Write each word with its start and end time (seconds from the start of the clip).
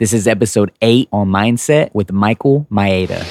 This 0.00 0.12
is 0.12 0.26
episode 0.26 0.72
eight 0.82 1.08
on 1.12 1.28
Mindset 1.28 1.94
with 1.94 2.10
Michael 2.10 2.66
Maeda. 2.68 3.24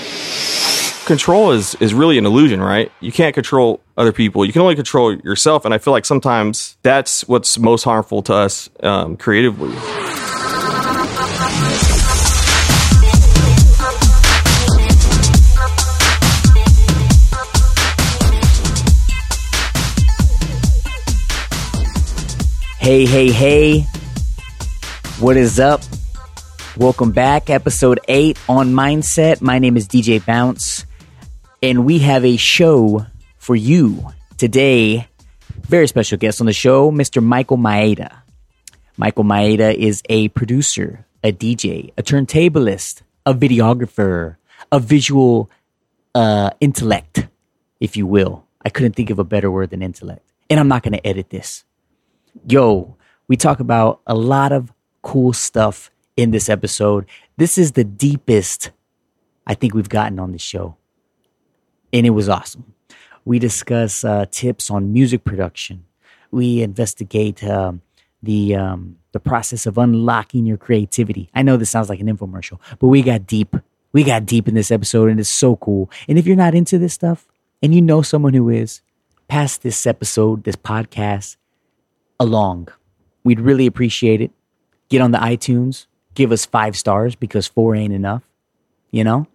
control 1.05 1.51
is 1.51 1.75
is 1.81 1.93
really 1.93 2.17
an 2.17 2.25
illusion, 2.25 2.61
right? 2.61 2.89
You 3.01 3.11
can't 3.11 3.35
control 3.35 3.81
other 3.97 4.13
people. 4.13 4.45
You 4.45 4.53
can 4.53 4.61
only 4.61 4.75
control 4.75 5.13
yourself, 5.13 5.65
and 5.65 5.73
I 5.73 5.77
feel 5.77 5.91
like 5.91 6.05
sometimes 6.05 6.77
that's 6.81 7.27
what's 7.27 7.59
most 7.59 7.83
harmful 7.83 8.21
to 8.23 8.33
us 8.33 8.69
um, 8.81 9.17
creatively. 9.17 9.75
Hey, 22.79 23.05
hey, 23.05 23.31
hey. 23.31 23.81
What 25.19 25.35
is 25.35 25.59
up? 25.59 25.81
Welcome 26.77 27.11
back. 27.11 27.49
Episode 27.49 27.99
8 28.07 28.37
on 28.49 28.73
Mindset. 28.73 29.41
My 29.41 29.59
name 29.59 29.77
is 29.77 29.87
DJ 29.87 30.25
Bounce, 30.25 30.85
and 31.61 31.85
we 31.85 31.99
have 31.99 32.25
a 32.25 32.37
show 32.37 33.05
for 33.37 33.55
you 33.55 34.11
today. 34.37 35.07
Very 35.61 35.87
special 35.87 36.17
guest 36.17 36.41
on 36.41 36.47
the 36.47 36.53
show, 36.53 36.91
Mr. 36.91 37.23
Michael 37.23 37.57
Maeda. 37.57 38.21
Michael 38.97 39.23
Maeda 39.23 39.73
is 39.73 40.01
a 40.09 40.29
producer, 40.29 41.05
a 41.23 41.31
DJ, 41.31 41.91
a 41.97 42.03
turntablist, 42.03 43.01
a 43.25 43.33
videographer, 43.33 44.37
a 44.71 44.79
visual 44.79 45.49
uh, 46.15 46.49
intellect, 46.59 47.27
if 47.79 47.95
you 47.95 48.07
will. 48.07 48.45
I 48.65 48.69
couldn't 48.69 48.93
think 48.93 49.09
of 49.09 49.19
a 49.19 49.23
better 49.23 49.51
word 49.51 49.69
than 49.69 49.81
intellect. 49.81 50.27
And 50.49 50.59
I'm 50.59 50.67
not 50.67 50.83
going 50.83 50.93
to 50.93 51.07
edit 51.07 51.29
this 51.29 51.65
yo, 52.47 52.95
we 53.27 53.37
talk 53.37 53.59
about 53.59 54.01
a 54.07 54.15
lot 54.15 54.51
of 54.51 54.71
cool 55.01 55.33
stuff 55.33 55.91
in 56.15 56.31
this 56.31 56.49
episode. 56.49 57.05
This 57.37 57.57
is 57.57 57.73
the 57.73 57.83
deepest 57.83 58.71
I 59.45 59.53
think 59.55 59.73
we've 59.73 59.89
gotten 59.89 60.19
on 60.19 60.31
the 60.31 60.37
show. 60.37 60.77
And 61.91 62.05
it 62.05 62.11
was 62.11 62.29
awesome. 62.29 62.73
We 63.25 63.39
discuss 63.39 64.03
uh, 64.03 64.25
tips 64.31 64.69
on 64.69 64.91
music 64.91 65.23
production. 65.23 65.85
We 66.31 66.61
investigate 66.61 67.43
um, 67.43 67.81
the 68.21 68.55
um, 68.55 68.97
the 69.11 69.19
process 69.19 69.65
of 69.65 69.77
unlocking 69.77 70.45
your 70.45 70.57
creativity. 70.57 71.29
I 71.33 71.43
know 71.43 71.57
this 71.57 71.69
sounds 71.69 71.89
like 71.89 71.99
an 71.99 72.07
infomercial, 72.07 72.59
but 72.79 72.87
we 72.87 73.01
got 73.01 73.27
deep. 73.27 73.55
We 73.91 74.03
got 74.03 74.25
deep 74.25 74.47
in 74.47 74.55
this 74.55 74.71
episode, 74.71 75.09
and 75.09 75.19
it's 75.19 75.29
so 75.29 75.55
cool. 75.57 75.91
And 76.07 76.17
if 76.17 76.25
you're 76.25 76.35
not 76.35 76.55
into 76.55 76.79
this 76.79 76.93
stuff, 76.93 77.27
and 77.61 77.75
you 77.75 77.81
know 77.81 78.01
someone 78.01 78.33
who 78.33 78.49
is, 78.49 78.81
pass 79.27 79.57
this 79.57 79.85
episode, 79.85 80.43
this 80.43 80.55
podcast, 80.55 81.37
along. 82.19 82.69
We'd 83.23 83.39
really 83.39 83.67
appreciate 83.67 84.19
it. 84.19 84.31
Get 84.89 85.01
on 85.01 85.11
the 85.11 85.19
iTunes, 85.19 85.85
give 86.13 86.31
us 86.31 86.45
five 86.45 86.75
stars 86.75 87.15
because 87.15 87.47
four 87.47 87.75
ain't 87.75 87.93
enough, 87.93 88.23
you 88.91 89.03
know? 89.03 89.27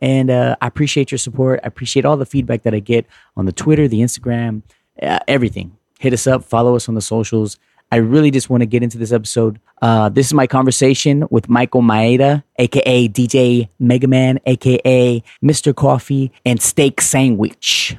And 0.00 0.30
uh, 0.30 0.56
I 0.60 0.66
appreciate 0.66 1.10
your 1.10 1.18
support. 1.18 1.60
I 1.64 1.66
appreciate 1.66 2.04
all 2.04 2.16
the 2.16 2.26
feedback 2.26 2.62
that 2.62 2.74
I 2.74 2.80
get 2.80 3.06
on 3.36 3.46
the 3.46 3.52
Twitter, 3.52 3.88
the 3.88 4.00
Instagram, 4.00 4.62
uh, 5.02 5.18
everything. 5.26 5.76
Hit 5.98 6.12
us 6.12 6.26
up, 6.26 6.44
follow 6.44 6.76
us 6.76 6.88
on 6.88 6.94
the 6.94 7.00
socials. 7.00 7.58
I 7.90 7.96
really 7.96 8.30
just 8.30 8.50
want 8.50 8.60
to 8.60 8.66
get 8.66 8.82
into 8.82 8.98
this 8.98 9.12
episode. 9.12 9.58
Uh, 9.80 10.08
this 10.10 10.26
is 10.26 10.34
my 10.34 10.46
conversation 10.46 11.26
with 11.30 11.48
Michael 11.48 11.80
Maeda, 11.80 12.44
aka 12.58 13.08
DJ 13.08 13.68
Megaman, 13.80 14.38
aka 14.44 15.22
Mr. 15.42 15.74
Coffee 15.74 16.30
and 16.44 16.60
Steak 16.60 17.00
Sandwich 17.00 17.96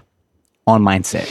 on 0.67 0.83
Mindset. 0.83 1.27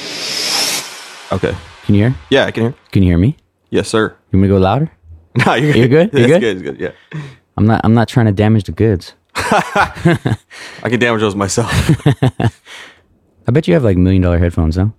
Okay. 1.32 1.54
Can 1.84 1.94
you 1.94 2.02
hear? 2.02 2.14
Yeah, 2.30 2.46
I 2.46 2.50
can 2.50 2.64
hear. 2.64 2.74
Can 2.90 3.02
you 3.02 3.10
hear 3.10 3.18
me? 3.18 3.36
Yes, 3.70 3.88
sir. 3.88 4.16
You 4.30 4.38
want 4.38 4.42
me 4.42 4.48
to 4.48 4.54
go 4.54 4.58
louder? 4.58 4.90
No, 5.46 5.54
you're, 5.54 5.72
good. 5.72 5.78
You're 5.78 5.88
good? 5.88 6.12
You're 6.12 6.28
That's 6.28 6.40
good? 6.40 6.56
It's 6.56 6.62
good. 6.62 6.80
Yeah, 6.80 7.20
I'm 7.56 7.66
not. 7.66 7.80
I'm 7.84 7.94
not 7.94 8.08
trying 8.08 8.26
to 8.26 8.32
damage 8.32 8.64
the 8.64 8.72
goods. 8.72 9.14
I 9.34 10.36
can 10.84 10.98
damage 10.98 11.20
those 11.20 11.34
myself. 11.36 11.70
I 13.46 13.50
bet 13.52 13.68
you 13.68 13.74
have 13.74 13.84
like 13.84 13.96
million 13.96 14.22
dollar 14.22 14.38
headphones, 14.38 14.76
though. 14.76 14.92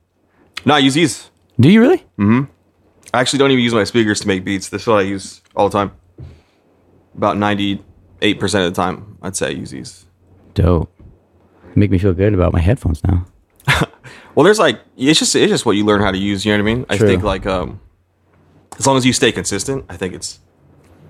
no, 0.65 0.73
I 0.75 0.79
use 0.79 0.93
these. 0.93 1.29
Do 1.59 1.69
you 1.69 1.81
really? 1.81 2.05
Mhm. 2.17 2.47
I 3.13 3.19
actually 3.21 3.39
don't 3.39 3.51
even 3.51 3.63
use 3.63 3.73
my 3.73 3.83
speakers 3.83 4.19
to 4.21 4.27
make 4.27 4.45
beats. 4.45 4.69
This 4.69 4.83
is 4.83 4.87
what 4.87 4.99
I 4.99 5.01
use 5.01 5.41
all 5.55 5.67
the 5.67 5.77
time. 5.77 5.91
About 7.15 7.37
ninety-eight 7.37 8.39
percent 8.39 8.65
of 8.65 8.73
the 8.73 8.81
time, 8.81 9.17
I'd 9.21 9.35
say 9.35 9.47
I 9.47 9.49
use 9.51 9.71
these. 9.71 10.05
Dope. 10.53 10.91
Make 11.75 11.91
me 11.91 11.97
feel 11.97 12.13
good 12.13 12.33
about 12.33 12.53
my 12.53 12.59
headphones 12.61 13.03
now. 13.03 13.25
Well, 14.35 14.43
there's 14.45 14.59
like 14.59 14.79
it's 14.95 15.19
just 15.19 15.35
it's 15.35 15.49
just 15.51 15.65
what 15.65 15.73
you 15.75 15.83
learn 15.85 16.01
how 16.01 16.11
to 16.11 16.17
use. 16.17 16.45
You 16.45 16.53
know 16.53 16.63
what 16.63 16.69
I 16.69 16.73
mean? 16.75 16.85
True. 16.85 16.95
I 16.95 17.09
think 17.11 17.23
like 17.23 17.45
um, 17.45 17.81
as 18.79 18.87
long 18.87 18.97
as 18.97 19.05
you 19.05 19.13
stay 19.13 19.31
consistent, 19.31 19.85
I 19.89 19.97
think 19.97 20.13
it's 20.13 20.39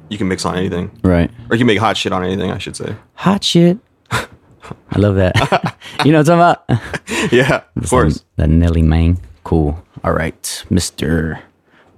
you 0.09 0.17
can 0.17 0.27
mix 0.27 0.43
on 0.45 0.57
anything, 0.57 0.91
Right. 1.03 1.29
or 1.49 1.55
you 1.55 1.59
can 1.59 1.67
make 1.67 1.77
hot 1.79 1.95
shit 1.95 2.11
on 2.11 2.23
anything. 2.23 2.51
I 2.51 2.57
should 2.57 2.75
say. 2.75 2.95
Hot 3.15 3.43
shit. 3.43 3.77
I 4.11 4.97
love 4.97 5.15
that. 5.15 5.35
you 6.05 6.11
know 6.11 6.19
what 6.19 6.29
I'm 6.29 6.39
talking 6.65 6.75
about? 6.75 7.31
Yeah, 7.31 7.63
of 7.75 7.89
course. 7.89 8.23
The 8.37 8.47
Nelly 8.47 8.81
Mang. 8.81 9.19
Cool. 9.43 9.83
All 10.03 10.13
right, 10.13 10.65
Mister 10.69 11.41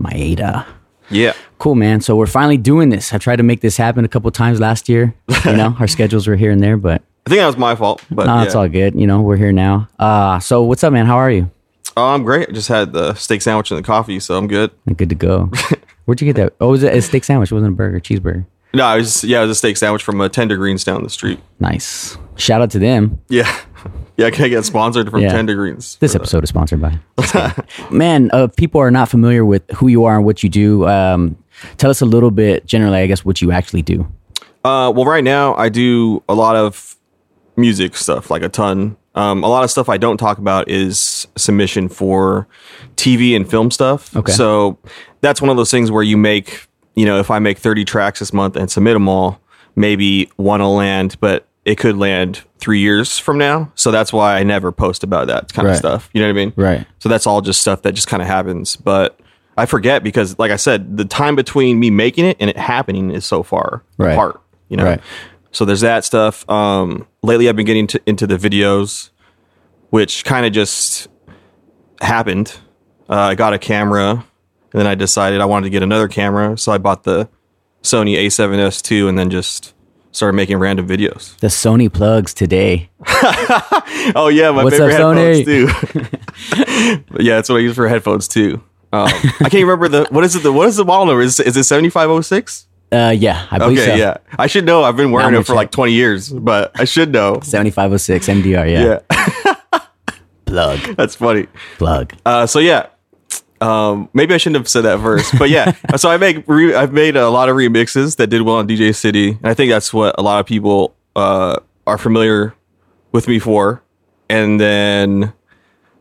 Maeda. 0.02 0.66
Yeah, 1.09 1.34
Cool, 1.62 1.76
man. 1.76 2.02
So 2.02 2.16
we're 2.16 2.26
finally 2.26 2.58
doing 2.58 2.90
this. 2.90 3.14
I 3.14 3.18
tried 3.20 3.36
to 3.36 3.44
make 3.44 3.62
this 3.62 3.78
happen 3.78 4.03
a 4.03 4.08
couple 4.08 4.32
times 4.32 4.59
last 4.59 4.90
year. 4.90 5.14
You 5.46 5.53
know, 5.58 5.76
our 5.80 5.88
schedules 5.88 6.26
were 6.28 6.36
here 6.36 6.50
and 6.50 6.64
there, 6.64 6.76
but 6.76 7.03
I 7.28 7.30
think 7.30 7.40
that 7.40 7.46
was 7.46 7.58
my 7.58 7.76
fault, 7.76 8.03
but 8.09 8.26
no, 8.26 8.38
yeah. 8.38 8.44
it's 8.46 8.56
all 8.56 8.68
good. 8.68 8.96
You 9.00 9.06
know, 9.06 9.22
we're 9.22 9.36
here 9.38 9.52
now. 9.52 9.88
Uh, 10.00 10.40
so 10.40 10.64
what's 10.64 10.84
up, 10.84 10.92
man? 10.92 11.06
How 11.06 11.18
are 11.18 11.30
you? 11.30 11.52
Oh, 11.97 12.13
I'm 12.13 12.24
great. 12.24 12.50
I 12.50 12.52
just 12.52 12.68
had 12.69 12.94
the 12.94 13.13
steak 13.16 13.41
sandwich 13.41 13.72
and 13.72 13.78
the 13.78 13.84
coffee, 13.84 14.19
so 14.19 14.38
I'm 14.38 14.47
good. 14.47 14.72
Good 14.96 15.09
to 15.09 15.16
go. 15.16 15.52
Where'd 16.06 16.22
you 16.22 16.25
get 16.31 16.35
that? 16.38 16.53
Oh, 16.62 16.69
was 16.69 16.84
it 16.84 16.94
a 16.96 17.02
steak 17.02 17.24
sandwich? 17.24 17.52
It 17.52 17.56
wasn't 17.56 17.74
a 17.74 17.75
burger, 17.75 18.00
cheeseburger. 18.00 18.46
No, 18.74 18.85
I 18.85 18.97
was 18.97 19.24
yeah, 19.24 19.40
it 19.40 19.41
was 19.47 19.52
a 19.52 19.56
steak 19.56 19.75
sandwich 19.75 20.02
from 20.02 20.22
a 20.22 20.29
Tender 20.29 20.56
Greens 20.56 20.84
down 20.85 21.03
the 21.03 21.09
street. 21.09 21.40
Nice. 21.59 22.18
Shout 22.38 22.62
out 22.62 22.72
to 22.72 22.79
them. 22.79 23.19
Yeah, 23.28 23.53
yeah. 24.18 24.28
I 24.28 24.31
Can 24.31 24.46
I 24.46 24.47
get 24.47 24.63
sponsored 24.63 25.12
from 25.12 25.19
Yeah. 25.22 25.31
Tender 25.34 25.56
Greens? 25.56 25.97
This 26.00 26.16
episode 26.16 26.44
is 26.44 26.50
sponsored 26.50 26.81
by. 26.81 26.97
Man, 27.91 28.29
uh, 28.34 28.46
if 28.46 28.56
people 28.56 28.79
are 28.79 28.90
not 28.91 29.09
familiar 29.09 29.44
with 29.44 29.69
who 29.72 29.90
you 29.90 30.06
are 30.06 30.16
and 30.16 30.25
what 30.25 30.41
you 30.41 30.50
do, 30.50 30.88
um, 30.88 31.35
tell 31.78 31.90
us 31.91 32.00
a 32.02 32.06
little 32.06 32.31
bit, 32.31 32.66
generally, 32.66 33.00
I 33.00 33.08
guess, 33.08 33.25
what 33.25 33.41
you 33.41 33.52
actually 33.52 33.81
do. 33.81 34.08
Uh, 34.63 34.91
well, 34.96 35.06
right 35.06 35.23
now 35.23 35.53
I 35.56 35.68
do 35.69 36.23
a 36.29 36.34
lot 36.34 36.56
of 36.56 36.96
music 37.56 37.95
stuff, 37.95 38.29
like 38.31 38.41
a 38.41 38.50
ton. 38.50 38.97
Um, 39.16 39.44
a 39.44 39.47
lot 39.50 39.63
of 39.63 39.72
stuff 39.72 39.89
I 39.89 39.97
don't 39.97 40.17
talk 40.17 40.38
about 40.38 40.69
is 40.69 41.28
submission 41.35 41.89
for 41.89 42.47
TV 42.95 43.35
and 43.35 43.50
film 43.50 43.69
stuff. 43.72 44.16
Okay. 44.16 44.31
So 44.31 44.78
that's 45.22 45.41
one 45.41 45.50
of 45.50 45.57
those 45.57 45.69
things 45.72 45.91
where 45.91 46.03
you 46.03 46.16
make, 46.17 46.67
you 46.95 47.06
know, 47.06 47.19
if 47.19 47.29
I 47.29 47.40
make 47.40 47.57
30 47.57 47.84
tracks 47.85 48.19
this 48.19 48.31
month 48.34 48.56
and 48.56 48.72
submit 48.72 48.94
them 48.94 49.09
all, 49.09 49.41
maybe 49.75 50.29
one 50.38 50.61
will 50.61 50.75
land, 50.75 51.17
but 51.19 51.45
it 51.66 51.75
could 51.78 51.97
land 51.97 52.41
three 52.59 52.79
years 52.79 53.19
from 53.19 53.38
now. 53.38 53.72
So 53.75 53.91
that's 53.91 54.13
why 54.13 54.38
I 54.40 54.44
never 54.44 54.72
post 54.72 55.03
about 55.03 55.28
that 55.28 55.51
kind 55.53 55.66
Right. 55.67 55.73
of 55.73 55.78
stuff. 55.78 56.09
You 56.13 56.22
know 56.22 56.28
what 56.28 56.31
I 56.41 56.45
mean? 56.45 56.53
Right. 56.56 56.88
So 57.00 57.09
that's 57.09 57.28
all 57.28 57.41
just 57.41 57.59
stuff 57.61 57.81
that 57.81 57.91
just 57.94 58.07
kind 58.07 58.22
of 58.22 58.28
happens. 58.28 58.75
But 58.78 59.19
I 59.57 59.66
forget 59.66 60.03
because, 60.03 60.40
like 60.40 60.51
I 60.51 60.56
said, 60.56 60.95
the 60.97 61.06
time 61.06 61.35
between 61.35 61.79
me 61.79 61.90
making 61.91 62.25
it 62.25 62.38
and 62.40 62.50
it 62.50 62.57
happening 62.57 63.11
is 63.11 63.25
so 63.25 63.44
far 63.44 63.84
Right. 63.97 64.13
apart. 64.13 64.40
You 64.69 64.78
know. 64.78 64.85
Right. 64.85 65.01
So 65.51 65.66
there's 65.66 65.81
that 65.81 66.06
stuff. 66.06 66.50
Um, 66.50 67.07
lately, 67.22 67.50
I've 67.50 67.56
been 67.56 67.66
getting 67.66 67.88
to, 67.88 68.01
into 68.06 68.25
the 68.25 68.38
videos, 68.38 69.09
which 69.89 70.23
kind 70.23 70.45
of 70.45 70.53
just 70.53 71.07
happened. 72.01 72.57
Uh, 73.09 73.16
I 73.16 73.35
got 73.35 73.53
a 73.53 73.59
camera, 73.59 74.11
and 74.11 74.79
then 74.79 74.88
I 74.88 74.95
decided 74.95 75.41
I 75.41 75.45
wanted 75.45 75.66
to 75.66 75.69
get 75.69 75.84
another 75.84 76.07
camera, 76.07 76.57
so 76.57 76.72
I 76.72 76.78
bought 76.78 77.03
the 77.03 77.29
Sony 77.84 78.16
A7S 78.16 78.90
II, 78.90 79.09
and 79.09 79.19
then 79.19 79.29
just 79.29 79.73
started 80.13 80.35
making 80.35 80.57
random 80.57 80.88
videos. 80.88 81.38
The 81.40 81.47
Sony 81.47 81.91
plugs 81.91 82.34
today. 82.34 82.90
Oh 84.16 84.29
yeah, 84.29 84.50
my 84.50 84.63
What's 84.63 84.78
favorite 84.78 85.00
up, 85.00 85.16
headphones 85.16 85.45
too. 85.45 87.01
But 87.11 87.22
yeah, 87.23 87.35
that's 87.35 87.50
what 87.50 87.57
I 87.57 87.59
use 87.59 87.75
for 87.75 87.88
headphones 87.88 88.28
too. 88.28 88.63
Um, 88.91 89.07
I 89.40 89.47
can't 89.50 89.63
remember 89.63 89.88
the 89.88 90.07
what 90.09 90.23
is 90.23 90.35
it? 90.35 90.41
The 90.41 90.51
what 90.51 90.67
is 90.67 90.78
the 90.78 90.85
model 90.85 91.06
number? 91.06 91.22
Is, 91.22 91.40
is 91.40 91.56
it 91.56 91.63
seventy 91.66 91.90
five 91.90 92.09
oh 92.09 92.22
six? 92.22 92.67
Uh, 92.91 93.09
yeah, 93.18 93.47
I 93.50 93.57
believe 93.57 93.79
Okay, 93.79 93.88
so. 93.91 93.96
yeah. 93.96 94.18
I 94.38 94.47
should 94.47 94.66
know. 94.66 94.84
I've 94.84 94.97
been 94.97 95.12
wearing 95.12 95.28
I'm 95.28 95.34
it 95.34 95.38
gonna 95.38 95.46
for 95.46 95.55
like 95.55 95.72
twenty 95.72 95.93
years, 95.93 96.29
but 96.29 96.72
I 96.79 96.84
should 96.85 97.11
know. 97.11 97.40
7506 97.41 98.28
MDR, 98.28 98.70
yeah. 98.70 98.99
Yeah, 99.14 99.79
Plug, 100.46 100.79
that's 100.97 101.16
funny. 101.16 101.47
plug. 101.78 102.14
Uh, 102.26 102.46
so 102.46 102.59
yeah, 102.59 102.88
um, 103.61 104.09
maybe 104.14 104.34
I 104.34 104.38
shouldn't 104.38 104.58
have 104.58 104.67
said 104.67 104.82
that 104.82 104.99
first, 104.99 105.38
but 105.40 105.49
yeah. 105.49 105.73
so 105.96 106.09
I 106.09 106.17
make 106.17 106.43
re- 106.47 106.76
I've 106.76 106.91
made 106.91 107.16
a 107.16 107.29
lot 107.29 107.47
of 107.47 107.55
remixes 107.55 108.17
that 108.17 108.28
did 108.28 108.41
well 108.41 108.55
on 108.58 108.67
DJ 108.67 108.93
City, 108.93 109.29
and 109.29 109.46
I 109.47 109.53
think 109.53 109.72
that's 109.72 109.93
what 109.93 110.14
a 110.17 110.22
lot 110.22 110.40
of 110.41 110.46
people 110.46 110.93
uh, 111.16 111.58
are 111.88 111.97
familiar 111.97 112.53
with 113.14 113.28
me 113.29 113.40
for. 113.40 113.82
And 114.29 114.59
then 114.59 115.34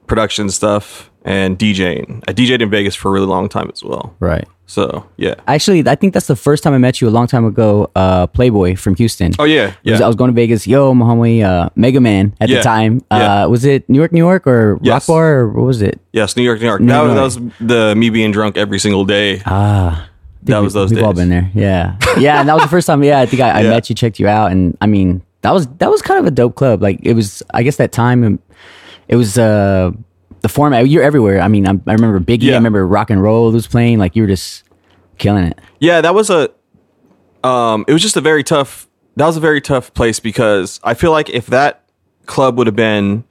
production 0.06 0.50
stuff 0.50 1.10
and 1.24 1.58
DJing. 1.58 2.22
I 2.28 2.32
DJed 2.32 2.62
in 2.62 2.70
Vegas 2.70 2.94
for 2.94 3.08
a 3.08 3.12
really 3.12 3.26
long 3.26 3.48
time 3.48 3.70
as 3.72 3.82
well. 3.84 4.14
Right. 4.20 4.46
So 4.70 5.04
yeah. 5.16 5.34
Actually, 5.48 5.82
I 5.88 5.96
think 5.96 6.14
that's 6.14 6.28
the 6.28 6.36
first 6.36 6.62
time 6.62 6.72
I 6.72 6.78
met 6.78 7.00
you 7.00 7.08
a 7.08 7.10
long 7.10 7.26
time 7.26 7.44
ago. 7.44 7.90
Uh, 7.96 8.28
Playboy 8.28 8.76
from 8.76 8.94
Houston. 8.94 9.32
Oh 9.38 9.44
yeah, 9.44 9.62
I 9.62 9.66
was- 9.66 9.74
yeah. 10.00 10.04
I 10.04 10.06
was 10.06 10.14
going 10.14 10.30
to 10.30 10.34
Vegas. 10.34 10.64
Yo, 10.64 10.94
my 10.94 11.04
homie, 11.06 11.42
uh, 11.42 11.70
Mega 11.74 12.00
Man 12.00 12.34
at 12.40 12.48
the 12.48 12.54
Yeah. 12.54 12.62
time. 12.62 13.02
Yeah. 13.10 13.42
Uh, 13.44 13.48
was 13.48 13.64
it 13.64 13.88
New 13.90 13.98
York, 13.98 14.12
New 14.12 14.22
York, 14.22 14.46
or 14.46 14.78
Yes. 14.80 14.92
Rock 14.92 15.06
Bar, 15.08 15.34
or 15.40 15.48
what 15.48 15.66
was 15.66 15.82
it? 15.82 15.98
yes, 16.12 16.36
New 16.36 16.44
York, 16.44 16.60
New 16.60 16.66
York. 16.66 16.80
New 16.80 16.86
that, 16.86 17.02
York. 17.02 17.14
that 17.16 17.22
was 17.22 17.38
the 17.60 17.94
me 17.96 18.10
being 18.10 18.30
drunk 18.30 18.56
every 18.56 18.78
single 18.78 19.04
day. 19.04 19.42
Ah, 19.44 20.06
that 20.44 20.60
was 20.62 20.72
those 20.72 20.90
We've 20.90 20.98
days. 21.00 21.04
all 21.06 21.14
been 21.14 21.30
there. 21.30 21.50
Yeah, 21.52 21.96
yeah. 22.16 22.38
And 22.38 22.48
that 22.48 22.54
was 22.54 22.62
the 22.62 22.70
first 22.70 22.86
time. 22.86 23.02
Yeah, 23.02 23.18
I 23.18 23.26
think 23.26 23.42
I, 23.42 23.50
I 23.50 23.60
Yeah. 23.62 23.70
met 23.70 23.90
you, 23.90 23.96
checked 23.96 24.20
you 24.20 24.28
out, 24.28 24.52
and 24.52 24.76
I 24.80 24.86
mean 24.86 25.22
that 25.42 25.52
was 25.52 25.66
that 25.78 25.90
was 25.90 26.00
kind 26.00 26.20
of 26.20 26.26
a 26.26 26.30
dope 26.30 26.54
club. 26.54 26.80
Like 26.80 27.00
it 27.02 27.14
was. 27.14 27.42
I 27.52 27.64
guess 27.64 27.74
that 27.82 27.90
time 27.90 28.38
it 29.08 29.16
was 29.16 29.36
uh 29.36 29.90
the 30.40 30.48
format. 30.48 30.88
You're 30.88 31.02
everywhere. 31.02 31.40
I 31.40 31.48
mean, 31.48 31.66
I, 31.66 31.72
I 31.86 31.92
remember 31.92 32.20
Biggie. 32.20 32.44
Yeah. 32.44 32.54
I 32.54 32.56
remember 32.56 32.86
Rock 32.86 33.10
and 33.10 33.22
Roll 33.22 33.50
was 33.52 33.66
playing. 33.66 33.98
Like 33.98 34.16
you 34.16 34.22
were 34.22 34.28
just 34.28 34.64
killing 35.18 35.44
it. 35.44 35.58
Yeah, 35.78 36.00
that 36.00 36.14
was 36.14 36.30
a. 36.30 36.50
Um, 37.42 37.84
it 37.88 37.92
was 37.92 38.02
just 38.02 38.16
a 38.16 38.20
very 38.20 38.44
tough. 38.44 38.86
That 39.16 39.26
was 39.26 39.36
a 39.36 39.40
very 39.40 39.60
tough 39.60 39.92
place 39.94 40.20
because 40.20 40.80
I 40.82 40.94
feel 40.94 41.10
like 41.10 41.30
if 41.30 41.46
that 41.46 41.84
club 42.26 42.58
would 42.58 42.66
have 42.66 42.76
been 42.76 43.24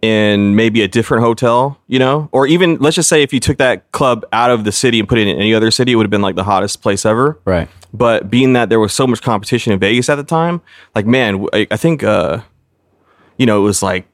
in 0.00 0.54
maybe 0.54 0.82
a 0.82 0.88
different 0.88 1.24
hotel, 1.24 1.80
you 1.86 1.98
know, 1.98 2.28
or 2.32 2.46
even 2.46 2.76
let's 2.78 2.96
just 2.96 3.08
say 3.08 3.22
if 3.22 3.32
you 3.32 3.40
took 3.40 3.58
that 3.58 3.90
club 3.92 4.24
out 4.32 4.50
of 4.50 4.64
the 4.64 4.72
city 4.72 5.00
and 5.00 5.08
put 5.08 5.18
it 5.18 5.26
in 5.26 5.36
any 5.36 5.52
other 5.54 5.70
city, 5.70 5.92
it 5.92 5.94
would 5.96 6.04
have 6.04 6.10
been 6.10 6.22
like 6.22 6.36
the 6.36 6.44
hottest 6.44 6.82
place 6.82 7.04
ever. 7.04 7.40
Right. 7.44 7.68
But 7.92 8.30
being 8.30 8.52
that 8.52 8.68
there 8.68 8.78
was 8.78 8.92
so 8.92 9.06
much 9.06 9.22
competition 9.22 9.72
in 9.72 9.78
Vegas 9.78 10.08
at 10.08 10.16
the 10.16 10.24
time, 10.24 10.60
like 10.94 11.06
man, 11.06 11.46
I, 11.52 11.66
I 11.70 11.76
think, 11.76 12.02
uh, 12.02 12.42
you 13.38 13.46
know, 13.46 13.60
it 13.60 13.64
was 13.64 13.82
like 13.82 14.06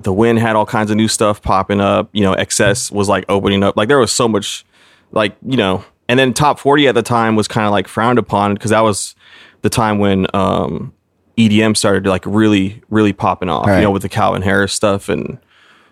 the 0.00 0.12
Wynn 0.12 0.36
had 0.36 0.56
all 0.56 0.66
kinds 0.66 0.90
of 0.90 0.96
new 0.96 1.08
stuff 1.08 1.42
popping 1.42 1.80
up. 1.80 2.08
You 2.12 2.22
know, 2.22 2.34
XS 2.34 2.90
was 2.90 3.08
like 3.08 3.24
opening 3.28 3.62
up. 3.62 3.76
Like 3.76 3.88
there 3.88 3.98
was 3.98 4.12
so 4.12 4.28
much, 4.28 4.64
like 5.12 5.36
you 5.46 5.56
know, 5.56 5.84
and 6.08 6.18
then 6.18 6.32
Top 6.32 6.58
Forty 6.58 6.88
at 6.88 6.94
the 6.94 7.02
time 7.02 7.36
was 7.36 7.48
kind 7.48 7.66
of 7.66 7.72
like 7.72 7.88
frowned 7.88 8.18
upon 8.18 8.54
because 8.54 8.70
that 8.70 8.80
was 8.80 9.14
the 9.62 9.70
time 9.70 9.98
when 9.98 10.26
um, 10.34 10.92
EDM 11.36 11.76
started 11.76 12.06
like 12.06 12.24
really, 12.26 12.82
really 12.90 13.12
popping 13.12 13.48
off. 13.48 13.66
Right. 13.66 13.76
You 13.76 13.82
know, 13.82 13.90
with 13.90 14.02
the 14.02 14.08
Calvin 14.08 14.42
Harris 14.42 14.72
stuff, 14.72 15.08
and 15.08 15.38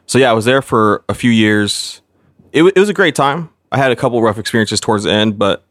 so 0.06 0.19
yeah, 0.19 0.31
I 0.31 0.35
was 0.35 0.44
there 0.44 0.62
for 0.62 1.05
a 1.09 1.14
few 1.14 1.31
years. 1.31 2.02
It, 2.52 2.62
wa- 2.62 2.73
it 2.75 2.79
was 2.79 2.88
a 2.88 2.94
great 2.94 3.14
time. 3.14 3.50
I 3.73 3.79
had 3.79 3.91
a 3.91 3.97
couple 3.97 4.23
rough 4.23 4.38
experiences 4.38 4.81
towards 4.81 5.05
the 5.05 5.12
end, 5.12 5.38
but 5.38 5.64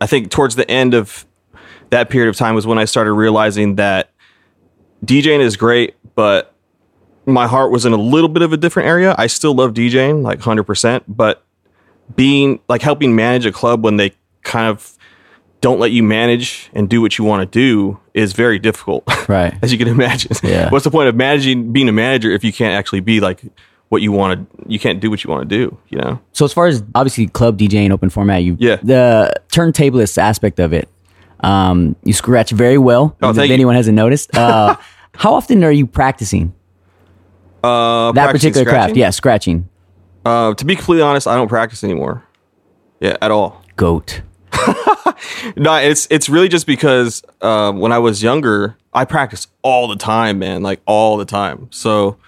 I 0.00 0.06
think 0.06 0.30
towards 0.30 0.56
the 0.56 0.68
end 0.70 0.94
of 0.94 1.24
that 1.90 2.10
period 2.10 2.28
of 2.28 2.36
time 2.36 2.54
was 2.54 2.66
when 2.66 2.78
I 2.78 2.84
started 2.84 3.12
realizing 3.12 3.76
that 3.76 4.10
DJing 5.04 5.38
is 5.40 5.56
great, 5.56 5.94
but 6.14 6.55
my 7.26 7.46
heart 7.46 7.70
was 7.70 7.84
in 7.84 7.92
a 7.92 7.96
little 7.96 8.28
bit 8.28 8.42
of 8.42 8.52
a 8.52 8.56
different 8.56 8.88
area. 8.88 9.14
I 9.18 9.26
still 9.26 9.54
love 9.54 9.74
DJing 9.74 10.22
like 10.22 10.38
100%, 10.40 11.02
but 11.08 11.42
being 12.14 12.60
like 12.68 12.82
helping 12.82 13.16
manage 13.16 13.46
a 13.46 13.52
club 13.52 13.82
when 13.82 13.96
they 13.96 14.12
kind 14.42 14.68
of 14.68 14.92
don't 15.60 15.80
let 15.80 15.90
you 15.90 16.02
manage 16.02 16.70
and 16.72 16.88
do 16.88 17.00
what 17.00 17.18
you 17.18 17.24
want 17.24 17.40
to 17.40 17.58
do 17.58 17.98
is 18.14 18.32
very 18.32 18.58
difficult. 18.58 19.04
Right. 19.28 19.54
As 19.60 19.72
you 19.72 19.78
can 19.78 19.88
imagine. 19.88 20.30
Yeah. 20.44 20.70
What's 20.70 20.84
the 20.84 20.90
point 20.92 21.08
of 21.08 21.16
managing 21.16 21.72
being 21.72 21.88
a 21.88 21.92
manager 21.92 22.30
if 22.30 22.44
you 22.44 22.52
can't 22.52 22.74
actually 22.74 23.00
be 23.00 23.18
like 23.18 23.42
what 23.88 24.00
you 24.02 24.12
want 24.12 24.48
to 24.56 24.64
you 24.72 24.78
can't 24.78 25.00
do 25.00 25.10
what 25.10 25.24
you 25.24 25.30
want 25.30 25.48
to 25.50 25.58
do, 25.58 25.76
you 25.88 25.98
know? 25.98 26.20
So 26.32 26.44
as 26.44 26.52
far 26.52 26.68
as 26.68 26.84
obviously 26.94 27.26
club 27.26 27.58
DJing 27.58 27.90
open 27.90 28.08
format, 28.08 28.44
you 28.44 28.56
Yeah. 28.60 28.76
the 28.84 29.32
turntablist 29.48 30.16
aspect 30.16 30.60
of 30.60 30.72
it, 30.72 30.88
um, 31.40 31.96
you 32.04 32.12
scratch 32.12 32.52
very 32.52 32.78
well. 32.78 33.16
Oh, 33.20 33.30
if 33.30 33.36
you. 33.36 33.42
anyone 33.52 33.74
hasn't 33.74 33.96
noticed, 33.96 34.32
uh, 34.36 34.76
how 35.16 35.34
often 35.34 35.64
are 35.64 35.72
you 35.72 35.88
practicing 35.88 36.54
Uh 37.62 38.12
that 38.12 38.32
particular 38.32 38.64
craft? 38.66 38.96
Yeah, 38.96 39.10
scratching. 39.10 39.68
Uh, 40.24 40.54
to 40.54 40.64
be 40.64 40.74
completely 40.74 41.02
honest, 41.02 41.28
I 41.28 41.36
don't 41.36 41.48
practice 41.48 41.84
anymore. 41.84 42.24
Yeah, 42.98 43.16
at 43.22 43.30
all. 43.30 43.62
Goat. 43.76 44.22
No, 45.56 45.74
it's 45.76 46.06
it's 46.10 46.28
really 46.28 46.48
just 46.48 46.66
because 46.66 47.22
um, 47.40 47.78
when 47.78 47.92
I 47.92 47.98
was 47.98 48.22
younger, 48.22 48.76
I 48.92 49.04
practiced 49.04 49.50
all 49.62 49.88
the 49.88 49.96
time, 49.96 50.38
man, 50.38 50.62
like 50.62 50.80
all 50.86 51.16
the 51.16 51.24
time. 51.24 51.68
So 51.70 52.18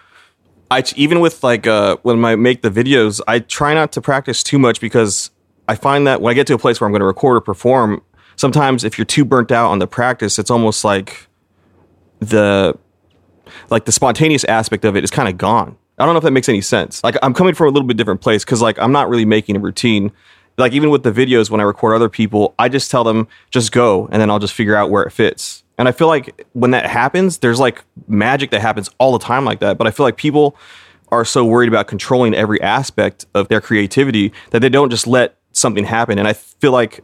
I 0.71 0.83
even 0.97 1.21
with 1.21 1.43
like 1.43 1.67
uh, 1.67 1.97
when 2.03 2.25
I 2.25 2.37
make 2.37 2.63
the 2.63 2.71
videos, 2.71 3.21
I 3.27 3.41
try 3.41 3.75
not 3.75 3.93
to 3.93 4.01
practice 4.01 4.43
too 4.43 4.59
much 4.59 4.81
because 4.81 5.31
I 5.69 5.75
find 5.75 6.07
that 6.07 6.21
when 6.21 6.31
I 6.31 6.35
get 6.35 6.47
to 6.49 6.55
a 6.55 6.59
place 6.59 6.81
where 6.81 6.87
I'm 6.87 6.93
going 6.93 7.01
to 7.01 7.07
record 7.07 7.37
or 7.37 7.41
perform, 7.41 8.03
sometimes 8.37 8.85
if 8.85 8.97
you're 8.97 9.05
too 9.05 9.25
burnt 9.25 9.53
out 9.53 9.71
on 9.71 9.79
the 9.79 9.87
practice, 9.87 10.39
it's 10.39 10.51
almost 10.51 10.85
like 10.85 11.27
the 12.21 12.75
like 13.71 13.85
the 13.85 13.93
spontaneous 13.93 14.45
aspect 14.45 14.85
of 14.85 14.97
it 14.97 15.05
is 15.05 15.11
kind 15.11 15.29
of 15.29 15.39
gone. 15.39 15.77
I 15.99 16.05
don't 16.05 16.15
know 16.15 16.19
if 16.19 16.25
that 16.25 16.33
makes 16.33 16.49
any 16.49 16.61
sense. 16.61 17.03
Like 17.03 17.17
I'm 17.23 17.35
coming 17.35 17.55
from 17.55 17.69
a 17.69 17.71
little 17.71 17.87
bit 17.87 17.97
different 17.97 18.21
place 18.21 18.45
because 18.45 18.63
like 18.63 18.79
I'm 18.79 18.93
not 18.93 19.09
really 19.09 19.25
making 19.25 19.57
a 19.57 19.59
routine. 19.59 20.13
Like 20.57 20.73
even 20.73 20.91
with 20.91 21.03
the 21.03 21.13
videos 21.13 21.51
when 21.51 21.61
I 21.61 21.65
record 21.65 21.95
other 21.95 22.09
people, 22.09 22.55
I 22.59 22.69
just 22.69 22.91
tell 22.91 23.05
them 23.05 23.29
just 23.51 23.73
go 23.73 24.09
and 24.11 24.21
then 24.21 24.31
I'll 24.31 24.39
just 24.39 24.55
figure 24.55 24.77
out 24.77 24.91
where 24.91 25.03
it 25.03 25.11
fits. 25.11 25.65
And 25.77 25.89
I 25.89 25.93
feel 25.93 26.09
like 26.09 26.47
when 26.53 26.73
that 26.73 26.87
happens, 26.87 27.39
there's 27.39 27.61
like 27.61 27.85
magic 28.09 28.51
that 28.51 28.61
happens 28.61 28.91
all 28.99 29.13
the 29.13 29.25
time 29.25 29.45
like 29.45 29.61
that. 29.61 29.79
But 29.79 29.87
I 29.87 29.91
feel 29.91 30.05
like 30.05 30.17
people 30.17 30.57
are 31.11 31.25
so 31.25 31.45
worried 31.45 31.69
about 31.69 31.87
controlling 31.87 32.35
every 32.35 32.61
aspect 32.61 33.27
of 33.35 33.49
their 33.49 33.61
creativity 33.61 34.33
that 34.51 34.61
they 34.61 34.69
don't 34.69 34.91
just 34.91 35.07
let 35.07 35.37
something 35.53 35.85
happen. 35.85 36.19
And 36.19 36.29
I 36.29 36.33
feel 36.33 36.73
like 36.73 37.01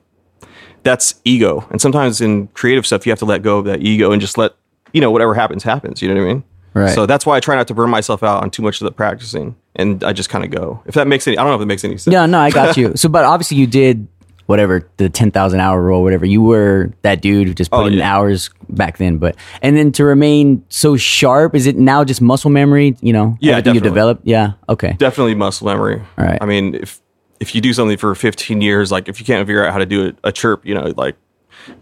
that's 0.83 1.21
ego. 1.25 1.67
And 1.71 1.81
sometimes 1.81 2.21
in 2.21 2.49
creative 2.49 2.87
stuff, 2.87 3.07
you 3.07 3.11
have 3.11 3.19
to 3.21 3.25
let 3.25 3.43
go 3.43 3.59
of 3.59 3.65
that 3.65 3.81
ego 3.81 4.13
and 4.13 4.21
just 4.21 4.37
let, 4.37 4.53
you 4.95 5.03
know, 5.03 5.11
whatever 5.11 5.35
happens, 5.35 5.63
happens. 5.63 6.01
You 6.01 6.09
know 6.09 6.15
what 6.15 6.31
I 6.31 6.33
mean? 6.35 6.45
Right. 6.73 6.95
So 6.95 7.05
that's 7.07 7.27
why 7.27 7.37
I 7.37 7.41
try 7.41 7.55
not 7.55 7.69
to 7.69 7.75
burn 7.75 7.91
myself 7.91 8.23
out 8.23 8.43
on 8.43 8.51
too 8.51 8.63
much 8.63 8.81
of 8.81 8.87
the 8.87 8.91
practicing. 8.93 9.55
And 9.77 10.03
I 10.03 10.13
just 10.13 10.31
kind 10.31 10.45
of 10.45 10.51
go. 10.51 10.83
If 10.87 10.95
that 10.95 11.07
makes 11.07 11.27
any, 11.29 11.37
I 11.39 11.43
don't 11.43 11.51
know 11.51 11.57
if 11.57 11.63
it 11.63 11.67
makes 11.67 11.85
any 11.85 11.99
sense. 11.99 12.13
Yeah, 12.13 12.25
no, 12.27 12.39
I 12.41 12.51
got 12.51 12.77
you. 12.79 12.93
So, 12.97 13.09
but 13.09 13.25
obviously 13.25 13.59
you 13.59 13.67
did 13.67 14.09
whatever 14.47 14.89
the 14.99 15.09
ten 15.09 15.31
thousand 15.31 15.61
hour 15.61 15.81
rule, 15.83 16.03
whatever. 16.03 16.27
You 16.27 16.43
were 16.43 16.93
that 17.03 17.23
dude 17.23 17.47
who 17.49 17.55
just 17.55 17.71
put 17.71 17.79
Oh, 17.81 17.87
in 17.87 17.95
yeah. 17.95 18.15
hours 18.17 18.51
back 18.69 18.99
then. 18.99 19.19
But 19.19 19.37
and 19.63 19.77
then 19.77 19.91
to 19.93 20.05
remain 20.05 20.65
so 20.69 20.97
sharp, 20.97 21.55
is 21.55 21.67
it 21.67 21.77
now 21.77 22.03
just 22.05 22.21
muscle 22.21 22.51
memory? 22.51 22.97
You 23.01 23.13
know, 23.13 23.37
Yeah, 23.41 23.53
everything 23.53 23.75
you 23.77 23.81
definitely. 23.81 23.91
developed. 23.91 24.27
Yeah, 24.27 24.53
okay. 24.69 24.93
Definitely 24.99 25.35
muscle 25.37 25.67
memory. 25.69 26.01
All 26.19 26.25
right. 26.25 26.39
I 26.41 26.47
mean, 26.47 26.75
if, 26.75 27.01
if 27.41 27.55
you 27.55 27.61
do 27.61 27.73
something 27.73 27.97
for 27.97 28.15
15 28.15 28.61
years, 28.61 28.91
like 28.93 29.09
if 29.09 29.19
you 29.21 29.27
can't 29.27 29.47
figure 29.47 29.65
out 29.65 29.73
how 29.73 29.79
to 29.79 29.87
do 29.87 30.09
a, 30.25 30.29
a 30.29 30.33
chirp, 30.33 30.65
you 30.67 30.75
know, 30.75 30.93
like 30.97 31.17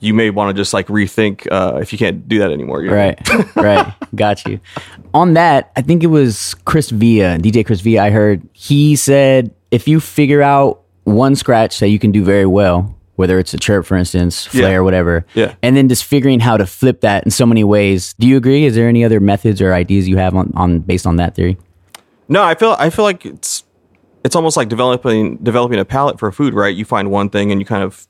you 0.01 0.15
may 0.15 0.31
want 0.31 0.55
to 0.55 0.61
just 0.61 0.73
like 0.75 0.87
rethink 0.89 1.47
uh, 1.51 1.79
if 1.81 1.93
you 1.93 1.99
can't 1.99 2.29
do 2.29 2.39
that 2.39 2.51
anymore. 2.53 2.83
you 2.83 2.91
know? 2.91 2.97
Right, 2.97 3.55
right. 3.57 3.95
Got 4.15 4.45
you. 4.47 4.61
On 5.15 5.35
that, 5.35 5.71
I 5.77 5.83
think 5.83 6.03
it 6.03 6.09
was 6.09 6.55
Chris 6.65 6.91
Villa, 6.91 7.39
DJ 7.39 7.65
Chris 7.65 7.81
Villa. 7.81 8.05
I 8.05 8.11
heard 8.11 8.47
he 8.53 8.97
said 8.97 9.55
if 9.71 9.87
you 9.89 10.01
figure 10.01 10.43
out 10.43 10.81
one 11.05 11.35
scratch 11.35 11.81
that 11.81 11.89
you 11.89 11.99
can 11.99 12.13
do 12.13 12.23
very 12.25 12.47
well, 12.47 12.95
whether 13.17 13.39
it's 13.39 13.53
a 13.55 13.59
chirp, 13.59 13.85
for 13.87 13.97
instance, 13.97 14.47
flare, 14.47 14.73
Yeah. 14.75 14.81
whatever, 14.81 15.27
Yeah. 15.35 15.55
and 15.63 15.77
then 15.77 15.89
just 15.89 16.05
figuring 16.05 16.41
how 16.41 16.57
to 16.57 16.67
flip 16.67 17.01
that 17.03 17.25
in 17.25 17.31
so 17.31 17.45
many 17.45 17.63
ways. 17.65 18.15
Do 18.19 18.27
you 18.27 18.37
agree? 18.37 18.65
Is 18.65 18.75
there 18.75 18.89
any 18.89 19.05
other 19.05 19.21
methods 19.21 19.61
or 19.61 19.73
ideas 19.75 20.09
you 20.09 20.17
have 20.17 20.35
on, 20.35 20.53
on 20.55 20.79
based 20.81 21.07
on 21.07 21.17
that 21.17 21.35
theory? 21.35 21.57
No, 22.29 22.43
I 22.43 22.55
feel 22.55 22.75
I 22.79 22.89
feel 22.91 23.05
like 23.05 23.27
it's 23.27 23.65
it's 24.25 24.37
almost 24.37 24.57
like 24.57 24.69
developing 24.69 25.37
developing 25.39 25.79
a 25.81 25.85
palate 25.85 26.19
for 26.19 26.31
food, 26.33 26.55
right? 26.55 26.75
You 26.75 26.85
find 26.85 27.11
one 27.11 27.29
thing 27.29 27.51
and 27.51 27.61
you 27.61 27.67
kind 27.67 27.83
of 27.83 28.07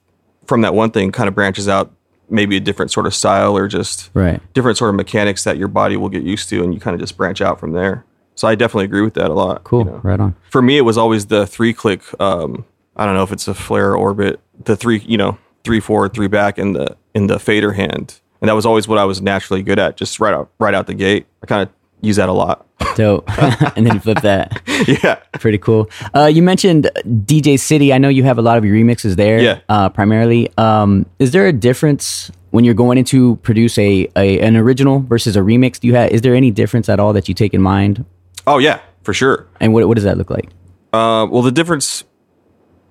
from 0.46 0.60
that 0.62 0.74
one 0.74 0.90
thing 0.90 1.12
kind 1.12 1.28
of 1.28 1.34
branches 1.34 1.68
out 1.68 1.92
maybe 2.30 2.56
a 2.56 2.60
different 2.60 2.90
sort 2.90 3.06
of 3.06 3.14
style 3.14 3.56
or 3.56 3.68
just 3.68 4.10
Right. 4.14 4.40
different 4.54 4.78
sort 4.78 4.88
of 4.90 4.96
mechanics 4.96 5.44
that 5.44 5.58
your 5.58 5.68
body 5.68 5.96
will 5.96 6.08
get 6.08 6.22
used 6.22 6.48
to 6.48 6.62
and 6.64 6.72
you 6.72 6.80
kind 6.80 6.94
of 6.94 7.00
just 7.00 7.16
branch 7.16 7.40
out 7.40 7.60
from 7.60 7.72
there. 7.72 8.04
So 8.34 8.48
I 8.48 8.54
definitely 8.54 8.86
agree 8.86 9.02
with 9.02 9.14
that 9.14 9.30
a 9.30 9.34
lot. 9.34 9.64
Cool. 9.64 9.80
you 9.80 9.84
know. 9.90 10.00
Right 10.02 10.18
on. 10.18 10.34
For 10.50 10.62
me 10.62 10.78
it 10.78 10.82
was 10.82 10.96
always 10.96 11.26
the 11.26 11.46
three 11.46 11.72
click 11.74 12.02
um 12.20 12.64
I 12.96 13.06
don't 13.06 13.14
know 13.14 13.22
if 13.22 13.32
it's 13.32 13.48
a 13.48 13.54
flare 13.54 13.94
orbit, 13.94 14.38
the 14.64 14.76
three, 14.76 14.98
you 15.00 15.16
know, 15.16 15.38
three 15.64 15.80
forward, 15.80 16.12
three 16.14 16.28
back 16.28 16.58
in 16.58 16.72
the 16.72 16.96
in 17.14 17.26
the 17.26 17.38
fader 17.38 17.72
hand. 17.72 18.20
And 18.40 18.48
that 18.48 18.54
was 18.54 18.66
always 18.66 18.88
what 18.88 18.98
I 18.98 19.04
was 19.04 19.22
naturally 19.22 19.62
good 19.62 19.78
at, 19.78 19.96
just 19.96 20.18
right 20.20 20.34
out 20.34 20.50
right 20.58 20.74
out 20.74 20.86
the 20.86 20.94
gate. 20.94 21.26
I 21.42 21.46
kind 21.46 21.62
of 21.62 21.68
use 22.02 22.16
that 22.16 22.28
a 22.28 22.32
lot. 22.32 22.66
Dope. 22.96 23.24
and 23.76 23.86
then 23.86 24.00
flip 24.00 24.20
that. 24.20 24.60
yeah. 25.02 25.14
Pretty 25.40 25.56
cool. 25.58 25.88
Uh, 26.14 26.26
you 26.26 26.42
mentioned 26.42 26.90
DJ 27.06 27.58
City. 27.58 27.92
I 27.92 27.98
know 27.98 28.08
you 28.10 28.24
have 28.24 28.36
a 28.38 28.42
lot 28.42 28.58
of 28.58 28.64
your 28.66 28.74
remixes 28.76 29.16
there, 29.16 29.40
Yeah. 29.40 29.60
uh, 29.70 29.88
primarily. 29.88 30.50
Um, 30.58 31.06
is 31.18 31.30
there 31.30 31.46
a 31.46 31.52
difference 31.52 32.30
when 32.50 32.64
you're 32.64 32.74
going 32.74 32.98
into 32.98 33.36
produce 33.36 33.78
a, 33.78 34.08
a 34.16 34.40
an 34.40 34.56
original 34.56 34.98
versus 35.00 35.36
a 35.36 35.40
remix? 35.40 35.80
Do 35.80 35.86
you 35.88 35.94
have? 35.94 36.10
Is 36.10 36.20
there 36.20 36.34
any 36.34 36.50
difference 36.50 36.88
at 36.90 37.00
all 37.00 37.14
that 37.14 37.28
you 37.28 37.34
take 37.34 37.54
in 37.54 37.62
mind? 37.62 38.04
Oh 38.46 38.58
yeah, 38.58 38.80
for 39.04 39.14
sure. 39.14 39.46
And 39.60 39.72
what 39.72 39.86
what 39.88 39.94
does 39.94 40.04
that 40.04 40.18
look 40.18 40.28
like? 40.28 40.50
Uh, 40.92 41.26
well, 41.30 41.40
the 41.42 41.52
difference 41.52 42.04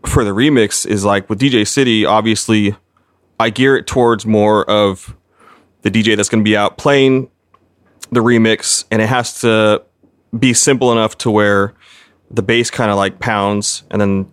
for 0.06 0.24
the 0.24 0.32
remix 0.32 0.88
is 0.88 1.06
like 1.06 1.30
with 1.30 1.39
DJ 1.39 1.68
City, 1.68 2.06
obviously, 2.06 2.75
I 3.39 3.51
gear 3.51 3.75
it 3.75 3.86
towards 3.86 4.25
more 4.25 4.68
of 4.68 5.15
the 5.84 5.91
DJ 5.91 6.15
that's 6.15 6.30
going 6.30 6.44
to 6.44 6.48
be 6.50 6.58
out 6.58 6.77
playing 6.77 7.30
the 8.12 8.20
remix, 8.20 8.86
and 8.91 9.01
it 9.01 9.08
has 9.08 9.41
to 9.41 9.84
be 10.38 10.53
simple 10.53 10.91
enough 10.91 11.18
to 11.20 11.32
where 11.32 11.74
the 12.30 12.41
bass 12.41 12.70
kind 12.70 12.91
of 12.91 12.98
like 12.98 13.20
pounds, 13.20 13.84
and 13.91 14.00
then 14.01 14.32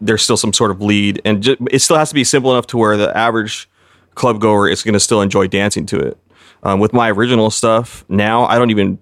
there's 0.00 0.22
still 0.22 0.36
some 0.36 0.52
sort 0.52 0.70
of 0.70 0.80
lead, 0.80 1.20
and 1.24 1.42
ju- 1.42 1.56
it 1.70 1.80
still 1.80 1.96
has 1.96 2.08
to 2.10 2.14
be 2.14 2.24
simple 2.24 2.52
enough 2.52 2.66
to 2.68 2.76
where 2.76 2.96
the 2.96 3.16
average 3.16 3.68
club 4.14 4.40
goer 4.40 4.68
is 4.68 4.82
going 4.82 4.92
to 4.94 5.00
still 5.00 5.20
enjoy 5.20 5.46
dancing 5.46 5.86
to 5.86 5.98
it. 5.98 6.18
Um, 6.62 6.80
with 6.80 6.92
my 6.92 7.10
original 7.10 7.50
stuff 7.50 8.04
now, 8.08 8.44
I 8.46 8.58
don't 8.58 8.70
even 8.70 8.98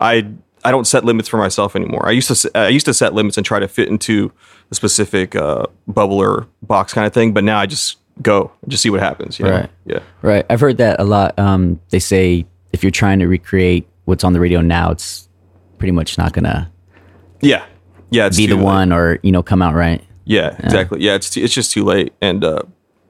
I 0.00 0.28
I 0.64 0.70
don't 0.70 0.86
set 0.86 1.04
limits 1.04 1.28
for 1.28 1.38
myself 1.38 1.74
anymore. 1.74 2.06
I 2.06 2.12
used 2.12 2.28
to 2.28 2.50
I 2.54 2.68
used 2.68 2.86
to 2.86 2.94
set 2.94 3.14
limits 3.14 3.36
and 3.36 3.44
try 3.44 3.58
to 3.58 3.68
fit 3.68 3.88
into 3.88 4.32
a 4.70 4.74
specific 4.74 5.34
uh, 5.34 5.66
bubble 5.88 6.18
or 6.18 6.46
box 6.62 6.92
kind 6.92 7.06
of 7.06 7.12
thing, 7.12 7.32
but 7.32 7.44
now 7.44 7.58
I 7.58 7.66
just 7.66 7.96
go 8.22 8.52
and 8.62 8.70
just 8.70 8.82
see 8.82 8.90
what 8.90 9.00
happens. 9.00 9.38
You 9.38 9.46
know? 9.46 9.52
Right. 9.52 9.70
Yeah. 9.86 10.00
Right. 10.22 10.46
I've 10.50 10.60
heard 10.60 10.76
that 10.78 11.00
a 11.00 11.04
lot. 11.04 11.38
Um, 11.38 11.80
they 11.90 11.98
say 11.98 12.46
if 12.72 12.82
you're 12.82 12.90
trying 12.90 13.18
to 13.20 13.26
recreate 13.26 13.86
what's 14.04 14.24
on 14.24 14.32
the 14.32 14.40
radio 14.40 14.60
now, 14.60 14.90
it's 14.90 15.28
pretty 15.78 15.92
much 15.92 16.16
not 16.18 16.32
gonna 16.32 16.70
Yeah. 17.40 17.64
Yeah. 18.10 18.26
It's 18.26 18.36
be 18.36 18.46
the 18.46 18.56
late. 18.56 18.64
one 18.64 18.92
or 18.92 19.18
you 19.22 19.32
know 19.32 19.42
come 19.42 19.62
out 19.62 19.74
right. 19.74 20.02
Yeah. 20.24 20.56
Exactly. 20.60 21.00
Yeah. 21.02 21.14
It's 21.14 21.30
too, 21.30 21.42
it's 21.42 21.54
just 21.54 21.72
too 21.72 21.84
late. 21.84 22.12
And 22.20 22.44
uh, 22.44 22.62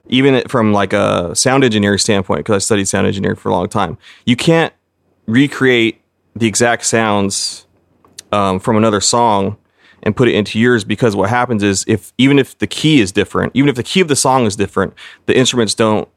even 0.07 0.33
it- 0.35 0.49
from 0.51 0.73
like 0.73 0.93
a 0.93 1.35
sound 1.35 1.63
engineer 1.63 1.97
standpoint, 1.97 2.39
because 2.39 2.55
I 2.55 2.59
studied 2.59 2.85
sound 2.87 3.07
engineering 3.07 3.35
for 3.37 3.49
a 3.49 3.51
long 3.51 3.67
time, 3.67 3.97
you 4.25 4.35
can't 4.35 4.73
recreate 5.27 6.01
the 6.35 6.47
exact 6.47 6.85
sounds 6.85 7.65
um, 8.31 8.59
from 8.59 8.77
another 8.77 9.01
song 9.01 9.57
and 10.03 10.15
put 10.15 10.27
it 10.27 10.33
into 10.33 10.57
yours 10.57 10.83
because 10.83 11.15
what 11.15 11.29
happens 11.29 11.61
is 11.61 11.85
if 11.87 12.11
even 12.17 12.39
if 12.39 12.57
the 12.57 12.67
key 12.67 13.01
is 13.01 13.11
different, 13.11 13.51
even 13.55 13.69
if 13.69 13.75
the 13.75 13.83
key 13.83 13.99
of 14.01 14.07
the 14.07 14.15
song 14.15 14.45
is 14.45 14.55
different, 14.55 14.93
the 15.25 15.37
instruments 15.37 15.75
don't 15.75 16.07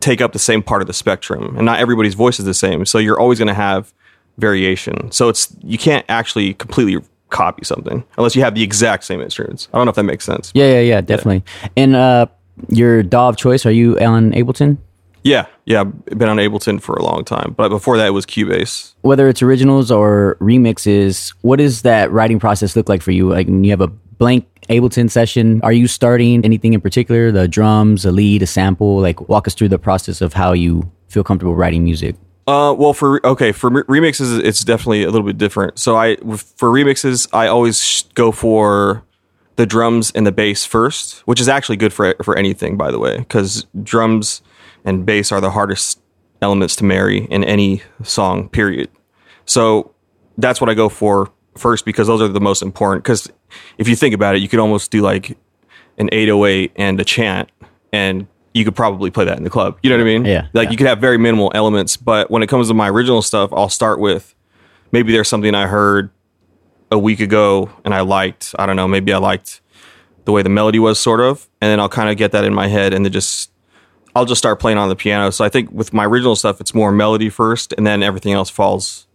take 0.00 0.20
up 0.20 0.32
the 0.32 0.38
same 0.38 0.62
part 0.62 0.80
of 0.80 0.86
the 0.86 0.94
spectrum, 0.94 1.56
and 1.56 1.66
not 1.66 1.78
everybody's 1.78 2.14
voice 2.14 2.38
is 2.38 2.44
the 2.44 2.54
same. 2.54 2.86
So 2.86 2.98
you're 2.98 3.18
always 3.18 3.38
going 3.38 3.48
to 3.48 3.54
have 3.54 3.92
variation. 4.38 5.10
So 5.10 5.28
it's 5.28 5.54
you 5.62 5.78
can't 5.78 6.06
actually 6.08 6.54
completely 6.54 7.04
copy 7.30 7.64
something 7.64 8.04
unless 8.16 8.34
you 8.34 8.42
have 8.42 8.54
the 8.54 8.62
exact 8.62 9.04
same 9.04 9.20
instruments. 9.20 9.68
I 9.72 9.76
don't 9.76 9.86
know 9.86 9.90
if 9.90 9.96
that 9.96 10.04
makes 10.04 10.24
sense. 10.24 10.50
Yeah, 10.54 10.72
yeah, 10.72 10.80
yeah, 10.80 11.00
definitely. 11.00 11.44
And 11.76 11.94
uh, 11.94 12.26
your 12.68 13.02
DAW 13.02 13.28
of 13.28 13.36
choice, 13.36 13.66
are 13.66 13.70
you 13.70 13.98
on 13.98 14.32
Ableton? 14.32 14.78
Yeah, 15.24 15.46
yeah. 15.66 15.80
I've 15.80 16.18
been 16.18 16.28
on 16.28 16.36
Ableton 16.38 16.80
for 16.80 16.94
a 16.94 17.02
long 17.02 17.24
time, 17.24 17.52
but 17.56 17.68
before 17.68 17.96
that 17.96 18.06
it 18.06 18.10
was 18.10 18.24
Cubase. 18.24 18.94
Whether 19.02 19.28
it's 19.28 19.42
originals 19.42 19.90
or 19.90 20.36
remixes, 20.40 21.34
what 21.42 21.56
does 21.56 21.82
that 21.82 22.10
writing 22.10 22.38
process 22.38 22.76
look 22.76 22.88
like 22.88 23.02
for 23.02 23.10
you? 23.10 23.28
Like 23.28 23.48
you 23.48 23.70
have 23.70 23.80
a 23.80 23.92
blank 24.18 24.46
Ableton 24.68 25.10
session, 25.10 25.60
are 25.62 25.72
you 25.72 25.88
starting 25.88 26.44
anything 26.44 26.74
in 26.74 26.80
particular? 26.80 27.32
The 27.32 27.48
drums, 27.48 28.04
a 28.04 28.12
lead, 28.12 28.42
a 28.42 28.46
sample? 28.46 29.00
Like 29.00 29.28
walk 29.28 29.46
us 29.46 29.54
through 29.54 29.68
the 29.68 29.78
process 29.78 30.20
of 30.20 30.34
how 30.34 30.52
you 30.52 30.90
feel 31.08 31.24
comfortable 31.24 31.54
writing 31.54 31.84
music. 31.84 32.16
Uh, 32.46 32.72
well, 32.72 32.94
for 32.94 33.24
okay, 33.26 33.52
for 33.52 33.70
remixes, 33.70 34.40
it's 34.42 34.64
definitely 34.64 35.04
a 35.04 35.10
little 35.10 35.26
bit 35.26 35.36
different. 35.36 35.78
So 35.78 35.96
I, 35.96 36.16
for 36.16 36.70
remixes, 36.70 37.28
I 37.32 37.46
always 37.46 38.04
go 38.14 38.32
for 38.32 39.04
the 39.56 39.66
drums 39.66 40.10
and 40.12 40.26
the 40.26 40.32
bass 40.32 40.64
first, 40.64 41.20
which 41.20 41.40
is 41.40 41.48
actually 41.48 41.76
good 41.76 41.92
for 41.92 42.14
for 42.22 42.36
anything, 42.38 42.76
by 42.76 42.90
the 42.90 42.98
way, 42.98 43.18
because 43.18 43.66
drums 43.82 44.40
and 44.84 45.04
bass 45.04 45.30
are 45.30 45.42
the 45.42 45.50
hardest 45.50 46.00
elements 46.40 46.74
to 46.76 46.84
marry 46.84 47.24
in 47.24 47.44
any 47.44 47.82
song. 48.02 48.48
Period. 48.48 48.88
So 49.44 49.94
that's 50.38 50.60
what 50.60 50.70
I 50.70 50.74
go 50.74 50.88
for 50.88 51.30
first 51.58 51.84
because 51.84 52.06
those 52.06 52.22
are 52.22 52.28
the 52.28 52.40
most 52.40 52.62
important. 52.62 53.04
Because 53.04 53.30
if 53.78 53.88
you 53.88 53.96
think 53.96 54.14
about 54.14 54.36
it, 54.36 54.42
you 54.42 54.48
could 54.48 54.58
almost 54.58 54.90
do 54.90 55.00
like 55.00 55.36
an 55.98 56.08
808 56.12 56.72
and 56.76 57.00
a 57.00 57.04
chant, 57.04 57.50
and 57.92 58.26
you 58.54 58.64
could 58.64 58.76
probably 58.76 59.10
play 59.10 59.24
that 59.24 59.36
in 59.36 59.44
the 59.44 59.50
club. 59.50 59.78
You 59.82 59.90
know 59.90 59.96
what 59.96 60.02
I 60.02 60.04
mean? 60.04 60.24
Yeah, 60.24 60.48
Like 60.52 60.66
yeah. 60.66 60.70
you 60.70 60.76
could 60.76 60.86
have 60.86 61.00
very 61.00 61.18
minimal 61.18 61.50
elements, 61.54 61.96
but 61.96 62.30
when 62.30 62.42
it 62.42 62.48
comes 62.48 62.68
to 62.68 62.74
my 62.74 62.88
original 62.88 63.22
stuff, 63.22 63.52
I'll 63.52 63.68
start 63.68 64.00
with 64.00 64.34
maybe 64.92 65.12
there's 65.12 65.28
something 65.28 65.54
I 65.54 65.66
heard 65.66 66.10
a 66.90 66.98
week 66.98 67.20
ago 67.20 67.70
and 67.84 67.92
I 67.92 68.00
liked. 68.00 68.54
I 68.58 68.66
don't 68.66 68.76
know. 68.76 68.88
Maybe 68.88 69.12
I 69.12 69.18
liked 69.18 69.60
the 70.24 70.32
way 70.32 70.42
the 70.42 70.48
melody 70.48 70.78
was, 70.78 70.98
sort 70.98 71.20
of, 71.20 71.48
and 71.60 71.70
then 71.70 71.80
I'll 71.80 71.88
kind 71.88 72.10
of 72.10 72.16
get 72.16 72.32
that 72.32 72.44
in 72.44 72.54
my 72.54 72.68
head, 72.68 72.92
and 72.92 73.04
then 73.04 73.12
just 73.12 73.50
I'll 74.14 74.24
just 74.26 74.38
start 74.38 74.60
playing 74.60 74.78
on 74.78 74.88
the 74.88 74.96
piano. 74.96 75.30
So 75.30 75.44
I 75.44 75.48
think 75.48 75.70
with 75.72 75.92
my 75.92 76.04
original 76.04 76.36
stuff, 76.36 76.60
it's 76.60 76.74
more 76.74 76.92
melody 76.92 77.30
first, 77.30 77.72
and 77.76 77.86
then 77.86 78.02
everything 78.02 78.32
else 78.34 78.50
falls 78.50 79.07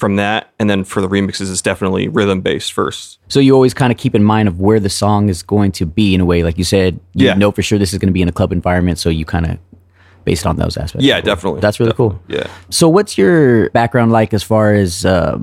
from 0.00 0.16
that. 0.16 0.52
And 0.58 0.68
then 0.68 0.82
for 0.82 1.00
the 1.00 1.08
remixes, 1.08 1.50
it's 1.50 1.62
definitely 1.62 2.08
rhythm 2.08 2.40
based 2.40 2.72
first. 2.72 3.18
So 3.28 3.38
you 3.38 3.54
always 3.54 3.74
kind 3.74 3.92
of 3.92 3.98
keep 3.98 4.14
in 4.14 4.24
mind 4.24 4.48
of 4.48 4.58
where 4.58 4.80
the 4.80 4.88
song 4.90 5.28
is 5.28 5.42
going 5.42 5.70
to 5.72 5.86
be 5.86 6.14
in 6.14 6.20
a 6.20 6.24
way. 6.24 6.42
Like 6.42 6.58
you 6.58 6.64
said, 6.64 6.98
you 7.14 7.26
Yeah. 7.26 7.34
know 7.34 7.52
for 7.52 7.62
sure 7.62 7.78
this 7.78 7.92
is 7.92 7.98
going 7.98 8.08
to 8.08 8.12
be 8.12 8.22
in 8.22 8.28
a 8.28 8.32
club 8.32 8.50
environment. 8.50 8.98
So 8.98 9.10
you 9.10 9.24
kind 9.24 9.46
of 9.46 9.58
based 10.24 10.46
on 10.46 10.56
those 10.56 10.76
aspects. 10.76 11.04
Yeah, 11.06 11.20
definitely. 11.20 11.60
That's 11.60 11.78
really 11.78 11.92
cool. 11.92 12.20
Yeah. 12.28 12.46
So 12.70 12.88
what's 12.88 13.16
your 13.16 13.70
background 13.70 14.10
like 14.12 14.34
as 14.34 14.42
far 14.42 14.74
as 14.74 15.04
uh, 15.04 15.38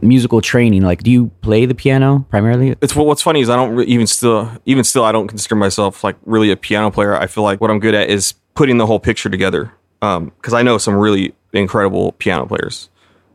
musical 0.00 0.40
training? 0.40 0.82
Like, 0.82 1.02
do 1.02 1.10
you 1.10 1.28
play 1.40 1.66
the 1.66 1.74
piano 1.74 2.26
primarily? 2.30 2.74
it's 2.82 2.94
well, 2.94 3.06
what's 3.06 3.22
funny 3.22 3.40
is 3.40 3.48
I 3.50 3.56
don't 3.56 3.74
re- 3.76 3.84
even 3.86 4.06
still 4.06 4.50
even 4.66 4.84
still 4.84 5.04
I 5.04 5.12
don't 5.12 5.28
consider 5.28 5.54
myself 5.56 6.04
like 6.04 6.16
really 6.24 6.50
a 6.50 6.56
piano 6.56 6.90
player. 6.90 7.16
I 7.16 7.26
feel 7.26 7.44
like 7.44 7.60
what 7.60 7.70
I'm 7.70 7.80
good 7.80 7.94
at 7.94 8.10
is 8.10 8.34
putting 8.54 8.78
the 8.78 8.86
whole 8.86 9.00
picture 9.00 9.30
together. 9.30 9.72
Because 10.00 10.52
I 10.52 10.62
know 10.62 10.78
some 10.78 10.96
really 10.96 11.32
incredible 11.52 12.10
piano 12.12 12.44
players. 12.44 12.88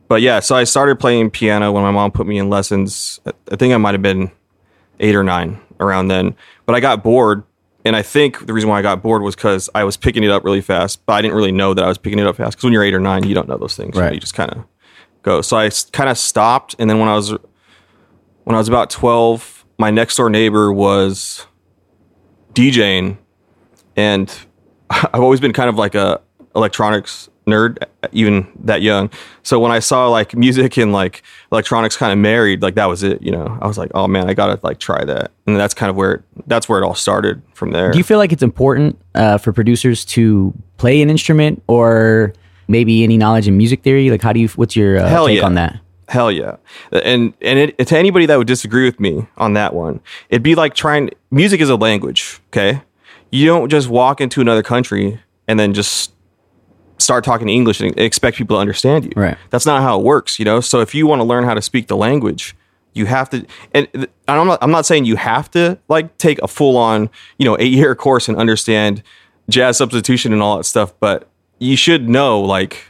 But 0.08 0.22
yeah, 0.22 0.40
so 0.40 0.56
I 0.56 0.64
started 0.64 0.98
playing 0.98 1.30
piano 1.30 1.70
when 1.70 1.82
my 1.82 1.90
mom 1.90 2.10
put 2.10 2.26
me 2.26 2.38
in 2.38 2.48
lessons. 2.48 3.20
I- 3.26 3.56
think 3.56 3.74
I 3.74 3.76
might 3.76 3.92
have 3.94 4.02
been 4.02 4.30
eight 5.00 5.14
or 5.14 5.22
nine 5.22 5.60
around 5.80 6.08
then. 6.08 6.34
But 6.66 6.74
I 6.74 6.80
got 6.80 7.02
bored, 7.02 7.44
and 7.84 7.94
I 7.94 8.02
think 8.02 8.46
the 8.46 8.52
reason 8.52 8.68
why 8.70 8.78
I 8.78 8.82
got 8.82 9.02
bored 9.02 9.22
was 9.22 9.34
because 9.36 9.68
I 9.74 9.84
was 9.84 9.96
picking 9.96 10.24
it 10.24 10.30
up 10.30 10.44
really 10.44 10.60
fast. 10.62 11.04
But 11.06 11.12
I 11.14 11.22
didn't 11.22 11.36
really 11.36 11.52
know 11.52 11.74
that 11.74 11.84
I 11.84 11.88
was 11.88 11.98
picking 11.98 12.18
it 12.18 12.26
up 12.26 12.36
fast. 12.36 12.52
Because 12.52 12.64
when 12.64 12.72
you're 12.72 12.82
eight 12.84 12.94
or 12.94 13.00
nine, 13.00 13.24
you 13.24 13.34
don't 13.34 13.48
know 13.48 13.58
those 13.58 13.76
things. 13.76 13.94
You 13.94 14.00
know, 14.00 14.06
Right. 14.06 14.14
You 14.14 14.20
just 14.20 14.34
kind 14.34 14.50
of 14.50 14.64
go. 15.22 15.42
So 15.42 15.56
I 15.56 15.70
kind 15.92 16.08
of 16.08 16.16
stopped, 16.18 16.74
and 16.78 16.88
then 16.88 16.98
when 16.98 17.08
I 17.08 17.14
was 17.14 17.30
when 18.44 18.54
I 18.54 18.58
was 18.58 18.68
about 18.68 18.88
12, 18.88 19.66
my 19.78 19.90
next 19.90 20.16
door 20.16 20.30
neighbor 20.30 20.72
was 20.72 21.46
DJing 22.54 23.18
and 23.94 24.34
I've 24.90 25.20
always 25.20 25.38
been 25.40 25.52
kind 25.52 25.68
of 25.68 25.76
like 25.76 25.94
a 25.94 26.20
electronics 26.56 27.28
nerd 27.46 27.76
even 28.12 28.46
that 28.64 28.82
young. 28.82 29.10
So 29.42 29.58
when 29.58 29.72
I 29.72 29.78
saw 29.78 30.08
like 30.08 30.34
music 30.34 30.76
and 30.76 30.92
like 30.92 31.22
electronics 31.52 31.96
kind 31.96 32.12
of 32.12 32.18
married, 32.18 32.62
like 32.62 32.74
that 32.74 32.86
was 32.86 33.02
it, 33.02 33.22
you 33.22 33.30
know. 33.30 33.58
I 33.60 33.66
was 33.66 33.78
like, 33.78 33.90
"Oh 33.94 34.06
man, 34.06 34.28
I 34.28 34.34
got 34.34 34.46
to 34.46 34.60
like 34.66 34.78
try 34.78 35.04
that." 35.04 35.32
And 35.46 35.56
that's 35.56 35.74
kind 35.74 35.90
of 35.90 35.96
where 35.96 36.14
it, 36.14 36.22
that's 36.46 36.68
where 36.68 36.80
it 36.80 36.84
all 36.84 36.94
started 36.94 37.42
from 37.54 37.72
there. 37.72 37.90
Do 37.90 37.98
you 37.98 38.04
feel 38.04 38.18
like 38.18 38.32
it's 38.32 38.42
important 38.42 38.98
uh, 39.14 39.38
for 39.38 39.52
producers 39.52 40.04
to 40.06 40.54
play 40.76 41.02
an 41.02 41.10
instrument 41.10 41.62
or 41.66 42.32
maybe 42.68 43.04
any 43.04 43.16
knowledge 43.16 43.48
in 43.48 43.56
music 43.56 43.82
theory? 43.82 44.10
Like, 44.10 44.22
how 44.22 44.32
do 44.32 44.40
you? 44.40 44.48
What's 44.48 44.76
your 44.76 44.98
uh, 44.98 45.08
Hell 45.08 45.26
take 45.26 45.38
yeah. 45.38 45.46
on 45.46 45.54
that? 45.54 45.80
Hell 46.08 46.32
yeah. 46.32 46.56
And 46.90 47.34
and 47.42 47.58
it, 47.58 47.86
to 47.86 47.98
anybody 47.98 48.26
that 48.26 48.36
would 48.38 48.46
disagree 48.46 48.84
with 48.84 48.98
me 48.98 49.26
on 49.36 49.52
that 49.54 49.74
one, 49.74 50.00
it'd 50.30 50.42
be 50.42 50.54
like 50.54 50.74
trying 50.74 51.10
music 51.30 51.60
is 51.60 51.68
a 51.68 51.76
language, 51.76 52.40
okay? 52.48 52.82
You 53.30 53.46
don't 53.46 53.68
just 53.68 53.88
walk 53.88 54.20
into 54.20 54.40
another 54.40 54.62
country 54.62 55.20
and 55.46 55.60
then 55.60 55.74
just 55.74 56.12
start 56.98 57.24
talking 57.24 57.48
English 57.48 57.80
and 57.80 57.98
expect 57.98 58.36
people 58.36 58.56
to 58.56 58.60
understand 58.60 59.04
you. 59.04 59.12
Right. 59.16 59.36
That's 59.50 59.66
not 59.66 59.82
how 59.82 59.98
it 59.98 60.04
works, 60.04 60.38
you 60.38 60.44
know? 60.44 60.60
So 60.60 60.80
if 60.80 60.94
you 60.94 61.06
want 61.06 61.20
to 61.20 61.24
learn 61.24 61.44
how 61.44 61.54
to 61.54 61.62
speak 61.62 61.86
the 61.86 61.96
language, 61.96 62.54
you 62.94 63.06
have 63.06 63.30
to 63.30 63.46
and 63.72 63.86
I'm 64.26 64.46
not 64.46 64.58
I'm 64.60 64.70
not 64.72 64.84
saying 64.86 65.04
you 65.04 65.16
have 65.16 65.50
to 65.52 65.78
like 65.88 66.18
take 66.18 66.40
a 66.42 66.48
full 66.48 66.76
on, 66.76 67.10
you 67.38 67.44
know, 67.44 67.56
8-year 67.56 67.94
course 67.94 68.28
and 68.28 68.36
understand 68.36 69.02
jazz 69.48 69.76
substitution 69.76 70.32
and 70.32 70.42
all 70.42 70.56
that 70.56 70.64
stuff, 70.64 70.92
but 70.98 71.28
you 71.58 71.76
should 71.76 72.08
know 72.08 72.40
like 72.40 72.86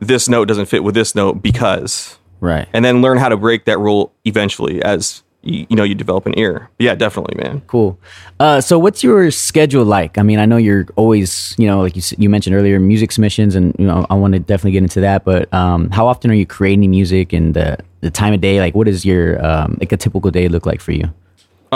this 0.00 0.28
note 0.28 0.46
doesn't 0.48 0.66
fit 0.66 0.82
with 0.82 0.94
this 0.94 1.14
note 1.14 1.42
because 1.42 2.18
Right. 2.40 2.66
and 2.72 2.84
then 2.84 3.00
learn 3.02 3.18
how 3.18 3.28
to 3.28 3.36
break 3.36 3.66
that 3.66 3.78
rule 3.78 4.12
eventually 4.24 4.82
as 4.82 5.22
you, 5.42 5.66
you 5.70 5.76
know 5.76 5.84
you 5.84 5.94
develop 5.94 6.26
an 6.26 6.38
ear. 6.38 6.70
Yeah, 6.78 6.94
definitely, 6.94 7.42
man. 7.42 7.62
Cool. 7.66 7.98
Uh, 8.40 8.60
so, 8.60 8.78
what's 8.78 9.02
your 9.02 9.30
schedule 9.30 9.84
like? 9.84 10.18
I 10.18 10.22
mean, 10.22 10.38
I 10.38 10.46
know 10.46 10.56
you're 10.56 10.86
always, 10.96 11.54
you 11.58 11.66
know, 11.66 11.80
like 11.80 11.96
you 11.96 12.02
you 12.18 12.28
mentioned 12.30 12.56
earlier, 12.56 12.78
music 12.78 13.12
submissions, 13.12 13.54
and 13.54 13.74
you 13.78 13.86
know, 13.86 14.06
I 14.08 14.14
want 14.14 14.34
to 14.34 14.38
definitely 14.38 14.72
get 14.72 14.82
into 14.82 15.00
that. 15.00 15.24
But 15.24 15.52
um, 15.52 15.90
how 15.90 16.06
often 16.06 16.30
are 16.30 16.34
you 16.34 16.46
creating 16.46 16.90
music 16.90 17.32
and 17.32 17.54
the 17.54 17.78
the 18.00 18.10
time 18.10 18.32
of 18.32 18.40
day? 18.40 18.60
Like, 18.60 18.74
what 18.74 18.86
does 18.86 19.04
your 19.04 19.44
um, 19.44 19.76
like 19.80 19.92
a 19.92 19.96
typical 19.96 20.30
day 20.30 20.48
look 20.48 20.66
like 20.66 20.80
for 20.80 20.92
you? 20.92 21.12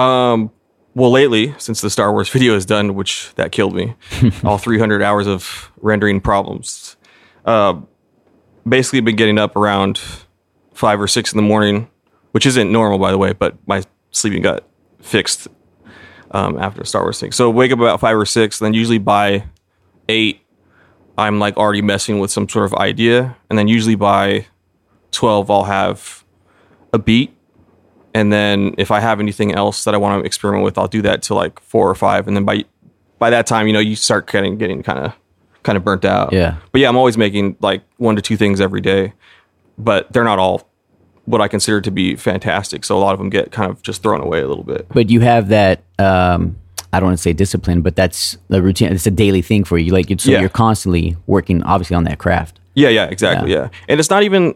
Um, 0.00 0.50
well, 0.94 1.10
lately 1.10 1.54
since 1.58 1.80
the 1.80 1.90
Star 1.90 2.12
Wars 2.12 2.28
video 2.36 2.54
is 2.54 2.66
done, 2.66 2.94
which 2.94 3.32
that 3.34 3.52
killed 3.52 3.74
me, 3.74 3.94
all 4.44 4.58
300 4.58 5.02
hours 5.02 5.26
of 5.26 5.70
rendering 5.80 6.20
problems. 6.20 6.96
Uh, 7.44 7.80
basically, 8.68 9.00
been 9.00 9.16
getting 9.16 9.38
up 9.38 9.56
around 9.56 10.00
five 10.72 11.00
or 11.00 11.08
six 11.08 11.32
in 11.32 11.36
the 11.36 11.42
morning, 11.42 11.88
which 12.36 12.44
isn't 12.44 12.70
normal, 12.70 12.98
by 12.98 13.10
the 13.10 13.16
way. 13.16 13.32
But 13.32 13.56
my 13.66 13.82
sleeping 14.10 14.42
got 14.42 14.62
fixed 15.00 15.48
um, 16.32 16.58
after 16.58 16.84
Star 16.84 17.02
Wars 17.02 17.18
thing. 17.18 17.32
So 17.32 17.48
wake 17.48 17.72
up 17.72 17.78
about 17.78 17.98
five 17.98 18.14
or 18.14 18.26
six, 18.26 18.58
then 18.58 18.74
usually 18.74 18.98
by 18.98 19.44
eight, 20.10 20.42
I'm 21.16 21.38
like 21.38 21.56
already 21.56 21.80
messing 21.80 22.18
with 22.18 22.30
some 22.30 22.46
sort 22.46 22.66
of 22.66 22.74
idea, 22.74 23.38
and 23.48 23.58
then 23.58 23.68
usually 23.68 23.94
by 23.94 24.44
twelve, 25.12 25.50
I'll 25.50 25.64
have 25.64 26.24
a 26.92 26.98
beat 26.98 27.32
and 28.16 28.30
then 28.30 28.74
if 28.76 28.90
I 28.90 29.00
have 29.00 29.18
anything 29.18 29.52
else 29.52 29.84
that 29.84 29.94
I 29.94 29.98
want 29.98 30.22
to 30.22 30.26
experiment 30.26 30.64
with, 30.64 30.78
I'll 30.78 30.88
do 30.88 31.02
that 31.02 31.22
till 31.22 31.36
like 31.36 31.58
four 31.60 31.88
or 31.88 31.94
five, 31.94 32.26
and 32.26 32.36
then 32.36 32.44
by 32.44 32.64
by 33.18 33.30
that 33.30 33.46
time, 33.46 33.66
you 33.66 33.72
know, 33.72 33.78
you 33.78 33.96
start 33.96 34.30
getting 34.30 34.58
getting 34.58 34.82
kind 34.82 35.00
of 35.00 35.14
kind 35.62 35.76
of 35.78 35.84
burnt 35.84 36.04
out. 36.04 36.32
Yeah. 36.34 36.56
But 36.72 36.80
yeah, 36.82 36.88
I'm 36.88 36.96
always 36.96 37.18
making 37.18 37.56
like 37.60 37.82
one 37.98 38.16
to 38.16 38.22
two 38.22 38.36
things 38.36 38.60
every 38.60 38.80
day, 38.80 39.12
but 39.76 40.12
they're 40.12 40.24
not 40.24 40.38
all 40.38 40.66
what 41.26 41.40
I 41.40 41.48
consider 41.48 41.80
to 41.82 41.90
be 41.90 42.16
fantastic. 42.16 42.84
So 42.84 42.96
a 42.96 43.00
lot 43.00 43.12
of 43.12 43.18
them 43.18 43.28
get 43.30 43.52
kind 43.52 43.70
of 43.70 43.82
just 43.82 44.02
thrown 44.02 44.20
away 44.20 44.40
a 44.40 44.48
little 44.48 44.64
bit. 44.64 44.86
But 44.88 45.10
you 45.10 45.20
have 45.20 45.48
that. 45.48 45.82
Um, 45.98 46.56
I 46.92 47.00
don't 47.00 47.08
want 47.08 47.18
to 47.18 47.22
say 47.22 47.32
discipline, 47.32 47.82
but 47.82 47.94
that's 47.96 48.38
the 48.48 48.62
routine. 48.62 48.92
It's 48.92 49.06
a 49.06 49.10
daily 49.10 49.42
thing 49.42 49.64
for 49.64 49.76
you. 49.76 49.92
Like, 49.92 50.06
so 50.20 50.30
Yeah. 50.30 50.40
you're 50.40 50.48
constantly 50.48 51.16
working, 51.26 51.62
obviously, 51.64 51.96
on 51.96 52.04
that 52.04 52.18
craft. 52.18 52.58
Yeah, 52.74 52.88
yeah, 52.88 53.06
exactly. 53.06 53.50
Yeah. 53.50 53.56
Yeah. 53.64 53.68
And 53.88 54.00
it's 54.00 54.08
not 54.08 54.22
even, 54.22 54.54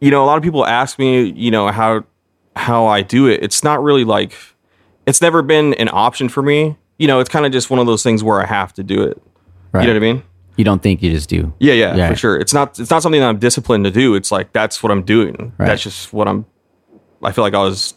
you 0.00 0.10
know, 0.10 0.22
a 0.22 0.26
lot 0.26 0.36
of 0.36 0.42
people 0.44 0.64
ask 0.66 0.98
me, 0.98 1.24
you 1.24 1.50
know, 1.50 1.68
how 1.68 2.04
how 2.56 2.86
I 2.86 3.02
do 3.02 3.26
it. 3.28 3.42
It's 3.42 3.64
not 3.64 3.82
really 3.82 4.04
like 4.04 4.34
it's 5.06 5.20
never 5.22 5.40
been 5.42 5.74
an 5.74 5.88
option 5.90 6.28
for 6.28 6.42
me. 6.42 6.76
You 6.98 7.06
know, 7.06 7.18
it's 7.20 7.30
kind 7.30 7.46
of 7.46 7.52
just 7.52 7.70
one 7.70 7.78
of 7.80 7.86
those 7.86 8.02
things 8.02 8.22
where 8.22 8.40
I 8.42 8.46
have 8.46 8.72
to 8.74 8.82
do 8.82 9.02
it. 9.02 9.20
Right. 9.72 9.82
You 9.82 9.86
know 9.88 9.94
what 10.00 10.06
I 10.06 10.12
mean? 10.12 10.22
You 10.56 10.64
don't 10.64 10.82
think 10.82 11.02
you 11.02 11.10
just 11.10 11.28
do. 11.28 11.52
Yeah, 11.58 11.72
yeah, 11.74 11.94
Yeah. 11.96 12.08
for 12.10 12.16
sure. 12.16 12.36
It's 12.38 12.52
not 12.52 12.78
it's 12.78 12.90
not 12.90 13.02
something 13.02 13.20
that 13.20 13.28
I'm 13.28 13.38
disciplined 13.38 13.84
to 13.84 13.90
do. 13.90 14.14
It's 14.14 14.30
like 14.32 14.52
that's 14.52 14.82
what 14.82 14.92
I'm 14.92 15.02
doing. 15.02 15.52
Right. 15.58 15.66
That's 15.66 15.82
just 15.82 16.12
what 16.12 16.28
I'm 16.28 16.44
I 17.22 17.32
feel 17.32 17.44
like 17.44 17.54
I 17.54 17.58
was 17.62 17.94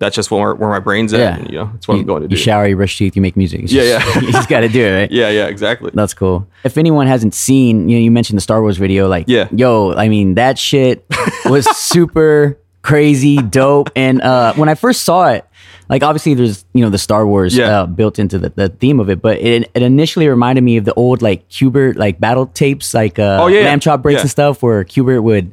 that's 0.00 0.16
just 0.16 0.30
where, 0.30 0.54
where 0.54 0.68
my 0.68 0.80
brain's 0.80 1.12
at. 1.14 1.20
Yeah. 1.20 1.36
And, 1.36 1.50
you 1.50 1.56
know, 1.58 1.70
it's 1.76 1.86
what 1.86 1.94
you, 1.94 2.00
I'm 2.00 2.06
going 2.06 2.22
to 2.22 2.28
do. 2.28 2.34
You 2.34 2.42
shower, 2.42 2.66
you 2.66 2.74
brush 2.76 2.98
teeth, 2.98 3.14
you 3.14 3.22
make 3.22 3.36
music. 3.36 3.62
It's 3.62 3.72
Yeah, 3.72 3.98
just- 4.00 4.16
yeah. 4.16 4.22
you 4.26 4.32
just 4.32 4.48
got 4.48 4.60
to 4.60 4.68
do 4.68 4.84
it, 4.84 4.92
right? 4.98 5.10
yeah, 5.12 5.30
yeah, 5.30 5.46
exactly. 5.46 5.92
That's 5.94 6.12
cool. 6.14 6.46
If 6.64 6.76
anyone 6.76 7.06
hasn't 7.06 7.32
seen, 7.32 7.88
you 7.88 7.96
know, 7.96 8.02
you 8.02 8.10
mentioned 8.10 8.36
the 8.36 8.42
Star 8.42 8.60
Wars 8.60 8.76
video, 8.76 9.06
like, 9.08 9.26
Yeah. 9.28 9.48
yo, 9.52 9.94
I 9.94 10.08
mean, 10.08 10.34
that 10.34 10.58
shit 10.58 11.06
was 11.46 11.64
super 11.78 12.58
crazy, 12.82 13.36
dope. 13.40 13.88
And 13.94 14.20
uh, 14.20 14.52
when 14.54 14.68
I 14.68 14.74
first 14.74 15.02
saw 15.04 15.28
it, 15.28 15.46
like, 15.88 16.02
obviously, 16.02 16.34
there's 16.34 16.64
you 16.72 16.80
know 16.82 16.90
the 16.90 16.98
Star 16.98 17.26
Wars 17.26 17.56
Yeah. 17.56 17.80
uh, 17.82 17.86
built 17.86 18.18
into 18.18 18.38
the, 18.38 18.50
the 18.50 18.68
theme 18.68 19.00
of 19.00 19.08
it, 19.10 19.20
but 19.22 19.38
it, 19.38 19.70
it 19.74 19.82
initially 19.82 20.28
reminded 20.28 20.62
me 20.62 20.76
of 20.78 20.84
the 20.84 20.94
old 20.94 21.22
like 21.22 21.48
Qbert 21.48 21.96
like 21.96 22.18
battle 22.20 22.46
tapes, 22.46 22.94
like 22.94 23.18
uh, 23.18 23.38
Oh, 23.42 23.46
yeah, 23.48 23.60
yeah. 23.60 23.66
lamb 23.66 23.80
chop 23.80 24.02
breaks 24.02 24.18
Yeah. 24.18 24.22
and 24.22 24.30
stuff, 24.30 24.62
where 24.62 24.84
Qbert 24.84 25.22
would, 25.22 25.52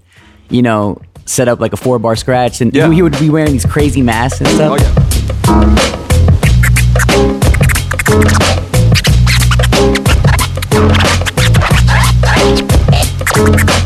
you 0.50 0.62
know, 0.62 1.02
set 1.26 1.48
up 1.48 1.60
like 1.60 1.74
a 1.74 1.78
four 1.78 2.00
bar 2.00 2.16
scratch, 2.16 2.62
and 2.62 2.74
Yeah. 2.74 2.90
he 2.92 3.02
would 3.02 3.18
be 3.20 3.30
wearing 3.30 3.52
these 3.52 3.66
crazy 3.66 4.02
masks 4.02 4.40
and 4.42 4.48
stuff. 4.50 4.80
Oh, 4.80 4.84
yeah. 4.84 6.18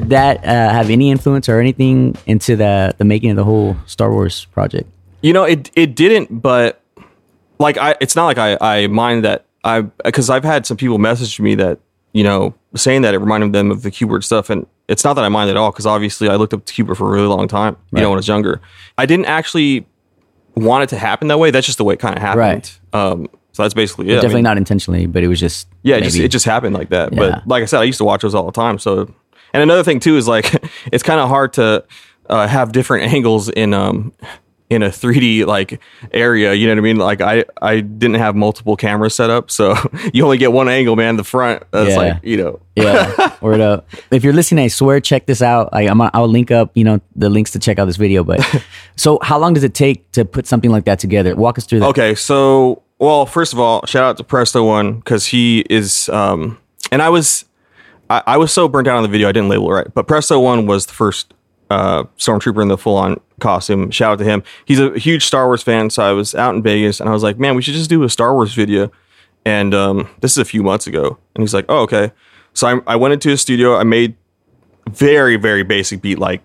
Did 0.00 0.10
that 0.10 0.44
uh, 0.44 0.48
have 0.48 0.90
any 0.90 1.10
influence 1.10 1.48
or 1.48 1.58
anything 1.58 2.16
into 2.26 2.54
the 2.54 2.94
the 2.98 3.04
making 3.04 3.30
of 3.30 3.36
the 3.36 3.44
whole 3.44 3.76
Star 3.86 4.10
Wars 4.10 4.44
project? 4.46 4.90
You 5.22 5.32
know, 5.32 5.44
it 5.44 5.70
it 5.74 5.96
didn't, 5.96 6.42
but 6.42 6.82
like 7.58 7.78
I, 7.78 7.96
it's 8.00 8.14
not 8.14 8.26
like 8.26 8.38
I 8.38 8.58
I 8.60 8.86
mind 8.88 9.24
that 9.24 9.46
I 9.64 9.80
because 9.80 10.28
I've 10.28 10.44
had 10.44 10.66
some 10.66 10.76
people 10.76 10.98
message 10.98 11.40
me 11.40 11.54
that 11.54 11.78
you 12.12 12.24
know 12.24 12.54
saying 12.74 13.02
that 13.02 13.14
it 13.14 13.18
reminded 13.18 13.52
them 13.52 13.70
of 13.70 13.82
the 13.82 13.90
Qbert 13.90 14.22
stuff, 14.22 14.50
and 14.50 14.66
it's 14.86 15.02
not 15.02 15.14
that 15.14 15.24
I 15.24 15.30
mind 15.30 15.48
at 15.48 15.56
all 15.56 15.70
because 15.70 15.86
obviously 15.86 16.28
I 16.28 16.36
looked 16.36 16.52
up 16.52 16.64
to 16.66 16.84
Qbert 16.84 16.96
for 16.96 17.08
a 17.08 17.12
really 17.12 17.28
long 17.28 17.48
time. 17.48 17.76
You 17.92 18.02
know, 18.02 18.10
when 18.10 18.16
I 18.16 18.20
was 18.20 18.28
younger, 18.28 18.60
I 18.98 19.06
didn't 19.06 19.26
actually 19.26 19.86
want 20.54 20.84
it 20.84 20.88
to 20.90 20.98
happen 20.98 21.28
that 21.28 21.38
way. 21.38 21.50
That's 21.50 21.66
just 21.66 21.78
the 21.78 21.84
way 21.84 21.94
it 21.94 22.00
kind 22.00 22.16
of 22.16 22.22
happened. 22.22 22.40
Right. 22.40 22.80
Um. 22.92 23.28
So 23.52 23.62
that's 23.62 23.72
basically 23.72 24.10
it. 24.10 24.12
I 24.12 24.14
Definitely 24.16 24.34
mean, 24.34 24.44
not 24.44 24.58
intentionally, 24.58 25.06
but 25.06 25.22
it 25.22 25.28
was 25.28 25.40
just 25.40 25.66
Yeah, 25.82 25.96
it 25.96 26.02
just, 26.02 26.18
it 26.18 26.28
just 26.28 26.44
happened 26.44 26.74
like 26.74 26.90
that. 26.90 27.14
Yeah. 27.14 27.18
But 27.18 27.48
like 27.48 27.62
I 27.62 27.64
said, 27.64 27.80
I 27.80 27.84
used 27.84 27.96
to 27.96 28.04
watch 28.04 28.20
those 28.20 28.34
all 28.34 28.44
the 28.44 28.52
time. 28.52 28.78
So, 28.78 29.10
and 29.52 29.62
another 29.62 29.82
thing 29.82 30.00
too 30.00 30.16
is 30.16 30.26
like 30.28 30.52
it's 30.92 31.02
kind 31.02 31.20
of 31.20 31.28
hard 31.28 31.52
to 31.54 31.84
uh, 32.28 32.46
have 32.46 32.72
different 32.72 33.12
angles 33.12 33.48
in 33.48 33.72
um 33.74 34.12
in 34.68 34.82
a 34.82 34.88
3D 34.88 35.46
like 35.46 35.80
area. 36.12 36.52
You 36.52 36.66
know 36.66 36.72
what 36.72 36.78
I 36.78 36.82
mean? 36.82 36.96
Like 36.96 37.20
I 37.20 37.44
I 37.62 37.78
didn't 37.80 38.16
have 38.16 38.34
multiple 38.34 38.76
cameras 38.76 39.14
set 39.14 39.30
up, 39.30 39.48
so 39.48 39.76
you 40.12 40.24
only 40.24 40.38
get 40.38 40.50
one 40.52 40.68
angle, 40.68 40.96
man. 40.96 41.16
The 41.16 41.22
front. 41.24 41.62
That's 41.70 41.90
Yeah. 41.90 41.96
like 41.96 42.24
you 42.24 42.36
know. 42.36 42.60
yeah, 42.74 43.36
word 43.40 43.60
up. 43.60 43.88
If 44.10 44.24
you're 44.24 44.32
listening, 44.32 44.64
I 44.64 44.68
swear, 44.68 44.98
check 45.00 45.26
this 45.26 45.40
out. 45.40 45.68
I, 45.72 45.82
I'm, 45.82 46.00
I'll 46.02 46.26
link 46.26 46.50
up, 46.50 46.72
you 46.74 46.82
know, 46.82 47.00
the 47.14 47.30
links 47.30 47.52
to 47.52 47.60
check 47.60 47.78
out 47.78 47.84
this 47.84 47.96
video. 47.96 48.24
But 48.24 48.40
so, 48.96 49.20
how 49.22 49.38
long 49.38 49.54
does 49.54 49.62
it 49.62 49.72
take 49.74 50.10
to 50.12 50.24
put 50.24 50.48
something 50.48 50.72
like 50.72 50.84
that 50.86 50.98
together? 50.98 51.36
Walk 51.36 51.58
us 51.58 51.64
through 51.64 51.80
that. 51.80 51.86
Okay, 51.90 52.16
so 52.16 52.82
well, 52.98 53.24
first 53.24 53.52
of 53.52 53.60
all, 53.60 53.86
shout 53.86 54.02
out 54.02 54.16
to 54.16 54.24
Presto 54.24 54.64
One 54.66 54.94
because 54.96 55.26
he 55.26 55.60
is, 55.70 56.08
um, 56.08 56.58
and 56.90 57.00
I 57.02 57.08
was, 57.10 57.44
I, 58.10 58.22
I 58.26 58.36
was 58.36 58.52
so 58.52 58.68
burnt 58.68 58.88
out 58.88 58.96
on 58.96 59.02
the 59.02 59.08
video 59.08 59.28
I 59.28 59.32
didn't 59.32 59.48
label 59.48 59.70
it 59.70 59.74
right. 59.74 59.94
But 59.94 60.06
Presto 60.06 60.40
One 60.40 60.66
was 60.66 60.86
the 60.86 60.92
first 60.92 61.34
uh, 61.70 62.04
stormtrooper 62.18 62.62
in 62.62 62.68
the 62.68 62.78
full 62.78 62.96
on 62.96 63.20
costume. 63.40 63.90
Shout 63.90 64.12
out 64.12 64.18
to 64.18 64.24
him. 64.24 64.42
He's 64.64 64.80
a 64.80 64.98
huge 64.98 65.24
Star 65.24 65.46
Wars 65.46 65.62
fan, 65.62 65.90
so 65.90 66.02
I 66.02 66.12
was 66.12 66.34
out 66.34 66.54
in 66.54 66.62
Vegas 66.62 67.00
and 67.00 67.08
I 67.08 67.12
was 67.12 67.22
like, 67.22 67.38
man, 67.38 67.56
we 67.56 67.62
should 67.62 67.74
just 67.74 67.90
do 67.90 68.02
a 68.02 68.08
Star 68.08 68.34
Wars 68.34 68.54
video. 68.54 68.90
And 69.44 69.74
um, 69.74 70.08
this 70.20 70.32
is 70.32 70.38
a 70.38 70.44
few 70.44 70.62
months 70.62 70.86
ago, 70.86 71.18
and 71.34 71.42
he's 71.42 71.54
like, 71.54 71.66
oh 71.68 71.80
okay. 71.80 72.12
So 72.54 72.66
I, 72.66 72.94
I 72.94 72.96
went 72.96 73.12
into 73.12 73.28
his 73.28 73.40
studio. 73.40 73.76
I 73.76 73.84
made 73.84 74.16
very 74.88 75.36
very 75.36 75.62
basic 75.62 76.00
beat 76.00 76.18
like 76.18 76.42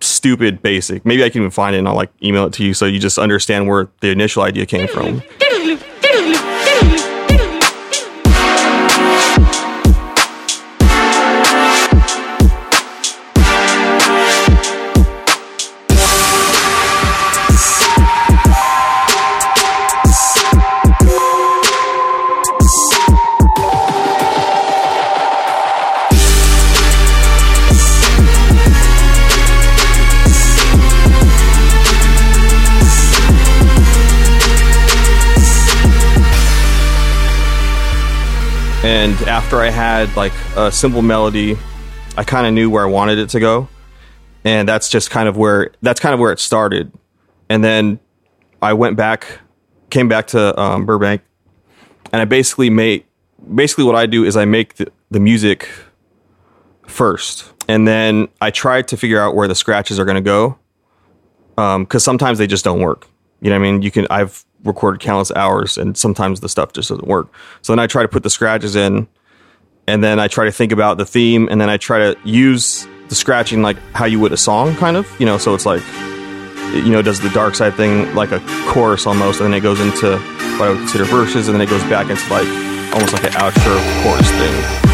stupid 0.00 0.60
basic 0.62 1.04
maybe 1.06 1.24
i 1.24 1.30
can 1.30 1.42
even 1.42 1.50
find 1.50 1.74
it 1.74 1.78
and 1.78 1.88
i'll 1.88 1.94
like 1.94 2.10
email 2.22 2.44
it 2.44 2.52
to 2.52 2.64
you 2.64 2.74
so 2.74 2.84
you 2.84 2.98
just 2.98 3.18
understand 3.18 3.68
where 3.68 3.88
the 4.00 4.10
initial 4.10 4.42
idea 4.42 4.66
came 4.66 4.88
from 4.88 5.22
after 39.44 39.60
i 39.60 39.68
had 39.68 40.16
like 40.16 40.32
a 40.56 40.72
simple 40.72 41.02
melody 41.02 41.54
i 42.16 42.24
kind 42.24 42.46
of 42.46 42.54
knew 42.54 42.70
where 42.70 42.82
i 42.82 42.86
wanted 42.86 43.18
it 43.18 43.28
to 43.28 43.38
go. 43.38 43.68
And 44.42 44.66
that's 44.66 44.88
just 44.88 45.10
kind 45.10 45.28
of 45.28 45.36
where 45.36 45.70
that's 45.82 46.00
kind 46.00 46.14
of 46.14 46.20
where 46.20 46.32
it 46.32 46.38
started. 46.38 46.90
And 47.50 47.62
then 47.62 48.00
i 48.62 48.72
went 48.72 48.96
back 48.96 49.40
came 49.90 50.08
back 50.08 50.28
to 50.28 50.58
um, 50.58 50.86
burbank. 50.86 51.20
And 52.10 52.22
i 52.22 52.24
basically 52.24 52.70
made 52.70 53.04
basically 53.54 53.84
what 53.84 53.96
i 53.96 54.06
do 54.06 54.24
is 54.24 54.34
i 54.34 54.46
make 54.46 54.76
the, 54.76 54.90
the 55.10 55.20
music 55.20 55.68
first. 56.86 57.52
And 57.68 57.86
then 57.86 58.28
i 58.40 58.50
try 58.50 58.80
to 58.80 58.96
figure 58.96 59.20
out 59.20 59.34
where 59.34 59.46
the 59.46 59.54
scratches 59.54 60.00
are 60.00 60.06
going 60.06 60.14
to 60.14 60.22
go 60.22 60.58
because 61.54 62.02
sometimes 62.02 62.38
they 62.38 62.46
just 62.46 62.64
don't 62.64 62.80
work. 62.80 63.08
You 63.42 63.50
know 63.50 63.58
what 63.58 63.66
i 63.66 63.70
mean? 63.72 63.82
You 63.82 63.90
can 63.90 64.06
i've 64.08 64.42
recorded 64.64 65.02
countless 65.02 65.30
hours 65.32 65.76
and 65.76 65.98
sometimes 65.98 66.40
the 66.40 66.48
stuff 66.48 66.72
just 66.72 66.88
doesn't 66.88 67.06
work. 67.06 67.30
So 67.60 67.74
then 67.74 67.78
i 67.78 67.86
try 67.86 68.00
to 68.00 68.08
put 68.08 68.22
the 68.22 68.30
scratches 68.30 68.74
in 68.74 69.06
and 69.86 70.02
then 70.02 70.18
i 70.18 70.28
try 70.28 70.44
to 70.44 70.52
think 70.52 70.72
about 70.72 70.98
the 70.98 71.04
theme 71.04 71.48
and 71.50 71.60
then 71.60 71.68
i 71.68 71.76
try 71.76 71.98
to 71.98 72.16
use 72.24 72.86
the 73.08 73.14
scratching 73.14 73.62
like 73.62 73.76
how 73.92 74.04
you 74.04 74.18
would 74.18 74.32
a 74.32 74.36
song 74.36 74.74
kind 74.76 74.96
of 74.96 75.08
you 75.20 75.26
know 75.26 75.38
so 75.38 75.54
it's 75.54 75.66
like 75.66 75.82
you 76.72 76.90
know 76.90 77.02
does 77.02 77.20
the 77.20 77.30
dark 77.30 77.54
side 77.54 77.74
thing 77.74 78.12
like 78.14 78.32
a 78.32 78.40
chorus 78.66 79.06
almost 79.06 79.40
and 79.40 79.52
then 79.52 79.58
it 79.58 79.62
goes 79.62 79.80
into 79.80 80.16
what 80.58 80.62
i 80.62 80.68
would 80.70 80.78
consider 80.78 81.04
verses 81.04 81.48
and 81.48 81.54
then 81.54 81.60
it 81.60 81.70
goes 81.70 81.82
back 81.84 82.10
into 82.10 82.28
like 82.30 82.48
almost 82.94 83.12
like 83.12 83.24
an 83.24 83.32
outro 83.32 84.02
chorus 84.02 84.30
thing 84.30 84.93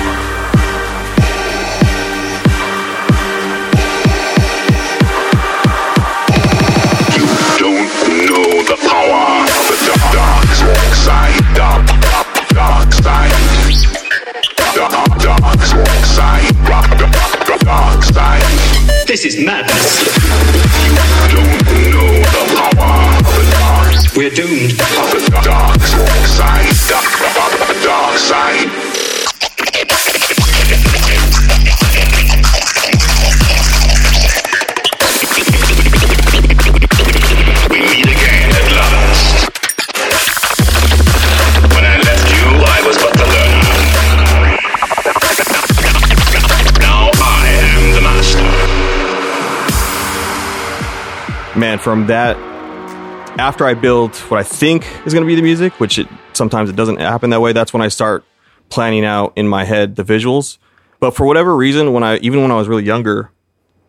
This 19.06 19.24
is 19.24 19.44
madness. 19.44 20.02
You 20.82 20.96
Don't 21.30 21.92
know 21.94 22.10
the 22.26 22.44
power 22.56 23.16
of 23.18 23.24
the 23.36 23.44
dark, 23.52 24.16
We're 24.16 24.30
doomed. 24.30 24.72
of 24.72 25.10
the 25.12 25.40
dark 25.44 25.80
side, 26.26 26.74
dark, 26.88 27.84
dark 27.84 28.16
side. 28.18 28.89
Man 51.60 51.78
from 51.78 52.06
that 52.08 52.36
after 53.38 53.64
i 53.66 53.74
build 53.74 54.16
what 54.30 54.40
i 54.40 54.42
think 54.42 54.84
is 55.06 55.12
going 55.12 55.22
to 55.22 55.26
be 55.26 55.34
the 55.34 55.42
music 55.42 55.78
which 55.78 55.98
it 55.98 56.08
sometimes 56.32 56.68
it 56.70 56.76
doesn't 56.76 56.98
happen 57.00 57.30
that 57.30 57.40
way 57.40 57.52
that's 57.52 57.72
when 57.72 57.82
i 57.82 57.88
start 57.88 58.24
planning 58.70 59.04
out 59.04 59.32
in 59.36 59.46
my 59.46 59.64
head 59.64 59.96
the 59.96 60.02
visuals 60.02 60.58
but 61.00 61.12
for 61.12 61.26
whatever 61.26 61.54
reason 61.56 61.92
when 61.92 62.02
i 62.02 62.16
even 62.18 62.40
when 62.42 62.50
i 62.50 62.56
was 62.56 62.66
really 62.68 62.84
younger 62.84 63.30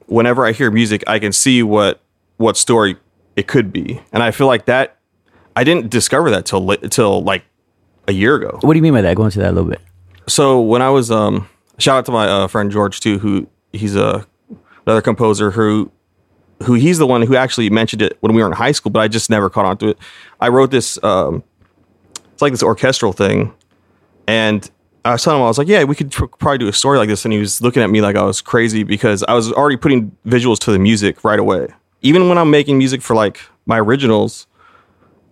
whenever 0.08 0.46
i 0.46 0.52
hear 0.52 0.70
music 0.70 1.04
i 1.08 1.18
can 1.18 1.32
see 1.32 1.64
what 1.64 2.02
what 2.38 2.58
story 2.58 2.96
it 3.36 3.48
could 3.48 3.72
be 3.72 4.02
and 4.12 4.22
i 4.22 4.32
feel 4.32 4.48
like 4.48 4.66
that 4.66 4.98
i 5.56 5.64
didn't 5.64 5.90
discover 5.90 6.30
that 6.30 6.46
till 6.46 6.76
till 6.90 7.24
like 7.24 7.44
a 8.08 8.12
year 8.14 8.36
ago 8.36 8.58
What 8.62 8.74
do 8.74 8.78
you 8.78 8.82
mean 8.84 8.94
by 8.94 9.02
that? 9.02 9.16
Go 9.16 9.26
into 9.26 9.38
that 9.40 9.52
a 9.52 9.54
little 9.54 9.70
bit. 9.70 9.80
so 10.28 10.60
when 10.60 10.82
I 10.82 10.90
was 10.90 11.12
um 11.12 11.48
shout 11.78 12.00
out 12.00 12.06
to 12.08 12.12
my 12.12 12.28
uh, 12.28 12.48
friend 12.48 12.72
George 12.72 13.00
too, 13.00 13.20
who 13.20 13.48
he's 13.72 13.96
a 13.96 14.26
another 14.88 15.04
composer 15.04 15.52
who 15.52 15.92
who 16.64 16.74
he's 16.74 16.98
the 16.98 17.08
one 17.08 17.22
who 17.22 17.36
actually 17.36 17.70
mentioned 17.70 18.02
it 18.02 18.18
when 18.22 18.34
we 18.34 18.42
were 18.42 18.48
in 18.48 18.54
high 18.54 18.72
school, 18.72 18.92
but 18.92 19.00
I 19.00 19.08
just 19.08 19.30
never 19.30 19.50
caught 19.50 19.66
on 19.66 19.78
to 19.78 19.90
it. 19.90 19.98
I 20.40 20.50
wrote 20.50 20.72
this 20.72 21.02
um 21.04 21.44
it's 22.34 22.42
like 22.42 22.54
this 22.54 22.64
orchestral 22.64 23.14
thing, 23.14 23.54
and 24.28 24.70
I 25.06 25.12
was 25.14 25.24
telling 25.24 25.40
him 25.40 25.46
I 25.46 25.48
was 25.48 25.58
like, 25.58 25.68
yeah, 25.68 25.84
we 25.84 25.96
could 25.96 26.12
tr- 26.12 26.26
probably 26.26 26.60
do 26.60 26.68
a 26.68 26.74
story 26.74 26.98
like 26.98 27.08
this, 27.10 27.26
and 27.26 27.34
he 27.34 27.40
was 27.40 27.62
looking 27.62 27.84
at 27.84 27.90
me 27.90 28.02
like 28.02 28.16
I 28.16 28.24
was 28.24 28.42
crazy 28.42 28.84
because 28.84 29.24
I 29.24 29.34
was 29.34 29.52
already 29.52 29.78
putting 29.78 30.16
visuals 30.26 30.60
to 30.60 30.72
the 30.72 30.80
music 30.80 31.24
right 31.24 31.40
away. 31.40 31.68
Even 32.02 32.30
when 32.30 32.38
I'm 32.38 32.50
making 32.50 32.78
music 32.78 33.02
for 33.02 33.16
like 33.16 33.40
my 33.66 33.80
originals, 33.80 34.48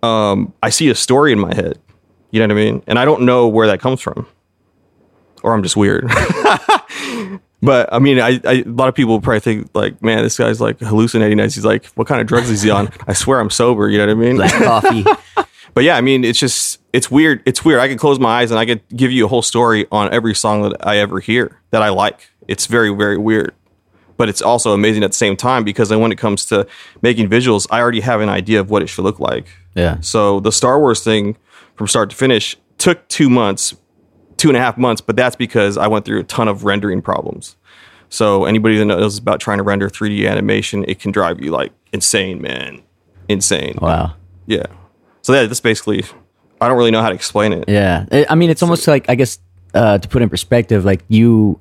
um, 0.02 0.52
I 0.62 0.70
see 0.70 0.88
a 0.88 0.94
story 0.94 1.32
in 1.32 1.38
my 1.38 1.54
head. 1.54 1.78
You 2.30 2.38
know 2.40 2.54
what 2.54 2.60
I 2.60 2.64
mean? 2.64 2.82
And 2.86 2.98
I 2.98 3.04
don't 3.04 3.22
know 3.22 3.48
where 3.48 3.66
that 3.66 3.80
comes 3.80 4.00
from, 4.00 4.26
or 5.42 5.52
I'm 5.52 5.62
just 5.62 5.76
weird. 5.76 6.08
but 7.62 7.92
I 7.92 7.98
mean, 7.98 8.20
I, 8.20 8.40
I 8.44 8.52
a 8.52 8.64
lot 8.64 8.88
of 8.88 8.94
people 8.94 9.20
probably 9.20 9.40
think 9.40 9.70
like, 9.74 10.02
man, 10.02 10.22
this 10.22 10.38
guy's 10.38 10.60
like 10.60 10.80
hallucinating. 10.80 11.40
As 11.40 11.54
he's 11.54 11.64
like, 11.64 11.86
what 11.88 12.06
kind 12.06 12.20
of 12.20 12.26
drugs 12.26 12.50
is 12.50 12.62
he 12.62 12.70
on? 12.70 12.90
I 13.06 13.12
swear 13.12 13.40
I'm 13.40 13.50
sober. 13.50 13.88
You 13.88 13.98
know 13.98 14.06
what 14.06 14.12
I 14.12 14.14
mean? 14.14 14.36
Black 14.36 14.52
coffee. 14.52 15.04
But 15.74 15.84
yeah, 15.84 15.96
I 15.96 16.00
mean, 16.00 16.24
it's 16.24 16.38
just 16.38 16.80
it's 16.92 17.10
weird. 17.10 17.42
It's 17.46 17.64
weird. 17.64 17.80
I 17.80 17.88
could 17.88 17.98
close 17.98 18.18
my 18.18 18.40
eyes 18.40 18.50
and 18.50 18.58
I 18.58 18.66
could 18.66 18.82
give 18.94 19.12
you 19.12 19.24
a 19.24 19.28
whole 19.28 19.42
story 19.42 19.86
on 19.92 20.12
every 20.12 20.34
song 20.34 20.62
that 20.62 20.86
I 20.86 20.98
ever 20.98 21.20
hear 21.20 21.60
that 21.70 21.82
I 21.82 21.90
like. 21.90 22.30
It's 22.48 22.66
very 22.66 22.94
very 22.94 23.16
weird. 23.16 23.54
But 24.16 24.28
it's 24.28 24.42
also 24.42 24.72
amazing 24.72 25.02
at 25.02 25.12
the 25.12 25.16
same 25.16 25.36
time 25.36 25.64
because 25.64 25.88
then 25.88 26.00
when 26.00 26.12
it 26.12 26.18
comes 26.18 26.44
to 26.46 26.66
making 27.00 27.30
visuals, 27.30 27.66
I 27.70 27.80
already 27.80 28.00
have 28.00 28.20
an 28.20 28.28
idea 28.28 28.60
of 28.60 28.68
what 28.68 28.82
it 28.82 28.88
should 28.88 29.04
look 29.04 29.18
like. 29.18 29.46
Yeah. 29.74 29.98
So 30.00 30.40
the 30.40 30.52
Star 30.52 30.78
Wars 30.78 31.02
thing 31.02 31.36
from 31.76 31.86
start 31.86 32.10
to 32.10 32.16
finish 32.16 32.56
took 32.76 33.06
two 33.08 33.30
months, 33.30 33.74
two 34.40 34.48
and 34.48 34.56
a 34.56 34.60
half 34.60 34.78
months, 34.78 35.00
but 35.02 35.16
that's 35.16 35.36
because 35.36 35.76
I 35.76 35.86
went 35.86 36.04
through 36.06 36.20
a 36.20 36.24
ton 36.24 36.48
of 36.48 36.64
rendering 36.64 37.02
problems. 37.02 37.56
So 38.08 38.44
anybody 38.46 38.78
that 38.78 38.86
knows 38.86 39.18
about 39.18 39.38
trying 39.38 39.58
to 39.58 39.62
render 39.62 39.88
3D 39.88 40.28
animation, 40.28 40.84
it 40.88 40.98
can 40.98 41.12
drive 41.12 41.40
you 41.40 41.50
like 41.50 41.72
insane, 41.92 42.40
man. 42.40 42.82
Insane. 43.28 43.78
Wow. 43.80 44.14
Yeah. 44.46 44.64
So 45.22 45.34
yeah, 45.34 45.44
that's 45.46 45.60
basically. 45.60 46.04
I 46.60 46.68
don't 46.68 46.76
really 46.76 46.90
know 46.90 47.02
how 47.02 47.08
to 47.10 47.14
explain 47.14 47.52
it. 47.52 47.64
Yeah, 47.68 48.06
I- 48.28 48.34
mean, 48.34 48.50
it's 48.50 48.62
almost 48.62 48.86
like 48.88 49.08
I 49.08 49.14
guess 49.14 49.38
uh, 49.74 49.98
to 49.98 50.08
put 50.08 50.22
in 50.22 50.28
perspective, 50.28 50.84
like 50.84 51.02
you, 51.08 51.60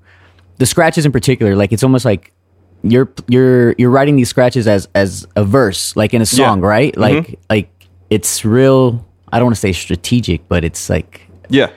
the 0.57 0.65
scratches 0.65 1.05
in 1.05 1.11
particular, 1.11 1.55
like 1.55 1.71
it's 1.71 1.83
almost 1.83 2.03
like 2.05 2.33
you're 2.81 3.09
you're 3.27 3.75
you're 3.77 3.89
writing 3.91 4.15
these 4.15 4.29
scratches 4.29 4.67
as 4.67 4.87
as 4.95 5.27
a 5.35 5.43
verse, 5.43 5.95
like 5.95 6.13
in 6.13 6.21
a 6.21 6.25
song, 6.25 6.61
Yeah. 6.61 6.67
right? 6.67 6.97
Like 6.97 7.39
like 7.49 7.69
it's 8.09 8.43
real. 8.43 9.05
I 9.31 9.37
don't 9.37 9.45
want 9.47 9.55
to 9.55 9.61
say 9.61 9.71
strategic, 9.73 10.47
but 10.47 10.63
it's 10.63 10.89
like 10.89 11.21
Yeah, 11.49 11.69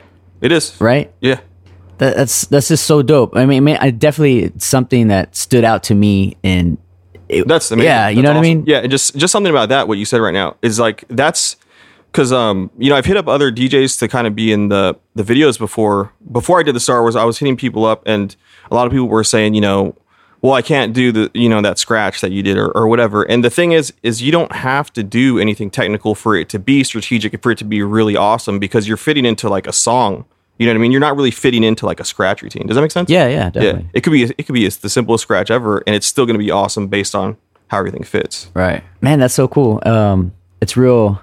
it 0.42 0.52
is. 0.52 0.78
right. 0.80 1.12
Yeah. 1.20 1.40
That, 1.98 2.16
that's 2.16 2.46
that's 2.46 2.68
just 2.68 2.84
so 2.84 3.02
dope. 3.02 3.36
I 3.36 3.46
mean, 3.46 3.64
man, 3.64 3.78
I 3.80 3.90
definitely 3.90 4.44
it's 4.44 4.66
something 4.66 5.08
that 5.08 5.36
stood 5.36 5.64
out 5.64 5.84
to 5.84 5.94
me, 5.94 6.36
and 6.42 6.76
it, 7.28 7.48
That's 7.48 7.70
amazing. 7.70 7.86
Yeah, 7.86 8.08
you 8.08 8.16
That's 8.16 8.24
know 8.24 8.30
what 8.32 8.38
I 8.38 8.42
mean? 8.42 8.64
Yeah, 8.66 8.78
and 8.78 8.90
just 8.90 9.16
just 9.16 9.32
something 9.32 9.50
about 9.50 9.70
that. 9.70 9.88
What 9.88 9.98
you 9.98 10.04
said 10.04 10.20
right 10.20 10.34
now 10.34 10.56
is 10.62 10.78
like 10.78 11.04
that's 11.08 11.56
because 12.10 12.32
um 12.32 12.70
you 12.76 12.90
know 12.90 12.96
I've 12.96 13.06
hit 13.06 13.16
up 13.16 13.28
other 13.28 13.50
DJs 13.50 13.98
to 14.00 14.08
kind 14.08 14.26
of 14.26 14.34
be 14.34 14.52
in 14.52 14.68
the 14.68 14.98
the 15.14 15.22
videos 15.22 15.58
before 15.58 16.12
before 16.30 16.60
I 16.60 16.62
did 16.62 16.74
the 16.74 16.80
Star 16.80 17.00
Wars. 17.00 17.16
I 17.16 17.24
was 17.24 17.38
hitting 17.38 17.56
people 17.56 17.84
up, 17.84 18.02
and 18.06 18.34
a 18.70 18.74
lot 18.74 18.86
of 18.86 18.92
people 18.92 19.08
were 19.08 19.24
saying, 19.24 19.54
you 19.54 19.60
know, 19.60 19.96
well, 20.42 20.52
I 20.54 20.62
can't 20.62 20.92
do 20.92 21.12
the 21.12 21.30
you 21.34 21.48
know 21.48 21.62
that 21.62 21.78
scratch 21.78 22.20
that 22.20 22.32
you 22.32 22.42
did 22.42 22.58
or, 22.58 22.70
or 22.76 22.86
whatever. 22.86 23.22
And 23.22 23.42
the 23.42 23.50
thing 23.50 23.72
is, 23.72 23.92
is 24.02 24.20
you 24.20 24.32
don't 24.32 24.52
have 24.52 24.92
to 24.94 25.02
do 25.02 25.38
anything 25.38 25.70
technical 25.70 26.14
for 26.14 26.36
it 26.36 26.48
to 26.50 26.58
be 26.58 26.84
strategic, 26.84 27.40
for 27.42 27.52
it 27.52 27.58
to 27.58 27.64
be 27.64 27.82
really 27.82 28.16
awesome, 28.16 28.58
because 28.58 28.86
you're 28.86 28.96
fitting 28.96 29.24
into 29.24 29.48
like 29.48 29.66
a 29.66 29.72
song. 29.72 30.26
You 30.58 30.66
know 30.66 30.72
what 30.72 30.78
I 30.78 30.82
mean? 30.82 30.92
You're 30.92 31.00
not 31.00 31.16
really 31.16 31.30
fitting 31.30 31.64
into 31.64 31.86
like 31.86 31.98
a 31.98 32.04
scratch 32.04 32.42
routine. 32.42 32.66
Does 32.66 32.76
that 32.76 32.82
make 32.82 32.92
sense? 32.92 33.10
Yeah, 33.10 33.26
yeah, 33.28 33.50
definitely. 33.50 33.82
Yeah, 33.82 33.88
it 33.94 34.00
could 34.02 34.12
be 34.12 34.22
it 34.24 34.46
could 34.46 34.52
be 34.52 34.68
the 34.68 34.88
simplest 34.88 35.22
scratch 35.22 35.50
ever, 35.50 35.82
and 35.86 35.96
it's 35.96 36.06
still 36.06 36.26
going 36.26 36.34
to 36.38 36.44
be 36.44 36.50
awesome 36.50 36.88
based 36.88 37.14
on 37.14 37.36
how 37.68 37.78
everything 37.78 38.04
fits. 38.04 38.50
Right. 38.54 38.84
Man, 39.00 39.18
that's 39.18 39.34
so 39.34 39.48
cool. 39.48 39.80
Um, 39.86 40.32
it's 40.60 40.76
real 40.76 41.20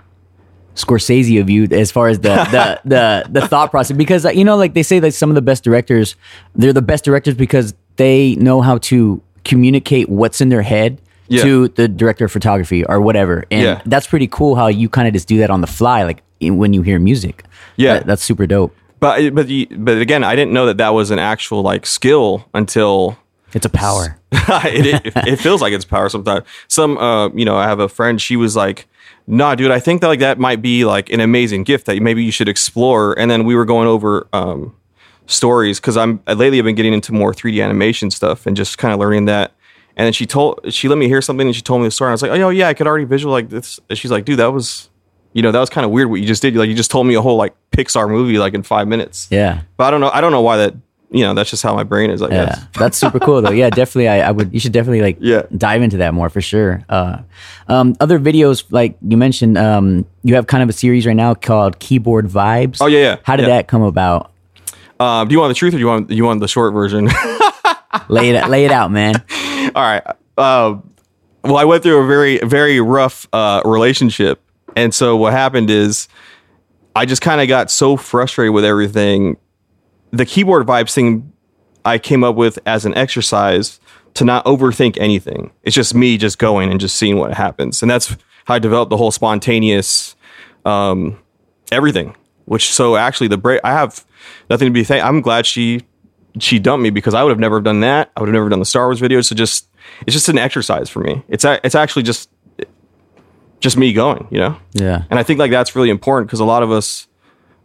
Scorsese 0.76 1.40
of 1.42 1.50
you 1.50 1.66
as 1.72 1.92
far 1.92 2.08
as 2.08 2.20
the 2.20 2.30
the 2.52 2.82
the, 2.86 3.26
the 3.42 3.48
thought 3.48 3.70
process 3.72 3.96
because 3.98 4.26
you 4.34 4.44
know 4.46 4.56
like 4.58 4.74
they 4.74 4.84
say 4.84 5.00
that 5.00 5.14
some 5.14 5.30
of 5.30 5.36
the 5.36 5.42
best 5.42 5.64
directors 5.64 6.16
they're 6.56 6.74
the 6.74 6.82
best 6.82 7.04
directors 7.04 7.36
because 7.36 7.74
they 7.98 8.36
know 8.36 8.62
how 8.62 8.78
to 8.78 9.22
communicate 9.44 10.08
what's 10.10 10.40
in 10.42 10.50
their 10.50 10.62
head 10.62 11.02
Yeah. 11.28 11.44
to 11.44 11.68
the 11.70 11.88
director 11.88 12.26
of 12.26 12.32
photography 12.32 12.84
or 12.86 13.02
whatever. 13.02 13.46
And 13.52 13.62
Yeah. 13.62 13.82
that's 13.86 14.08
pretty 14.08 14.28
cool 14.28 14.56
how 14.56 14.68
you 14.68 14.90
kind 14.90 15.08
of 15.08 15.14
just 15.14 15.28
do 15.28 15.38
that 15.40 15.50
on 15.50 15.62
the 15.62 15.68
fly 15.68 16.04
like 16.04 16.22
in, 16.40 16.58
when 16.58 16.74
you 16.74 16.82
hear 16.82 16.98
music. 17.00 17.44
Yeah. 17.76 17.96
That- 17.96 18.08
that's 18.08 18.24
super 18.24 18.48
dope. 18.48 18.74
But 19.00 19.34
but 19.34 19.48
but 19.78 19.98
again, 19.98 20.24
I 20.24 20.36
didn't 20.36 20.54
know 20.54 20.66
that 20.66 20.78
that 20.78 20.90
was 20.90 21.12
an 21.12 21.20
actual 21.20 21.62
like 21.62 21.86
skill 21.86 22.46
until 22.54 23.18
It's 23.54 23.66
a 23.66 23.70
power. 23.70 24.20
it, 24.32 25.06
it, 25.06 25.14
it 25.16 25.36
feels 25.38 25.62
like 25.62 25.74
it's 25.74 25.86
power 25.86 26.10
sometimes. 26.10 26.46
Some 26.68 26.98
uh, 26.98 27.30
you 27.30 27.46
know, 27.46 27.58
I 27.58 27.66
have 27.68 27.80
a 27.80 27.90
friend. 27.90 28.22
She 28.22 28.36
was 28.36 28.56
like, 28.56 28.88
"Nah, 29.28 29.56
dude, 29.56 29.72
I 29.72 29.80
think 29.80 30.02
that 30.02 30.08
like 30.08 30.20
that 30.20 30.38
might 30.40 30.62
be 30.62 30.86
like 30.86 31.10
an 31.10 31.20
amazing 31.20 31.64
gift 31.64 31.86
that 31.86 32.02
maybe 32.02 32.24
you 32.24 32.32
should 32.32 32.50
explore." 32.50 33.18
And 33.18 33.32
then 33.32 33.46
we 33.46 33.56
were 33.56 33.66
going 33.66 33.88
over 33.88 34.28
um, 34.34 34.76
stories 35.28 35.80
because 35.80 35.96
I'm 35.98 36.22
lately 36.28 36.60
I've 36.60 36.66
been 36.66 36.76
getting 36.76 36.94
into 36.94 37.14
more 37.14 37.34
3D 37.34 37.64
animation 37.64 38.12
stuff 38.12 38.46
and 38.46 38.56
just 38.56 38.78
kind 38.78 38.94
of 38.94 39.00
learning 39.00 39.26
that. 39.26 39.54
And 39.96 40.06
then 40.06 40.14
she 40.14 40.26
told 40.26 40.60
she 40.74 40.88
let 40.88 40.98
me 40.98 41.08
hear 41.08 41.22
something 41.22 41.48
and 41.48 41.56
she 41.56 41.62
told 41.62 41.82
me 41.82 41.88
the 41.88 41.92
story. 41.92 42.10
And 42.10 42.12
I 42.12 42.16
was 42.16 42.22
like, 42.22 42.32
"Oh 42.32 42.50
yeah, 42.50 42.68
I 42.68 42.74
could 42.74 42.88
already 42.88 43.06
visualize 43.06 43.44
like 43.44 43.50
this." 43.50 43.80
And 43.90 43.98
she's 43.98 44.12
like, 44.12 44.26
"Dude, 44.26 44.40
that 44.40 44.52
was." 44.52 44.90
You 45.34 45.42
know 45.44 45.52
that 45.52 45.60
was 45.60 45.70
kind 45.70 45.86
of 45.86 45.92
weird 45.92 46.10
what 46.10 46.20
you 46.20 46.26
just 46.28 46.42
did. 46.42 46.56
Like 46.56 46.70
you 46.70 46.76
just 46.76 46.92
told 46.92 47.06
me 47.08 47.14
a 47.16 47.22
whole 47.22 47.38
like 47.38 47.54
Pixar 47.72 48.10
movie 48.10 48.38
like 48.40 48.54
in 48.54 48.64
five 48.64 48.88
minutes. 48.88 49.28
Yeah. 49.30 49.62
But 49.78 49.86
I 49.86 49.92
don't 49.92 50.02
know. 50.02 50.10
I 50.10 50.22
don't 50.22 50.32
know 50.32 50.42
why 50.42 50.58
that. 50.58 50.74
You 51.12 51.24
know, 51.24 51.34
that's 51.34 51.50
just 51.50 51.64
how 51.64 51.74
my 51.74 51.84
brain 51.84 52.12
is. 52.12 52.22
I 52.22 52.28
Yeah, 52.30 52.46
guess. 52.46 52.66
that's 52.78 52.98
super 52.98 53.18
cool 53.20 53.42
though. 53.42 53.50
Yeah, 53.50 53.70
definitely. 53.82 54.08
I, 54.10 54.28
I 54.28 54.32
would. 54.32 54.54
You 54.54 54.60
should 54.60 54.72
definitely 54.74 55.02
like 55.02 55.18
Yeah. 55.20 55.42
dive 55.58 55.82
into 55.82 55.98
that 55.98 56.14
more 56.14 56.30
for 56.30 56.40
sure. 56.40 56.84
Uh, 56.88 57.20
um, 57.68 57.96
other 58.00 58.20
videos 58.20 58.64
like 58.70 58.96
you 59.08 59.18
mentioned, 59.18 59.58
um, 59.58 60.06
you 60.24 60.36
have 60.36 60.46
kind 60.46 60.62
of 60.62 60.70
a 60.70 60.74
series 60.74 61.08
right 61.08 61.16
now 61.16 61.34
called 61.34 61.80
Keyboard 61.80 62.28
Vibes. 62.28 62.78
Oh, 62.80 62.86
yeah, 62.86 63.00
yeah, 63.00 63.16
How 63.24 63.36
did 63.38 63.44
yeah. 63.48 63.56
that 63.58 63.68
come 63.68 63.82
about? 63.82 64.32
Um, 65.00 65.28
do 65.28 65.34
you 65.34 65.40
want 65.40 65.50
the 65.50 65.56
truth 65.56 65.74
or 65.74 65.78
do 65.78 65.82
you 65.82 65.88
want 65.88 66.12
you 66.12 66.26
want 66.26 66.42
the 66.42 66.48
short 66.48 66.74
version? 66.74 67.06
Lay 68.10 68.30
it 68.30 68.48
lay 68.50 68.66
it 68.66 68.72
out, 68.72 68.92
man. 68.92 69.16
All 69.76 69.82
right. 69.82 70.04
Uh, 70.38 70.78
well, 71.44 71.58
I 71.58 71.66
went 71.66 71.82
through 71.84 72.04
a 72.04 72.08
very 72.08 72.38
very 72.40 72.80
rough 72.80 73.28
uh, 73.34 73.62
relationship, 73.66 74.42
and 74.76 74.94
so 74.94 75.16
what 75.16 75.34
happened 75.34 75.70
is 75.70 76.08
I 76.96 77.06
just 77.06 77.22
kind 77.22 77.42
of 77.42 77.48
got 77.48 77.72
so 77.72 77.98
frustrated 77.98 78.54
with 78.54 78.66
everything. 78.66 79.38
The 80.12 80.26
keyboard 80.26 80.66
vibes 80.66 80.94
thing 80.94 81.32
I 81.86 81.98
came 81.98 82.24
up 82.24 82.36
with 82.36 82.60
as 82.66 82.86
an 82.86 82.96
exercise 82.96 83.80
to 84.16 84.26
not 84.26 84.44
overthink 84.46 84.98
anything. 85.00 85.52
It's 85.64 85.76
just 85.76 85.94
me 85.94 86.18
just 86.18 86.40
going 86.40 86.72
and 86.72 86.80
just 86.80 86.96
seeing 86.96 87.18
what 87.18 87.34
happens, 87.34 87.82
and 87.82 87.90
that's 87.90 88.16
how 88.46 88.56
I 88.56 88.60
developed 88.60 88.90
the 88.90 88.98
whole 88.98 89.12
spontaneous 89.12 90.16
um, 90.66 91.20
everything. 91.72 92.16
Which 92.46 92.74
so 92.74 92.96
actually 92.96 93.28
the 93.28 93.38
break 93.38 93.62
I 93.64 93.72
have 93.72 94.04
nothing 94.50 94.68
to 94.68 94.72
be 94.72 94.84
thank. 94.84 95.04
I'm 95.04 95.22
glad 95.22 95.46
she 95.46 95.82
she 96.40 96.60
dumped 96.60 96.84
me 96.84 96.90
because 96.90 97.14
I 97.14 97.24
would 97.24 97.30
have 97.30 97.40
never 97.40 97.62
done 97.62 97.82
that. 97.82 98.12
I 98.16 98.22
would 98.22 98.28
have 98.28 98.34
never 98.34 98.50
done 98.50 98.60
the 98.60 98.66
Star 98.66 98.88
Wars 98.88 99.00
video. 99.00 99.22
So 99.22 99.36
just 99.36 99.68
it's 100.06 100.14
just 100.14 100.30
an 100.30 100.38
exercise 100.38 100.90
for 100.90 101.00
me. 101.00 101.24
It's 101.28 101.44
a, 101.44 101.60
it's 101.64 101.76
actually 101.76 102.04
just 102.04 102.30
just 103.60 103.78
me 103.78 103.94
going, 103.94 104.28
you 104.32 104.40
know. 104.40 104.58
Yeah. 104.74 105.04
And 105.10 105.20
I 105.20 105.24
think 105.24 105.40
like 105.40 105.52
that's 105.52 105.76
really 105.76 105.90
important 105.90 106.28
because 106.28 106.40
a 106.40 106.46
lot 106.46 106.64
of 106.64 106.72
us 106.72 107.08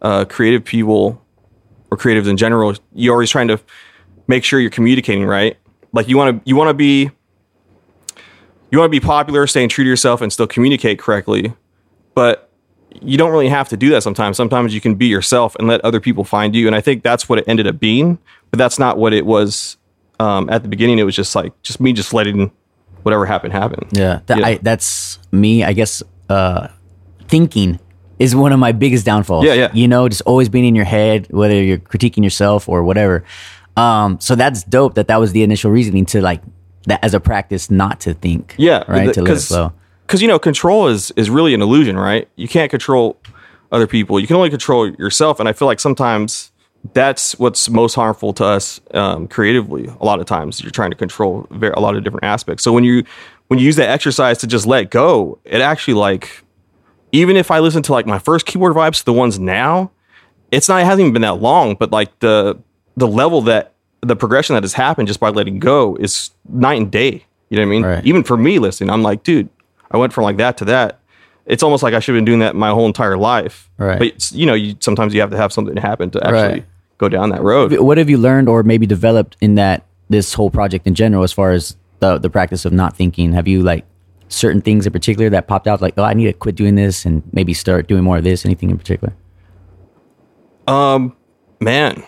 uh, 0.01 0.25
creative 0.25 0.63
people 0.63 1.21
or 1.91 1.97
creatives 1.97 2.27
in 2.27 2.37
general, 2.37 2.75
you're 2.93 3.13
always 3.13 3.29
trying 3.29 3.47
to 3.47 3.59
make 4.27 4.43
sure 4.43 4.59
you're 4.59 4.69
communicating 4.69 5.25
right. 5.25 5.57
Like 5.93 6.07
you 6.07 6.17
want 6.17 6.43
to 6.43 6.49
you 6.49 6.55
want 6.55 6.69
to 6.69 6.73
be 6.73 7.09
you 8.71 8.79
want 8.79 8.91
to 8.91 8.99
be 8.99 8.99
popular, 8.99 9.47
staying 9.47 9.69
true 9.69 9.83
to 9.83 9.89
yourself, 9.89 10.21
and 10.21 10.33
still 10.33 10.47
communicate 10.47 10.99
correctly. 10.99 11.53
But 12.13 12.49
you 13.01 13.17
don't 13.17 13.31
really 13.31 13.49
have 13.49 13.69
to 13.69 13.77
do 13.77 13.89
that 13.91 14.03
sometimes. 14.03 14.37
Sometimes 14.37 14.73
you 14.73 14.81
can 14.81 14.95
be 14.95 15.07
yourself 15.07 15.55
and 15.57 15.67
let 15.67 15.81
other 15.81 15.99
people 15.99 16.23
find 16.23 16.55
you. 16.55 16.67
And 16.67 16.75
I 16.75 16.81
think 16.81 17.03
that's 17.03 17.27
what 17.27 17.39
it 17.39 17.45
ended 17.47 17.67
up 17.67 17.79
being. 17.79 18.17
But 18.51 18.57
that's 18.57 18.79
not 18.79 18.97
what 18.97 19.13
it 19.13 19.25
was 19.25 19.77
um, 20.19 20.49
at 20.49 20.63
the 20.63 20.69
beginning. 20.69 20.99
It 20.99 21.03
was 21.03 21.15
just 21.15 21.35
like 21.35 21.61
just 21.61 21.79
me 21.79 21.93
just 21.93 22.13
letting 22.13 22.51
whatever 23.05 23.25
happened 23.25 23.53
happened. 23.53 23.87
Yeah, 23.91 24.21
that. 24.25 24.43
I, 24.43 24.55
that's 24.55 25.19
me. 25.31 25.63
I 25.63 25.73
guess 25.73 26.01
uh, 26.27 26.67
thinking 27.27 27.79
is 28.17 28.35
one 28.35 28.51
of 28.51 28.59
my 28.59 28.71
biggest 28.71 29.05
downfalls. 29.05 29.45
Yeah, 29.45 29.53
yeah. 29.53 29.71
You 29.73 29.87
know, 29.87 30.09
just 30.09 30.23
always 30.23 30.49
being 30.49 30.65
in 30.65 30.75
your 30.75 30.85
head, 30.85 31.27
whether 31.29 31.61
you're 31.61 31.77
critiquing 31.77 32.23
yourself 32.23 32.67
or 32.67 32.83
whatever. 32.83 33.23
Um, 33.77 34.19
so 34.19 34.35
that's 34.35 34.63
dope. 34.63 34.95
That 34.95 35.07
that 35.07 35.19
was 35.19 35.33
the 35.33 35.43
initial 35.43 35.69
reasoning 35.69 36.05
to 36.07 36.21
like 36.21 36.41
that 36.87 37.03
as 37.03 37.13
a 37.13 37.19
practice 37.19 37.69
not 37.69 37.99
to 38.01 38.13
think. 38.13 38.55
Yeah, 38.57 38.83
right. 38.87 39.13
To 39.13 39.21
let 39.21 39.37
it 39.37 39.41
flow. 39.41 39.73
Because 40.07 40.21
you 40.21 40.27
know, 40.27 40.39
control 40.39 40.87
is 40.87 41.11
is 41.11 41.29
really 41.29 41.53
an 41.53 41.61
illusion, 41.61 41.97
right? 41.97 42.27
You 42.35 42.47
can't 42.47 42.71
control 42.71 43.19
other 43.71 43.87
people. 43.87 44.19
You 44.19 44.27
can 44.27 44.35
only 44.35 44.49
control 44.49 44.89
yourself. 44.89 45.39
And 45.39 45.47
I 45.49 45.53
feel 45.53 45.67
like 45.67 45.79
sometimes 45.79 46.51
that's 46.93 47.37
what's 47.39 47.69
most 47.69 47.95
harmful 47.95 48.33
to 48.33 48.45
us 48.45 48.79
um, 48.93 49.27
creatively. 49.27 49.87
A 49.99 50.05
lot 50.05 50.19
of 50.19 50.25
times, 50.25 50.61
you're 50.61 50.71
trying 50.71 50.91
to 50.91 50.97
control 50.97 51.47
a 51.51 51.79
lot 51.79 51.95
of 51.95 52.03
different 52.03 52.25
aspects. 52.25 52.63
So 52.63 52.71
when 52.71 52.83
you 52.83 53.03
when 53.47 53.59
you 53.59 53.65
use 53.65 53.75
that 53.77 53.89
exercise 53.89 54.37
to 54.39 54.47
just 54.47 54.65
let 54.65 54.89
go, 54.89 55.39
it 55.45 55.61
actually 55.61 55.95
like 55.95 56.43
even 57.11 57.37
if 57.37 57.51
I 57.51 57.59
listen 57.59 57.81
to 57.83 57.91
like 57.91 58.05
my 58.05 58.19
first 58.19 58.45
keyboard 58.45 58.73
vibes, 58.73 58.99
to 58.99 59.05
the 59.05 59.13
ones 59.13 59.39
now, 59.39 59.91
it's 60.51 60.67
not 60.67 60.81
it 60.81 60.85
hasn't 60.85 61.01
even 61.01 61.13
been 61.13 61.21
that 61.23 61.41
long, 61.41 61.75
but 61.75 61.91
like 61.91 62.17
the 62.19 62.59
the 62.97 63.07
level 63.07 63.41
that 63.41 63.73
the 64.01 64.15
progression 64.15 64.53
that 64.53 64.63
has 64.63 64.73
happened 64.73 65.07
just 65.07 65.19
by 65.19 65.29
letting 65.29 65.59
go 65.59 65.95
is 65.95 66.31
night 66.49 66.79
and 66.79 66.91
day. 66.91 67.25
You 67.49 67.57
know 67.57 67.63
what 67.63 67.67
I 67.67 67.69
mean? 67.69 67.83
Right. 67.83 68.05
Even 68.05 68.23
for 68.23 68.37
me 68.37 68.59
listening, 68.59 68.89
I'm 68.89 69.03
like, 69.03 69.23
dude, 69.23 69.49
I 69.91 69.97
went 69.97 70.13
from 70.13 70.23
like 70.23 70.37
that 70.37 70.57
to 70.57 70.65
that. 70.65 70.99
It's 71.45 71.61
almost 71.61 71.83
like 71.83 71.93
I 71.93 71.99
should 71.99 72.15
have 72.15 72.17
been 72.19 72.25
doing 72.25 72.39
that 72.39 72.55
my 72.55 72.69
whole 72.69 72.87
entire 72.87 73.17
life. 73.17 73.69
Right. 73.77 73.99
But 73.99 74.31
you 74.31 74.45
know, 74.45 74.53
you 74.53 74.75
sometimes 74.79 75.13
you 75.13 75.21
have 75.21 75.31
to 75.31 75.37
have 75.37 75.53
something 75.53 75.75
happen 75.77 76.09
to 76.11 76.23
actually 76.23 76.41
Right. 76.41 76.65
Go 76.97 77.09
down 77.09 77.29
that 77.29 77.41
road. 77.41 77.77
What 77.79 77.97
have 77.97 78.09
you 78.09 78.17
learned 78.17 78.49
or 78.49 78.63
maybe 78.63 78.85
developed 78.85 79.37
in 79.41 79.55
that 79.55 79.85
this 80.09 80.33
whole 80.33 80.49
project 80.49 80.87
in 80.87 80.95
general, 80.95 81.23
as 81.23 81.31
far 81.31 81.51
as 81.51 81.75
the 81.99 82.17
the 82.17 82.29
practice 82.29 82.65
of 82.65 82.73
not 82.73 82.95
thinking? 82.95 83.33
Have 83.33 83.47
you 83.47 83.61
like 83.63 83.85
certain 84.27 84.61
things 84.61 84.85
in 84.85 84.93
particular 84.93 85.29
that 85.29 85.47
popped 85.47 85.67
out, 85.67 85.81
like 85.81 85.95
oh, 85.97 86.03
I 86.03 86.13
need 86.13 86.25
to 86.25 86.33
quit 86.33 86.55
doing 86.55 86.75
this 86.75 87.05
and 87.05 87.23
maybe 87.31 87.53
start 87.53 87.87
doing 87.87 88.03
more 88.03 88.17
of 88.17 88.23
this? 88.23 88.45
Anything 88.45 88.69
in 88.69 88.77
particular? 88.77 89.13
Um, 90.67 91.15
man 91.59 92.03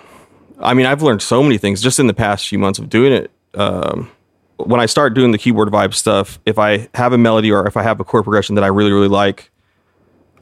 i 0.59 0.73
mean 0.73 0.85
i've 0.85 1.01
learned 1.01 1.21
so 1.21 1.41
many 1.41 1.57
things 1.57 1.81
just 1.81 1.99
in 1.99 2.07
the 2.07 2.13
past 2.13 2.47
few 2.47 2.59
months 2.59 2.79
of 2.79 2.89
doing 2.89 3.13
it 3.13 3.31
um, 3.55 4.09
when 4.57 4.79
i 4.79 4.85
start 4.85 5.13
doing 5.13 5.31
the 5.31 5.37
keyboard 5.37 5.69
vibe 5.69 5.93
stuff 5.93 6.39
if 6.45 6.59
i 6.59 6.87
have 6.93 7.13
a 7.13 7.17
melody 7.17 7.51
or 7.51 7.67
if 7.67 7.77
i 7.77 7.83
have 7.83 7.99
a 7.99 8.03
chord 8.03 8.23
progression 8.23 8.55
that 8.55 8.63
i 8.63 8.67
really 8.67 8.91
really 8.91 9.07
like 9.07 9.51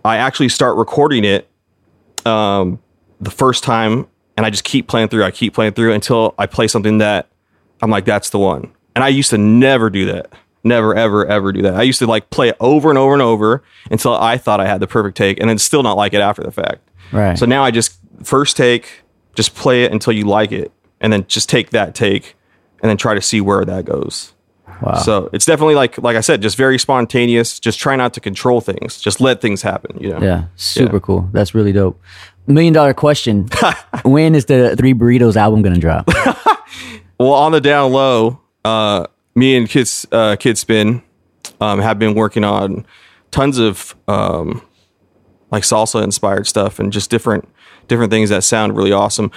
i 0.03 0.17
actually 0.17 0.49
start 0.49 0.77
recording 0.77 1.23
it 1.23 1.49
um, 2.25 2.79
the 3.21 3.29
first 3.29 3.63
time 3.63 4.08
and 4.38 4.45
i 4.45 4.50
just 4.50 4.63
keep 4.63 4.88
playing 4.88 5.08
through 5.08 5.24
i 5.24 5.32
keep 5.32 5.54
playing 5.54 5.74
through 5.74 5.93
until 5.93 6.34
i 6.38 6.45
play 6.45 6.67
something 6.67 6.98
that 7.00 7.28
i'm 7.82 7.89
like 7.89 8.06
that's 8.06 8.30
the 8.30 8.39
one 8.39 8.71
and 8.95 9.04
i 9.04 9.08
used 9.08 9.30
to 9.30 9.38
never 9.38 9.89
do 9.89 10.06
that 10.06 10.32
never 10.63 10.95
ever 10.95 11.26
ever 11.28 11.52
do 11.52 11.62
that 11.62 11.76
i 11.76 11.82
used 11.84 12.00
to 12.00 12.08
like 12.08 12.30
play 12.30 12.50
it 12.50 12.58
over 12.60 12.89
and 12.89 12.98
over 12.98 13.13
and 13.13 13.21
over 13.21 13.63
until 13.91 14.15
i 14.15 14.38
thought 14.38 14.60
i 14.60 14.65
had 14.65 14.80
the 14.80 14.88
perfect 14.88 15.15
take 15.17 15.39
and 15.39 15.50
then 15.50 15.58
still 15.58 15.84
not 15.84 15.95
like 15.98 16.13
it 16.13 16.21
after 16.21 16.41
the 16.43 16.52
fact 16.52 16.80
Right. 17.12 17.38
so 17.38 17.45
now 17.45 17.63
I 17.63 17.69
just 17.69 18.00
first 18.24 18.58
take, 18.58 19.04
just 19.36 19.54
play 19.54 19.84
it 19.84 19.91
until 19.91 20.12
you 20.12 20.26
like 20.26 20.52
it, 20.52 20.71
and 21.00 21.13
then 21.13 21.28
just 21.28 21.48
take 21.50 21.69
that 21.69 21.93
take, 21.93 22.36
and 22.82 22.89
then 22.89 22.98
try 22.98 23.13
to 23.13 23.21
see 23.21 23.41
where 23.41 23.63
that 23.63 23.86
goes. 23.86 24.34
Wow. 24.82 24.95
So 24.95 25.30
it's 25.32 25.45
definitely 25.45 25.76
like 25.76 26.00
like 26.00 26.17
I 26.17 26.21
said, 26.21 26.41
just 26.41 26.58
very 26.58 26.80
spontaneous. 26.80 27.60
Just 27.60 27.78
try 27.80 27.95
not 27.95 28.15
to 28.15 28.19
control 28.19 28.60
things. 28.60 29.00
Just 29.00 29.21
let 29.21 29.39
things 29.39 29.62
happen. 29.62 30.00
You 30.02 30.13
know. 30.13 30.19
Yeah, 30.19 30.45
super 30.56 31.00
cool. 31.00 31.30
That's 31.32 31.54
really 31.54 31.71
dope. 31.71 32.02
Million 32.47 32.73
dollar 32.73 32.93
question: 32.93 33.49
When 34.03 34.36
is 34.36 34.45
the 34.45 34.75
Three 34.77 34.93
Burritos 34.93 35.36
album 35.36 35.62
gonna 35.62 35.79
drop? 35.79 36.10
Well, 37.17 37.31
on 37.31 37.53
the 37.53 37.62
down 37.62 37.93
low, 37.93 38.41
uh, 38.65 39.08
me 39.36 39.55
and 39.55 39.69
Kids 39.69 40.05
uh, 40.12 40.36
Kid 40.36 40.58
Spin 40.58 41.01
um, 41.62 41.79
have 41.79 41.97
been 41.97 42.13
working 42.13 42.43
on 42.43 42.86
tons 43.31 43.58
of 43.58 43.95
um, 44.08 44.62
like 45.51 45.63
salsa 45.63 46.03
inspired 46.03 46.47
stuff 46.47 46.77
and 46.79 46.91
just 46.91 47.10
different 47.10 47.47
different 47.88 48.12
things 48.12 48.29
that 48.29 48.43
sound 48.43 48.75
really 48.75 48.91
awesome. 48.91 49.31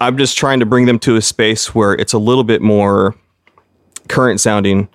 I'm 0.00 0.18
just 0.18 0.36
trying 0.36 0.60
to 0.60 0.66
bring 0.66 0.86
them 0.86 0.98
to 1.00 1.16
a 1.16 1.22
space 1.22 1.74
where 1.74 1.94
it's 1.94 2.12
a 2.12 2.18
little 2.18 2.44
bit 2.44 2.60
more 2.60 3.14
current 4.08 4.40
sounding, 4.40 4.88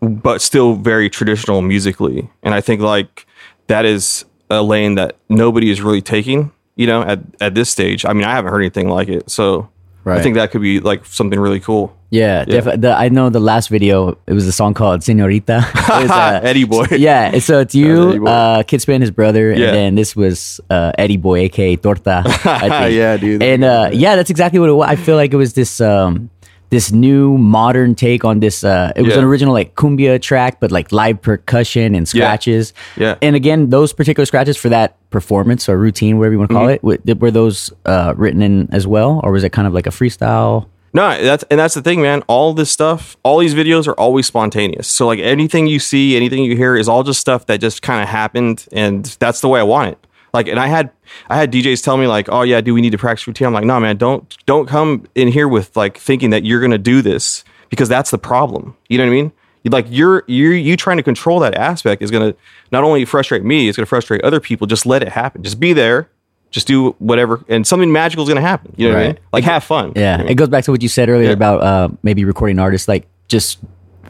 but 0.00 0.42
still 0.42 0.74
very 0.74 1.08
traditional 1.08 1.62
musically. 1.62 2.30
And 2.42 2.54
I 2.54 2.60
think 2.60 2.80
like 2.80 3.26
that 3.68 3.84
is 3.84 4.24
a 4.50 4.62
lane 4.62 4.94
that 4.96 5.16
nobody 5.28 5.70
is 5.70 5.80
really 5.80 6.02
taking. 6.02 6.52
You 6.76 6.86
know, 6.86 7.02
at 7.02 7.20
at 7.40 7.54
this 7.54 7.70
stage. 7.70 8.04
I 8.04 8.12
mean, 8.12 8.24
I 8.24 8.32
haven't 8.34 8.50
heard 8.52 8.60
anything 8.60 8.88
like 8.88 9.08
it, 9.08 9.30
so 9.30 9.68
I 10.04 10.22
think 10.22 10.34
that 10.36 10.50
could 10.50 10.60
be 10.62 10.78
like 10.80 11.04
something 11.06 11.40
really 11.40 11.58
cool. 11.60 11.96
Yeah, 12.10 12.44
definitely. 12.44 12.82
The, 12.82 12.92
I 12.96 13.08
know 13.08 13.30
the 13.30 13.40
last 13.40 13.68
video. 13.68 14.16
It 14.28 14.32
was 14.32 14.46
a 14.46 14.52
song 14.52 14.74
called 14.74 15.02
"Senorita." 15.02 15.66
It 15.74 16.02
was, 16.02 16.10
uh, 16.10 16.40
Eddie 16.44 16.64
Boy. 16.64 16.86
Yeah, 16.92 17.38
so 17.40 17.58
it's 17.60 17.74
you, 17.74 18.24
uh, 18.28 18.62
Kid 18.62 18.80
Spin, 18.80 19.00
his 19.00 19.10
brother, 19.10 19.50
Yeah. 19.52 19.66
and 19.68 19.74
then 19.76 19.94
this 19.96 20.14
was 20.14 20.60
uh, 20.70 20.92
Eddie 20.98 21.16
Boy, 21.16 21.40
aka 21.40 21.74
Torta. 21.76 22.22
I 22.24 22.68
think. 22.68 22.94
Yeah, 22.94 23.16
dude. 23.16 23.42
And 23.42 23.64
uh, 23.64 23.90
yeah, 23.92 24.14
that's 24.14 24.30
exactly 24.30 24.60
what 24.60 24.68
it 24.68 24.74
was. 24.74 24.88
I 24.88 24.94
feel 24.96 25.16
like 25.16 25.32
it 25.32 25.36
was 25.36 25.54
this 25.54 25.80
um, 25.80 26.30
this 26.70 26.90
new 26.92 27.38
modern 27.38 27.94
take 27.94 28.24
on 28.24 28.40
this. 28.40 28.64
Uh, 28.64 28.92
it 28.96 29.02
was 29.02 29.12
Yeah. 29.12 29.18
an 29.20 29.24
original 29.24 29.52
like 29.54 29.74
cumbia 29.76 30.20
track, 30.20 30.58
but 30.60 30.70
like 30.72 30.90
live 30.92 31.22
percussion 31.22 31.94
and 31.94 32.08
scratches. 32.08 32.72
Yeah. 32.96 33.16
And 33.22 33.36
again, 33.36 33.70
those 33.70 33.92
particular 33.92 34.26
scratches 34.26 34.56
for 34.56 34.68
that 34.70 34.96
performance 35.10 35.68
or 35.68 35.78
routine, 35.78 36.18
whatever 36.18 36.32
you 36.32 36.38
want 36.38 36.50
to 36.50 36.56
Mm-hmm. 36.56 36.64
call 36.82 36.98
it, 36.98 37.06
were, 37.08 37.14
were 37.16 37.30
those 37.30 37.72
uh, 37.84 38.14
written 38.16 38.42
in 38.42 38.68
as 38.72 38.86
well, 38.86 39.20
or 39.22 39.32
was 39.32 39.44
it 39.44 39.50
kind 39.52 39.66
of 39.68 39.74
like 39.74 39.86
a 39.86 39.90
freestyle? 39.90 40.66
No, 40.94 41.22
that's 41.22 41.44
and 41.50 41.60
that's 41.60 41.74
the 41.74 41.82
thing, 41.82 42.00
man. 42.00 42.22
All 42.26 42.54
this 42.54 42.70
stuff, 42.70 43.18
all 43.22 43.38
these 43.38 43.54
videos 43.54 43.86
are 43.86 43.92
always 44.00 44.26
spontaneous. 44.26 44.88
So 44.88 45.06
like 45.06 45.18
anything 45.18 45.66
you 45.66 45.78
see, 45.78 46.16
anything 46.16 46.42
you 46.42 46.56
hear 46.56 46.74
is 46.74 46.88
all 46.88 47.02
just 47.02 47.20
stuff 47.20 47.44
that 47.46 47.60
just 47.60 47.82
kind 47.82 48.02
of 48.02 48.08
happened, 48.08 48.66
and 48.72 49.04
that's 49.20 49.42
the 49.42 49.48
way 49.48 49.60
I 49.60 49.62
want 49.64 49.90
it. 49.92 50.05
Like, 50.36 50.48
and 50.48 50.58
I 50.60 50.66
had 50.68 50.90
I 51.30 51.36
had 51.36 51.50
DJs 51.52 51.82
tell 51.82 51.96
me 51.96 52.06
like, 52.06 52.28
oh 52.28 52.42
yeah, 52.42 52.60
do 52.60 52.74
we 52.74 52.80
need 52.80 52.90
to 52.90 52.98
practice 52.98 53.26
routine? 53.26 53.46
I'm 53.48 53.54
like, 53.54 53.64
no, 53.64 53.80
man, 53.80 53.96
don't 53.96 54.36
don't 54.46 54.66
come 54.68 55.06
in 55.14 55.28
here 55.28 55.48
with 55.48 55.76
like 55.76 55.98
thinking 55.98 56.30
that 56.30 56.44
you're 56.44 56.60
gonna 56.60 56.78
do 56.78 57.02
this 57.02 57.42
because 57.70 57.88
that's 57.88 58.10
the 58.10 58.18
problem. 58.18 58.76
You 58.88 58.98
know 58.98 59.04
what 59.04 59.10
I 59.10 59.14
mean? 59.14 59.32
Like 59.64 59.86
you're 59.88 60.22
you 60.28 60.50
you 60.50 60.76
trying 60.76 60.98
to 60.98 61.02
control 61.02 61.40
that 61.40 61.54
aspect 61.56 62.00
is 62.02 62.10
gonna 62.12 62.34
not 62.70 62.84
only 62.84 63.04
frustrate 63.04 63.42
me, 63.42 63.68
it's 63.68 63.76
gonna 63.76 63.86
frustrate 63.86 64.22
other 64.22 64.38
people. 64.40 64.66
Just 64.68 64.86
let 64.86 65.02
it 65.02 65.08
happen. 65.08 65.42
Just 65.42 65.58
be 65.58 65.72
there. 65.72 66.08
Just 66.52 66.68
do 66.68 66.92
whatever, 67.00 67.44
and 67.48 67.66
something 67.66 67.90
magical 67.90 68.22
is 68.22 68.28
gonna 68.28 68.40
happen. 68.40 68.72
You 68.76 68.88
know 68.88 68.94
what 68.94 69.02
I 69.02 69.06
mean? 69.08 69.18
Like 69.32 69.44
have 69.44 69.64
fun. 69.64 69.92
Yeah, 69.96 70.18
You 70.18 70.24
know? 70.24 70.30
it 70.30 70.34
goes 70.36 70.48
back 70.48 70.62
to 70.64 70.70
what 70.70 70.82
you 70.82 70.88
said 70.88 71.08
earlier 71.08 71.28
Yeah. 71.28 71.32
about 71.32 71.60
uh, 71.62 71.88
maybe 72.04 72.24
recording 72.24 72.60
artists. 72.60 72.86
Like 72.86 73.08
just 73.26 73.58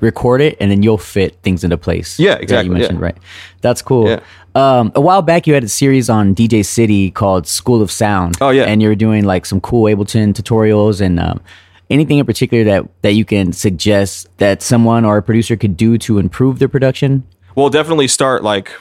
record 0.02 0.42
it, 0.42 0.58
and 0.60 0.70
then 0.70 0.82
you'll 0.82 0.98
fit 0.98 1.36
things 1.42 1.64
into 1.64 1.78
place. 1.78 2.18
Yeah, 2.20 2.34
exactly, 2.34 2.66
You 2.66 2.72
mentioned 2.74 2.98
yeah. 2.98 3.04
right. 3.06 3.16
That's 3.62 3.80
cool. 3.80 4.08
Yeah. 4.10 4.20
Um, 4.56 4.90
a 4.94 5.02
while 5.02 5.20
back, 5.20 5.46
you 5.46 5.52
had 5.52 5.64
a 5.64 5.68
series 5.68 6.08
on 6.08 6.34
DJ 6.34 6.64
City 6.64 7.10
called 7.10 7.46
School 7.46 7.82
of 7.82 7.90
Sound. 7.90 8.38
Oh, 8.40 8.48
yeah. 8.48 8.62
and 8.62 8.80
you 8.80 8.88
were 8.88 8.94
doing 8.94 9.24
like 9.26 9.44
some 9.44 9.60
cool 9.60 9.82
Ableton 9.84 10.32
tutorials 10.32 11.02
and 11.02 11.20
um, 11.20 11.42
anything 11.90 12.16
in 12.16 12.24
particular 12.24 12.64
that 12.64 12.88
that 13.02 13.12
you 13.12 13.26
can 13.26 13.52
suggest 13.52 14.34
that 14.38 14.62
someone 14.62 15.04
or 15.04 15.18
a 15.18 15.22
producer 15.22 15.56
could 15.56 15.76
do 15.76 15.98
to 15.98 16.18
improve 16.18 16.58
their 16.58 16.70
production. 16.70 17.22
Well, 17.54 17.68
definitely 17.68 18.08
start 18.08 18.42
like 18.42 18.72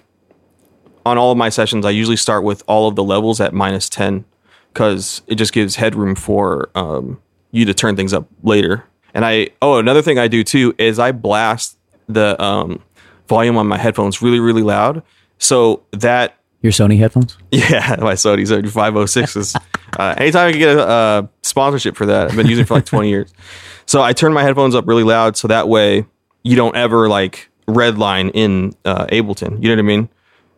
on 1.06 1.18
all 1.18 1.34
of 1.34 1.38
my 1.38 1.50
sessions. 1.50 1.86
I 1.86 1.90
usually 1.90 2.16
start 2.16 2.46
with 2.46 2.64
all 2.68 2.88
of 2.88 2.96
the 2.96 3.04
levels 3.04 3.42
at 3.42 3.54
minus 3.54 3.90
ten 3.90 4.24
because 4.72 5.24
it 5.28 5.36
just 5.36 5.52
gives 5.52 5.76
headroom 5.76 6.16
for 6.16 6.70
um, 6.76 7.22
you 7.52 7.66
to 7.66 7.74
turn 7.74 7.98
things 7.98 8.14
up 8.14 8.30
later. 8.44 8.86
And 9.14 9.26
I 9.26 9.50
oh 9.62 9.78
another 9.78 10.02
thing 10.02 10.20
I 10.20 10.30
do 10.30 10.42
too 10.42 10.74
is 10.78 11.00
I 11.00 11.12
blast 11.12 11.78
the 12.08 12.42
um, 12.42 12.82
volume 13.28 13.58
on 13.58 13.68
my 13.68 13.78
headphones 13.78 14.22
really 14.22 14.40
really 14.40 14.64
loud 14.64 15.04
so 15.38 15.84
that 15.92 16.38
Your 16.62 16.72
Sony 16.72 16.98
headphones. 16.98 17.38
yeah 17.52 17.96
my 18.00 18.14
Sony 18.14 18.46
7506s. 18.48 19.56
uh, 20.00 20.16
anytime 20.18 20.48
I 20.48 20.52
can 20.52 20.60
get 20.60 20.78
a, 20.78 20.88
uh 20.88 21.28
sponsorship 21.42 21.96
for 21.96 22.06
that, 22.08 22.30
I've 22.32 22.36
been 22.36 22.48
using 22.48 22.64
it 22.64 22.68
for 22.68 22.76
like 22.76 22.86
20 22.86 23.10
years. 23.10 23.34
So 23.88 24.02
I 24.02 24.14
turn 24.14 24.34
my 24.34 24.42
headphones 24.42 24.74
up 24.74 24.88
really 24.88 25.04
loud 25.04 25.38
so 25.38 25.48
that 25.48 25.70
way 25.70 26.08
you 26.42 26.56
don't 26.56 26.76
ever 26.76 27.08
like 27.08 27.52
redline 27.68 28.32
in 28.34 28.74
uh, 28.84 29.06
Ableton. 29.06 29.62
You 29.62 29.70
know 29.70 29.76
what 29.76 29.80
I 29.80 29.84
mean? 29.84 30.10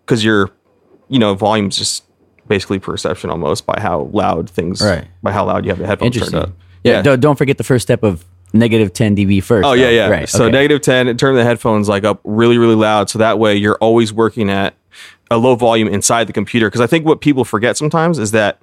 Because 0.05 0.23
your, 0.23 0.49
you 1.09 1.19
know, 1.19 1.35
volume's 1.35 1.75
just 1.77 2.05
basically 2.47 2.79
perception 2.79 3.29
almost 3.29 3.65
by 3.65 3.77
how 3.81 4.03
loud 4.13 4.49
things, 4.49 4.81
Right. 4.81 5.09
by 5.21 5.33
how 5.33 5.43
loud 5.45 5.65
you 5.65 5.71
have 5.71 5.77
the 5.79 5.85
headphones 5.87 6.17
turned 6.17 6.35
up. 6.35 6.51
Yeah. 6.85 7.01
Don't, 7.01 7.19
don't 7.19 7.35
forget 7.35 7.57
the 7.57 7.65
first 7.65 7.83
step 7.85 8.01
of 8.01 8.23
negative 8.53 8.93
10 8.93 9.15
dB 9.15 9.43
first. 9.43 9.65
Oh 9.65 9.73
yeah, 9.73 9.89
yeah. 9.89 10.09
Right. 10.09 10.29
So 10.29 10.45
okay. 10.45 10.51
negative 10.51 10.81
ten, 10.81 11.15
turn 11.17 11.35
the 11.35 11.43
headphones 11.43 11.89
like 11.89 12.03
up 12.03 12.19
really, 12.23 12.57
really 12.57 12.75
loud, 12.75 13.09
so 13.09 13.19
that 13.19 13.39
way 13.39 13.55
you're 13.55 13.77
always 13.77 14.13
working 14.13 14.49
at 14.49 14.75
a 15.29 15.37
low 15.37 15.55
volume 15.55 15.87
inside 15.87 16.27
the 16.27 16.33
computer. 16.33 16.67
Because 16.67 16.81
I 16.81 16.87
think 16.87 17.05
what 17.05 17.21
people 17.21 17.43
forget 17.43 17.77
sometimes 17.77 18.19
is 18.19 18.31
that 18.31 18.59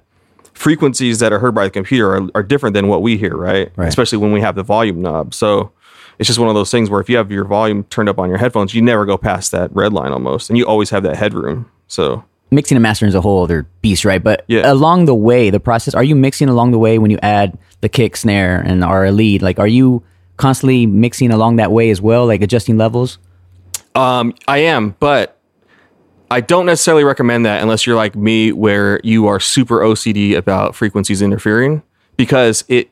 frequencies 0.53 1.19
that 1.19 1.33
are 1.33 1.39
heard 1.39 1.53
by 1.53 1.65
the 1.65 1.69
computer 1.69 2.15
are, 2.15 2.27
are 2.35 2.43
different 2.43 2.73
than 2.73 2.87
what 2.87 3.01
we 3.01 3.17
hear, 3.17 3.35
right? 3.35 3.71
Right. 3.75 3.87
Especially 3.87 4.17
when 4.17 4.31
we 4.31 4.41
have 4.41 4.55
the 4.55 4.63
volume 4.63 5.01
knob. 5.01 5.33
So 5.33 5.71
it's 6.17 6.27
just 6.27 6.39
one 6.39 6.47
of 6.49 6.55
those 6.55 6.71
things 6.71 6.89
where 6.89 7.01
if 7.01 7.09
you 7.09 7.17
have 7.17 7.31
your 7.31 7.45
volume 7.45 7.83
turned 7.85 8.09
up 8.09 8.19
on 8.19 8.29
your 8.29 8.37
headphones, 8.37 8.73
you 8.73 8.81
never 8.81 9.05
go 9.05 9.17
past 9.17 9.51
that 9.51 9.73
red 9.75 9.93
line 9.93 10.11
almost, 10.11 10.49
and 10.49 10.57
you 10.57 10.65
always 10.65 10.89
have 10.89 11.03
that 11.03 11.17
headroom. 11.17 11.69
So 11.87 12.23
mixing 12.51 12.77
and 12.77 12.83
mastering 12.83 13.09
is 13.09 13.15
a 13.15 13.21
whole, 13.21 13.43
other 13.43 13.67
beast, 13.81 14.05
right? 14.05 14.23
But 14.23 14.45
Yeah. 14.47 14.71
along 14.71 15.05
the 15.05 15.15
way, 15.15 15.49
the 15.49 15.59
process, 15.59 15.93
are 15.93 16.03
you 16.03 16.15
mixing 16.15 16.47
along 16.47 16.71
the 16.71 16.79
way 16.79 16.97
when 16.97 17.11
you 17.11 17.19
add 17.21 17.57
the 17.85 17.89
kick, 17.89 18.17
snare, 18.17 18.59
and 18.61 18.83
a 18.83 19.11
lead? 19.11 19.43
Like, 19.43 19.59
are 19.59 19.67
you 19.67 20.03
constantly 20.37 20.87
mixing 20.87 21.31
along 21.31 21.57
that 21.57 21.71
way 21.71 21.91
as 21.91 22.01
well, 22.01 22.25
like 22.25 22.41
adjusting 22.41 22.77
levels? 22.77 23.19
Um, 23.93 24.33
I 24.47 24.57
am, 24.57 24.95
but 24.99 25.39
I 26.31 26.41
don't 26.41 26.65
necessarily 26.65 27.03
recommend 27.03 27.45
that 27.45 27.61
unless 27.61 27.85
you're 27.85 27.95
like 27.95 28.15
me, 28.15 28.51
where 28.51 28.99
you 29.03 29.27
are 29.27 29.39
super 29.39 29.81
OCD 29.81 30.35
about 30.35 30.75
frequencies 30.75 31.21
interfering, 31.21 31.83
because 32.17 32.63
it 32.69 32.89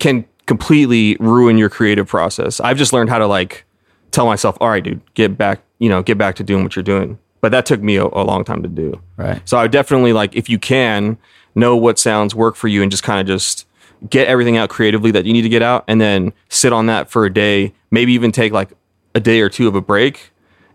can 0.00 0.24
completely 0.46 1.16
ruin 1.20 1.56
your 1.56 1.70
creative 1.70 2.08
process. 2.08 2.58
I've 2.58 2.76
just 2.76 2.92
learned 2.92 3.10
how 3.10 3.18
to 3.18 3.28
like 3.28 3.64
tell 4.10 4.26
myself, 4.26 4.58
"All 4.60 4.68
right, 4.68 4.82
dude, 4.82 5.00
get 5.14 5.38
back, 5.38 5.62
you 5.78 5.88
know, 5.88 6.02
get 6.02 6.18
back 6.18 6.34
to 6.36 6.42
doing 6.42 6.64
what 6.64 6.74
you're 6.74 6.82
doing." 6.82 7.20
But 7.40 7.52
that 7.52 7.66
took 7.66 7.80
me 7.80 7.96
a, 7.96 8.04
a 8.06 8.24
long 8.24 8.42
time 8.42 8.64
to 8.64 8.68
do. 8.68 9.00
Right. 9.16 9.40
So 9.48 9.58
I 9.58 9.68
definitely 9.68 10.12
like, 10.12 10.34
if 10.34 10.48
you 10.48 10.58
can, 10.58 11.18
know 11.54 11.76
what 11.76 12.00
sounds 12.00 12.34
work 12.34 12.56
for 12.56 12.66
you, 12.66 12.82
and 12.82 12.90
just 12.90 13.04
kind 13.04 13.20
of 13.20 13.26
just 13.28 13.64
get 14.08 14.26
everything 14.28 14.56
out 14.56 14.68
creatively 14.68 15.10
that 15.10 15.24
you 15.24 15.32
need 15.32 15.42
to 15.42 15.48
get 15.48 15.62
out, 15.62 15.84
and 15.88 16.00
then 16.00 16.32
sit 16.48 16.72
on 16.72 16.86
that 16.86 17.10
for 17.10 17.24
a 17.24 17.32
day, 17.32 17.72
maybe 17.90 18.12
even 18.12 18.32
take 18.32 18.52
like 18.52 18.70
a 19.14 19.20
day 19.20 19.40
or 19.40 19.48
two 19.48 19.68
of 19.68 19.74
a 19.74 19.80
break 19.80 20.32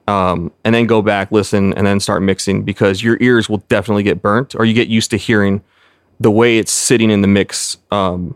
um, 0.10 0.52
and 0.64 0.74
then 0.74 0.88
go 0.88 1.04
back, 1.04 1.32
listen, 1.32 1.72
and 1.74 1.86
then 1.86 2.00
start 2.00 2.24
mixing 2.24 2.64
because 2.64 3.04
your 3.04 3.18
ears 3.22 3.48
will 3.48 3.60
definitely 3.70 4.02
get 4.02 4.24
burnt, 4.24 4.56
or 4.56 4.66
you 4.66 4.74
get 4.74 4.88
used 4.88 5.12
to 5.12 5.18
hearing 5.18 5.62
the 6.20 6.32
way 6.32 6.58
it's 6.58 6.72
sitting 6.72 7.12
in 7.12 7.22
the 7.22 7.28
mix 7.28 7.78
um, 7.92 8.36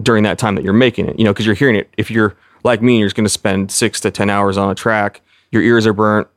during 0.00 0.22
that 0.22 0.38
time 0.38 0.54
that 0.54 0.62
you're 0.62 0.72
making 0.72 1.08
it. 1.08 1.18
You 1.18 1.24
know, 1.24 1.32
because 1.32 1.44
you're 1.44 1.56
hearing 1.56 1.74
it. 1.74 1.92
If 1.98 2.08
you're 2.08 2.36
like 2.62 2.82
me, 2.82 2.94
and 2.94 3.00
you're 3.00 3.08
just 3.08 3.16
going 3.16 3.24
to 3.24 3.30
spend 3.30 3.72
six 3.72 3.98
to 4.02 4.12
ten 4.12 4.30
hours 4.30 4.56
on 4.56 4.70
a 4.70 4.76
track. 4.76 5.20
Your 5.50 5.62
ears 5.62 5.88
are 5.88 5.92
burnt. 5.92 6.28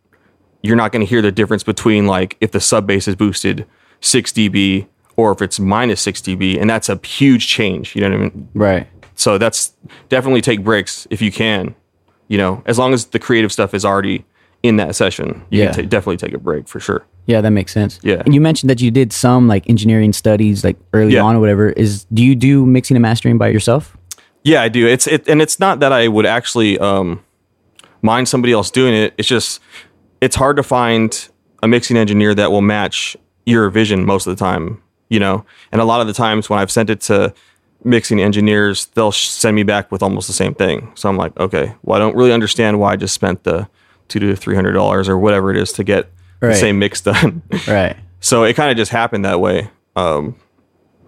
You're 0.64 0.76
not 0.76 0.92
going 0.92 1.06
to 1.06 1.10
hear 1.10 1.22
the 1.22 1.32
difference 1.32 1.64
between 1.64 2.08
like 2.08 2.36
if 2.42 2.50
the 2.50 2.60
sub 2.60 2.88
bass 2.88 3.08
is 3.08 3.16
boosted 3.16 3.68
six 4.00 4.32
dB 4.32 4.88
or 5.30 5.32
if 5.32 5.42
it's 5.42 5.60
minus 5.60 6.02
6 6.02 6.22
dB, 6.22 6.60
and 6.60 6.70
that's 6.70 6.90
a 6.90 7.00
huge 7.06 7.48
change. 7.48 7.96
You 7.96 8.02
know 8.02 8.10
what 8.10 8.16
I 8.16 8.20
mean? 8.20 8.50
Right. 8.54 8.88
So 9.16 9.38
that's 9.38 9.74
definitely 10.10 10.42
take 10.42 10.64
breaks 10.64 11.08
if 11.10 11.22
you 11.22 11.32
can. 11.32 11.76
You 12.28 12.38
know, 12.38 12.64
as 12.66 12.80
long 12.80 12.94
as 12.94 13.06
the 13.08 13.20
creative 13.20 13.52
stuff 13.52 13.74
is 13.74 13.84
already 13.86 14.26
in 14.64 14.78
that 14.78 14.96
session, 14.96 15.44
you 15.50 15.60
Yeah. 15.64 15.74
can 15.74 15.84
ta- 15.84 15.90
definitely 15.90 16.18
take 16.18 16.34
a 16.34 16.38
break 16.40 16.68
for 16.68 16.80
sure. 16.80 17.04
Yeah, 17.26 17.42
that 17.42 17.52
makes 17.52 17.72
sense. 17.74 18.00
Yeah. 18.04 18.22
And 18.26 18.34
you 18.34 18.42
mentioned 18.42 18.70
that 18.70 18.82
you 18.82 18.90
did 18.92 19.12
some 19.14 19.48
like 19.48 19.70
engineering 19.70 20.14
studies 20.14 20.64
like 20.64 20.78
early 20.94 21.14
Yeah. 21.16 21.22
on 21.24 21.36
or 21.36 21.40
whatever. 21.40 21.70
Is 21.72 22.06
do 22.14 22.24
you 22.24 22.36
do 22.36 22.66
mixing 22.66 22.96
and 22.98 23.02
mastering 23.02 23.38
by 23.38 23.50
yourself? 23.50 23.96
Yeah, 24.44 24.62
I 24.64 24.70
do. 24.70 24.88
It's 24.88 25.06
it, 25.08 25.28
and 25.28 25.42
it's 25.42 25.60
not 25.60 25.80
that 25.82 25.92
I 25.94 26.08
would 26.08 26.26
actually 26.26 26.80
um, 26.80 27.20
mind 28.02 28.28
somebody 28.28 28.54
else 28.54 28.72
doing 28.72 28.94
it. 28.94 29.14
It's 29.18 29.28
just 29.28 29.60
it's 30.20 30.36
hard 30.36 30.56
to 30.58 30.64
find 30.64 31.28
a 31.62 31.68
mixing 31.68 31.98
engineer 31.98 32.34
that 32.34 32.52
will 32.52 32.62
match 32.62 33.16
your 33.46 33.70
vision 33.70 34.06
most 34.06 34.26
of 34.26 34.36
the 34.36 34.40
time. 34.44 34.82
You 35.12 35.20
know, 35.20 35.46
and 35.74 35.82
a 35.82 35.86
lot 35.86 36.00
of 36.00 36.08
the 36.08 36.14
times 36.14 36.50
when 36.50 36.58
I've 36.60 36.72
sent 36.72 36.90
it 36.90 37.02
to 37.02 37.34
mixing 37.84 38.22
engineers, 38.22 38.86
they'll 38.96 39.12
send 39.12 39.56
me 39.56 39.64
back 39.64 39.92
with 39.92 40.02
almost 40.02 40.28
the 40.28 40.34
same 40.34 40.54
thing. 40.54 40.90
So 40.96 41.10
I'm 41.10 41.18
like, 41.18 41.38
okay, 41.38 41.74
well, 41.84 41.98
I 41.98 42.00
don't 42.00 42.16
really 42.16 42.32
understand 42.32 42.80
why 42.80 42.94
I 42.94 42.96
just 42.96 43.14
spent 43.14 43.44
the 43.44 43.68
two 44.08 44.20
to 44.20 44.36
three 44.36 44.56
hundred 44.56 44.72
dollars 44.74 45.10
or 45.10 45.18
whatever 45.18 45.52
it 45.52 45.58
is 45.58 45.74
to 45.74 45.84
get 45.84 46.10
Right. 46.40 46.50
the 46.54 46.56
same 46.56 46.80
mix 46.80 47.02
done. 47.12 47.42
Right. 47.68 47.96
So 48.22 48.44
it 48.46 48.54
kind 48.56 48.72
of 48.72 48.78
just 48.78 48.92
happened 48.92 49.26
that 49.26 49.40
way. 49.42 49.70
Um, 49.96 50.36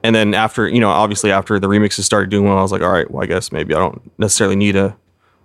and 0.04 0.13
then 0.16 0.34
after, 0.34 0.68
you 0.68 0.80
know, 0.82 0.89
obviously 0.89 1.32
after 1.32 1.58
the 1.60 1.68
remixes 1.68 2.02
started 2.04 2.30
doing 2.30 2.46
well, 2.48 2.58
I 2.58 2.62
was 2.62 2.72
like, 2.74 2.82
all 2.82 2.92
right, 2.92 3.10
well, 3.10 3.24
I 3.24 3.26
guess 3.26 3.52
maybe 3.54 3.74
I 3.74 3.80
don't 3.80 4.12
necessarily 4.20 4.56
need 4.58 4.76
a, 4.76 4.96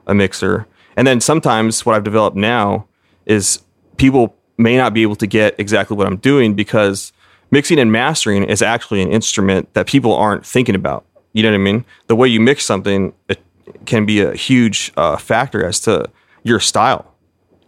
a 0.07 0.15
mixer. 0.15 0.67
And 0.97 1.07
then 1.07 1.21
sometimes 1.21 1.87
what 1.87 1.95
I've 1.95 2.03
developed 2.05 2.37
now 2.37 2.87
is 3.25 3.63
people 3.99 4.35
may 4.59 4.77
not 4.77 4.93
be 4.95 5.03
able 5.03 5.17
to 5.17 5.27
get 5.29 5.55
exactly 5.59 5.97
what 5.97 6.07
I'm 6.09 6.17
doing 6.17 6.55
because 6.55 7.13
mixing 7.51 7.79
and 7.79 7.91
mastering 7.91 8.45
is 8.45 8.63
actually 8.63 9.03
an 9.03 9.11
instrument 9.11 9.73
that 9.75 9.87
people 9.87 10.15
aren't 10.15 10.45
thinking 10.45 10.75
about. 10.75 11.05
You 11.33 11.43
know 11.43 11.51
what 11.51 11.57
I 11.57 11.59
mean? 11.59 11.85
The 12.07 12.17
way 12.17 12.29
you 12.29 12.41
mix 12.41 12.65
something 12.65 13.13
it 13.29 13.41
can 13.85 14.07
be 14.07 14.21
a 14.21 14.35
huge 14.35 14.93
uh, 14.97 15.17
factor 15.17 15.65
as 15.65 15.81
to 15.81 16.07
your 16.43 16.61
style 16.61 17.15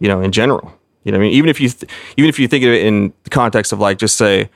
you 0.01 0.07
know, 0.07 0.19
in 0.19 0.33
general. 0.33 0.73
You 1.03 1.11
know, 1.11 1.19
what 1.19 1.25
I 1.25 1.27
mean, 1.27 1.37
even 1.37 1.49
if 1.49 1.61
you 1.61 1.69
th- 1.69 1.89
even 2.17 2.27
if 2.27 2.39
you 2.39 2.47
think 2.47 2.65
of 2.65 2.71
it 2.71 2.85
in 2.85 3.13
the 3.23 3.29
context 3.29 3.71
of 3.71 3.79
like 3.79 3.97
just 3.97 4.17
say 4.17 4.49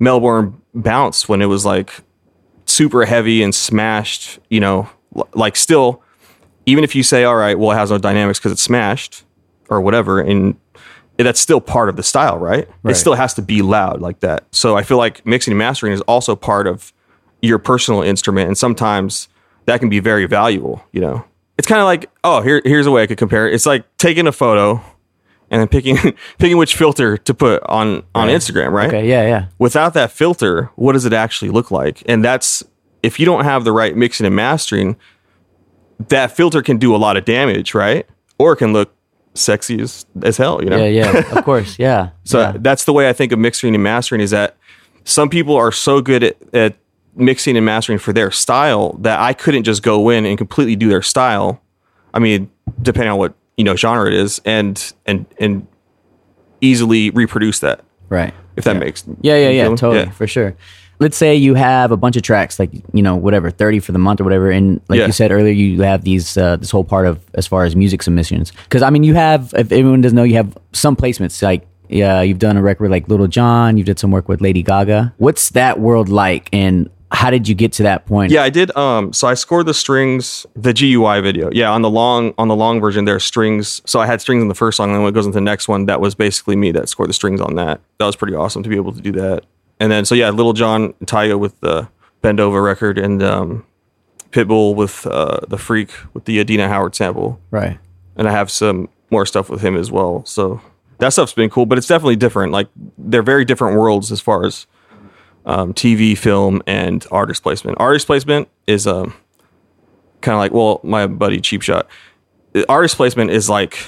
Melbourne 0.00 0.60
bounce 0.74 1.28
when 1.28 1.40
it 1.40 1.46
was 1.46 1.64
like 1.64 1.92
super 2.64 3.04
heavy 3.04 3.42
and 3.42 3.54
smashed, 3.54 4.40
you 4.50 4.58
know, 4.58 4.88
l- 5.14 5.28
like 5.34 5.54
still, 5.54 6.02
even 6.64 6.82
if 6.82 6.94
you 6.94 7.02
say, 7.02 7.24
all 7.24 7.36
right, 7.36 7.58
well, 7.58 7.70
it 7.72 7.76
has 7.76 7.90
no 7.90 7.98
dynamics 7.98 8.38
because 8.38 8.52
it's 8.52 8.62
smashed 8.62 9.22
or 9.68 9.80
whatever, 9.80 10.20
and 10.20 10.56
that's 11.24 11.40
still 11.40 11.60
part 11.60 11.88
of 11.88 11.96
the 11.96 12.02
style, 12.02 12.38
right? 12.38 12.68
Right. 12.82 12.92
It 12.92 12.94
still 12.96 13.14
has 13.14 13.34
to 13.34 13.42
be 13.42 13.62
loud 13.62 14.00
like 14.00 14.20
that. 14.20 14.44
So 14.52 14.76
I 14.76 14.82
feel 14.82 14.98
like 14.98 15.24
mixing 15.24 15.52
and 15.52 15.58
mastering 15.58 15.92
is 15.92 16.00
also 16.02 16.36
part 16.36 16.66
of 16.66 16.92
your 17.42 17.58
personal 17.58 18.02
instrument, 18.02 18.48
and 18.48 18.58
sometimes 18.58 19.28
that 19.66 19.80
can 19.80 19.88
be 19.88 20.00
very 20.00 20.26
valuable. 20.26 20.84
You 20.92 21.00
know, 21.00 21.24
it's 21.58 21.66
kind 21.66 21.80
of 21.80 21.86
like, 21.86 22.10
oh, 22.24 22.42
here, 22.42 22.60
here's 22.64 22.86
a 22.86 22.90
way 22.90 23.02
I 23.02 23.06
could 23.06 23.18
compare 23.18 23.48
it. 23.48 23.54
It's 23.54 23.66
like 23.66 23.84
taking 23.98 24.26
a 24.26 24.32
photo 24.32 24.82
and 25.50 25.60
then 25.60 25.68
picking 25.68 25.96
picking 26.38 26.56
which 26.56 26.76
filter 26.76 27.16
to 27.16 27.34
put 27.34 27.62
on 27.64 28.02
on 28.14 28.28
Instagram, 28.28 28.72
right? 28.72 28.88
Okay. 28.88 29.08
Yeah. 29.08 29.22
Yeah. 29.22 29.46
Without 29.58 29.94
that 29.94 30.12
filter, 30.12 30.70
what 30.76 30.92
does 30.92 31.04
it 31.04 31.12
actually 31.12 31.50
look 31.50 31.70
like? 31.70 32.02
And 32.06 32.24
that's 32.24 32.62
if 33.02 33.20
you 33.20 33.26
don't 33.26 33.44
have 33.44 33.64
the 33.64 33.72
right 33.72 33.96
mixing 33.96 34.26
and 34.26 34.34
mastering, 34.34 34.96
that 36.08 36.36
filter 36.36 36.62
can 36.62 36.76
do 36.78 36.94
a 36.94 36.98
lot 36.98 37.16
of 37.16 37.24
damage, 37.24 37.74
right? 37.74 38.06
Or 38.38 38.52
it 38.52 38.56
can 38.56 38.72
look 38.72 38.92
sexy 39.36 39.80
as, 39.80 40.06
as 40.22 40.36
hell, 40.36 40.62
you 40.62 40.70
know? 40.70 40.76
Yeah. 40.76 41.12
Yeah. 41.12 41.38
of 41.38 41.44
course. 41.44 41.78
Yeah. 41.78 42.10
So 42.24 42.40
yeah. 42.40 42.54
that's 42.58 42.84
the 42.84 42.92
way 42.92 43.08
I 43.08 43.12
think 43.12 43.32
of 43.32 43.38
mixing 43.38 43.74
and 43.74 43.82
mastering 43.82 44.20
is 44.20 44.30
that 44.30 44.56
some 45.04 45.28
people 45.28 45.54
are 45.54 45.72
so 45.72 46.00
good 46.00 46.22
at, 46.24 46.36
at 46.52 46.76
mixing 47.14 47.56
and 47.56 47.64
mastering 47.64 47.98
for 47.98 48.12
their 48.12 48.30
style 48.30 48.94
that 49.00 49.20
I 49.20 49.32
couldn't 49.32 49.64
just 49.64 49.82
go 49.82 50.10
in 50.10 50.26
and 50.26 50.36
completely 50.36 50.76
do 50.76 50.88
their 50.88 51.02
style. 51.02 51.62
I 52.12 52.18
mean, 52.18 52.50
depending 52.82 53.10
on 53.10 53.18
what, 53.18 53.34
you 53.56 53.64
know, 53.64 53.76
genre 53.76 54.06
it 54.08 54.14
is 54.14 54.40
and 54.44 54.92
and 55.06 55.26
and 55.38 55.66
easily 56.60 57.10
reproduce 57.10 57.60
that. 57.60 57.84
right. 58.08 58.34
If 58.56 58.64
that 58.64 58.76
makes 58.76 59.04
Yeah, 59.20 59.36
yeah, 59.36 59.48
yeah, 59.50 59.68
totally, 59.76 60.10
for 60.10 60.26
sure. 60.26 60.56
Let's 60.98 61.16
say 61.16 61.34
you 61.36 61.54
have 61.54 61.90
a 61.92 61.96
bunch 61.96 62.16
of 62.16 62.22
tracks, 62.22 62.58
like 62.58 62.70
you 62.92 63.02
know, 63.02 63.16
whatever, 63.16 63.50
thirty 63.50 63.80
for 63.80 63.92
the 63.92 63.98
month 63.98 64.20
or 64.20 64.24
whatever, 64.24 64.50
and 64.50 64.80
like 64.88 64.98
Yeah. 64.98 65.06
you 65.06 65.12
said 65.12 65.30
earlier, 65.30 65.52
you 65.52 65.82
have 65.82 66.04
these 66.04 66.36
uh, 66.36 66.56
this 66.56 66.70
whole 66.70 66.84
part 66.84 67.06
of 67.06 67.20
as 67.34 67.46
far 67.46 67.64
as 67.64 67.76
music 67.76 68.02
submissions. 68.02 68.52
Because 68.64 68.82
I 68.82 68.90
mean, 68.90 69.04
you 69.04 69.14
have, 69.14 69.52
if 69.56 69.70
everyone 69.72 70.00
doesn't 70.00 70.16
know, 70.16 70.22
you 70.24 70.34
have 70.36 70.56
some 70.72 70.96
placements. 70.96 71.42
Like, 71.42 71.66
yeah, 71.88 72.22
you've 72.22 72.38
done 72.38 72.56
a 72.56 72.62
record 72.62 72.84
with 72.84 72.90
like 72.90 73.08
Lil 73.08 73.26
Jon, 73.26 73.76
you've 73.76 73.86
did 73.86 73.98
some 73.98 74.10
work 74.10 74.28
with 74.28 74.40
Lady 74.40 74.62
Gaga. 74.62 75.12
What's 75.18 75.50
that 75.50 75.80
world 75.80 76.08
like, 76.08 76.48
and 76.52 76.88
how 77.12 77.30
did 77.30 77.46
you 77.46 77.54
get 77.54 77.72
to 77.74 77.84
that 77.84 78.04
point? 78.06 78.32
Yeah, 78.32 78.42
I 78.42 78.50
did. 78.50 78.76
Um, 78.76 79.12
so 79.12 79.28
I 79.28 79.34
scored 79.34 79.66
the 79.66 79.74
strings, 79.74 80.44
the 80.56 80.72
G.U.Y. 80.72 81.20
video. 81.20 81.48
Yeah, 81.52 81.70
on 81.70 81.82
the 81.82 81.90
long 81.90 82.34
on 82.38 82.48
the 82.48 82.56
long 82.56 82.80
version, 82.80 83.04
there 83.04 83.14
are 83.14 83.20
strings. 83.20 83.80
So 83.86 84.00
I 84.00 84.06
had 84.06 84.20
strings 84.20 84.42
in 84.42 84.48
the 84.48 84.54
first 84.56 84.76
song, 84.78 84.88
and 84.88 84.96
then 84.96 85.02
when 85.04 85.12
it 85.12 85.14
goes 85.14 85.26
into 85.26 85.36
the 85.36 85.40
next 85.42 85.68
one, 85.68 85.86
that 85.86 86.00
was 86.00 86.14
basically 86.14 86.56
me 86.56 86.72
that 86.72 86.88
scored 86.88 87.08
the 87.08 87.14
strings 87.14 87.40
on 87.40 87.54
that. 87.56 87.80
That 87.98 88.06
was 88.06 88.16
pretty 88.16 88.34
awesome 88.34 88.62
to 88.62 88.68
be 88.68 88.76
able 88.76 88.92
to 88.92 89.00
do 89.00 89.12
that. 89.12 89.44
And 89.78 89.92
then 89.92 90.04
so 90.04 90.14
yeah, 90.14 90.30
Lil 90.30 90.52
Jon 90.52 90.94
Tyga 91.04 91.38
with 91.38 91.60
the 91.60 91.88
Bend 92.22 92.40
Over 92.40 92.62
record, 92.62 92.98
and 92.98 93.22
um, 93.22 93.66
Pitbull 94.30 94.74
with 94.74 95.06
uh, 95.06 95.40
the 95.48 95.58
Freak 95.58 95.90
with 96.14 96.24
the 96.24 96.40
Adina 96.40 96.68
Howard 96.68 96.94
sample, 96.94 97.40
right. 97.50 97.78
and 98.16 98.28
I 98.28 98.32
have 98.32 98.50
some 98.50 98.88
more 99.10 99.26
stuff 99.26 99.48
with 99.48 99.60
him 99.60 99.76
as 99.76 99.90
well. 99.90 100.24
So 100.24 100.60
that 100.98 101.10
stuff's 101.10 101.32
been 101.32 101.50
cool, 101.50 101.66
but 101.66 101.78
it's 101.78 101.86
definitely 101.86 102.16
different. 102.16 102.52
Like 102.52 102.68
they're 102.98 103.22
very 103.22 103.44
different 103.44 103.78
worlds 103.78 104.10
as 104.10 104.20
far 104.20 104.44
as 104.44 104.66
um, 105.44 105.72
TV, 105.74 106.16
film, 106.16 106.62
and 106.66 107.06
artist 107.10 107.42
placement. 107.42 107.78
Artist 107.78 108.06
placement 108.06 108.48
is 108.66 108.86
um, 108.86 109.14
kind 110.20 110.34
of 110.34 110.38
like, 110.38 110.52
well, 110.52 110.80
my 110.82 111.06
buddy 111.06 111.40
Cheap 111.40 111.62
Shot. 111.62 111.86
Artist 112.68 112.96
placement 112.96 113.30
is 113.30 113.48
like 113.48 113.78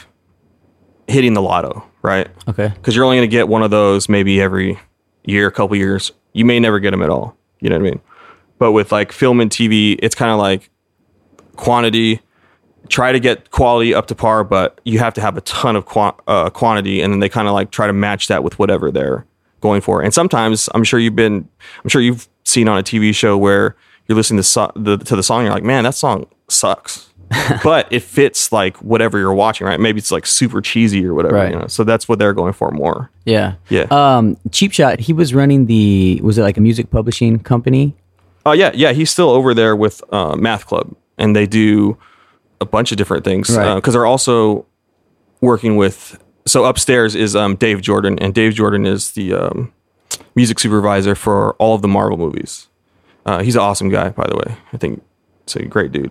hitting 1.09 1.35
the 1.35 1.43
lotto, 1.43 1.85
right? 2.03 2.29
Okay. 2.47 2.69
Because 2.69 2.95
you're 2.95 3.05
only 3.05 3.17
going 3.17 3.29
to 3.29 3.35
get 3.35 3.49
one 3.49 3.63
of 3.63 3.71
those 3.71 4.09
maybe 4.09 4.41
every 4.41 4.79
year, 5.29 5.47
a 5.47 5.53
couple 5.53 5.77
years. 5.77 6.13
You 6.33 6.45
may 6.45 6.59
never 6.61 6.81
get 6.81 6.91
them 6.93 7.03
at 7.03 7.11
all. 7.11 7.37
You 7.61 7.69
know 7.69 7.77
what 7.77 7.87
I 7.87 7.91
mean? 7.91 8.01
But 8.59 8.73
with 8.73 8.93
like 8.93 9.13
film 9.13 9.41
and 9.41 9.51
TV, 9.51 9.99
it's 10.03 10.15
kind 10.15 10.31
of 10.33 10.39
like 10.39 10.71
quantity. 11.57 12.21
Try 12.89 13.13
to 13.13 13.21
get 13.21 13.51
quality 13.51 13.95
up 13.95 14.07
to 14.07 14.15
par, 14.15 14.45
but 14.45 14.81
you 14.85 14.99
have 14.99 15.13
to 15.15 15.21
have 15.21 15.37
a 15.37 15.41
ton 15.43 15.77
of 15.77 15.85
qua- 15.85 16.15
uh, 16.27 16.49
quantity, 16.51 17.03
and 17.03 17.13
then 17.13 17.21
they 17.21 17.29
kind 17.29 17.47
of 17.47 17.55
like 17.55 17.71
try 17.71 17.87
to 17.87 17.93
match 17.93 18.29
that 18.29 18.43
with 18.43 18.59
whatever 18.59 18.91
they're 18.91 19.27
going 19.61 19.81
for. 19.81 20.01
And 20.03 20.15
sometimes 20.15 20.69
I'm 20.75 20.85
sure 20.85 20.99
you've 20.99 21.17
been, 21.17 21.49
I'm 21.85 21.91
sure 21.91 22.01
you've 22.01 22.29
seen 22.45 22.69
on 22.69 22.79
a 22.79 22.83
TV 22.83 23.15
show 23.15 23.37
where 23.37 23.77
you're 24.07 24.17
listening 24.17 24.39
to, 24.39 24.43
so- 24.45 24.73
the, 24.75 24.97
to 24.97 25.17
the 25.17 25.23
song, 25.23 25.45
you're 25.45 25.53
like, 25.53 25.65
man, 25.65 25.85
that 25.85 25.95
song 25.95 26.27
sucks, 26.49 27.13
but 27.65 27.87
it 27.93 28.01
fits 28.03 28.53
like 28.53 28.77
whatever 28.79 29.19
you're 29.19 29.35
watching, 29.35 29.67
right? 29.67 29.79
Maybe 29.79 29.99
it's 29.99 30.11
like 30.11 30.27
super 30.27 30.61
cheesy 30.61 31.05
or 31.07 31.15
whatever. 31.15 31.35
Right. 31.37 31.53
You 31.53 31.59
know? 31.61 31.67
So 31.67 31.85
that's 31.85 32.09
what 32.09 32.19
they're 32.19 32.33
going 32.33 32.53
for 32.53 32.71
more. 32.71 33.11
Yeah. 33.25 33.55
Yeah. 33.69 33.87
Um, 33.91 34.37
Cheap 34.51 34.73
Shot, 34.73 35.01
he 35.01 35.13
was 35.13 35.35
running 35.35 35.67
the 35.67 36.21
was 36.23 36.39
it 36.39 36.43
like 36.43 36.57
a 36.57 36.61
music 36.61 36.91
publishing 36.91 37.39
company? 37.41 37.95
Oh 38.47 38.53
yeah, 38.53 38.71
yeah. 38.75 38.93
He's 38.93 39.11
still 39.11 39.29
over 39.31 39.53
there 39.53 39.77
with 39.77 40.03
uh, 40.13 40.37
Math 40.37 40.67
Club, 40.67 40.95
and 41.19 41.37
they 41.37 41.47
do 41.47 41.99
a 42.61 42.65
bunch 42.65 42.93
of 42.93 42.99
different 42.99 43.25
things 43.25 43.49
because 43.49 43.57
Right. 43.67 43.93
they're 43.93 44.07
also 44.07 44.65
working 45.41 45.77
with. 45.77 46.23
So 46.47 46.65
upstairs 46.65 47.15
is 47.15 47.37
um, 47.37 47.57
Dave 47.57 47.83
Jordan, 47.83 48.19
and 48.21 48.35
Dave 48.35 48.55
Jordan 48.55 48.87
is 48.87 49.11
the 49.13 49.35
um, 49.35 49.73
music 50.35 50.59
supervisor 50.59 51.15
for 51.15 51.53
all 51.55 51.75
of 51.75 51.83
the 51.83 51.89
Marvel 51.89 52.17
movies. 52.17 52.69
Uh, 53.27 53.43
he's 53.43 53.55
an 53.55 53.61
awesome 53.61 53.91
guy, 53.91 54.09
by 54.09 54.27
the 54.27 54.35
way. 54.37 54.57
I 54.73 54.79
think 54.79 55.03
it's 55.43 55.57
a 55.57 55.65
great 55.67 55.93
dude, 55.93 56.11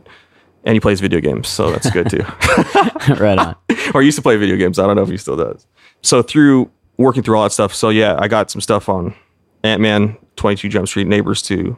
and 0.67 0.73
he 0.75 0.79
plays 0.79 0.99
video 0.99 1.19
games, 1.21 1.47
so 1.47 1.71
that's 1.71 1.89
good 1.89 2.09
too. 2.09 2.23
right 3.15 3.39
on. 3.39 3.55
or 3.95 4.03
used 4.03 4.17
to 4.17 4.21
play 4.21 4.35
video 4.35 4.57
games. 4.57 4.77
I 4.77 4.85
don't 4.85 4.95
know 4.97 5.01
if 5.03 5.09
he 5.09 5.17
still 5.17 5.37
does. 5.37 5.65
So 6.01 6.21
through 6.21 6.69
working 6.97 7.23
through 7.23 7.37
all 7.37 7.43
that 7.43 7.51
stuff, 7.51 7.73
so 7.73 7.89
yeah, 7.89 8.17
I 8.19 8.27
got 8.27 8.51
some 8.51 8.59
stuff 8.61 8.89
on 8.89 9.15
Ant 9.63 9.81
Man, 9.81 10.17
Twenty 10.35 10.57
Two 10.57 10.69
Jump 10.69 10.87
Street, 10.87 11.07
Neighbors 11.07 11.41
Two, 11.41 11.77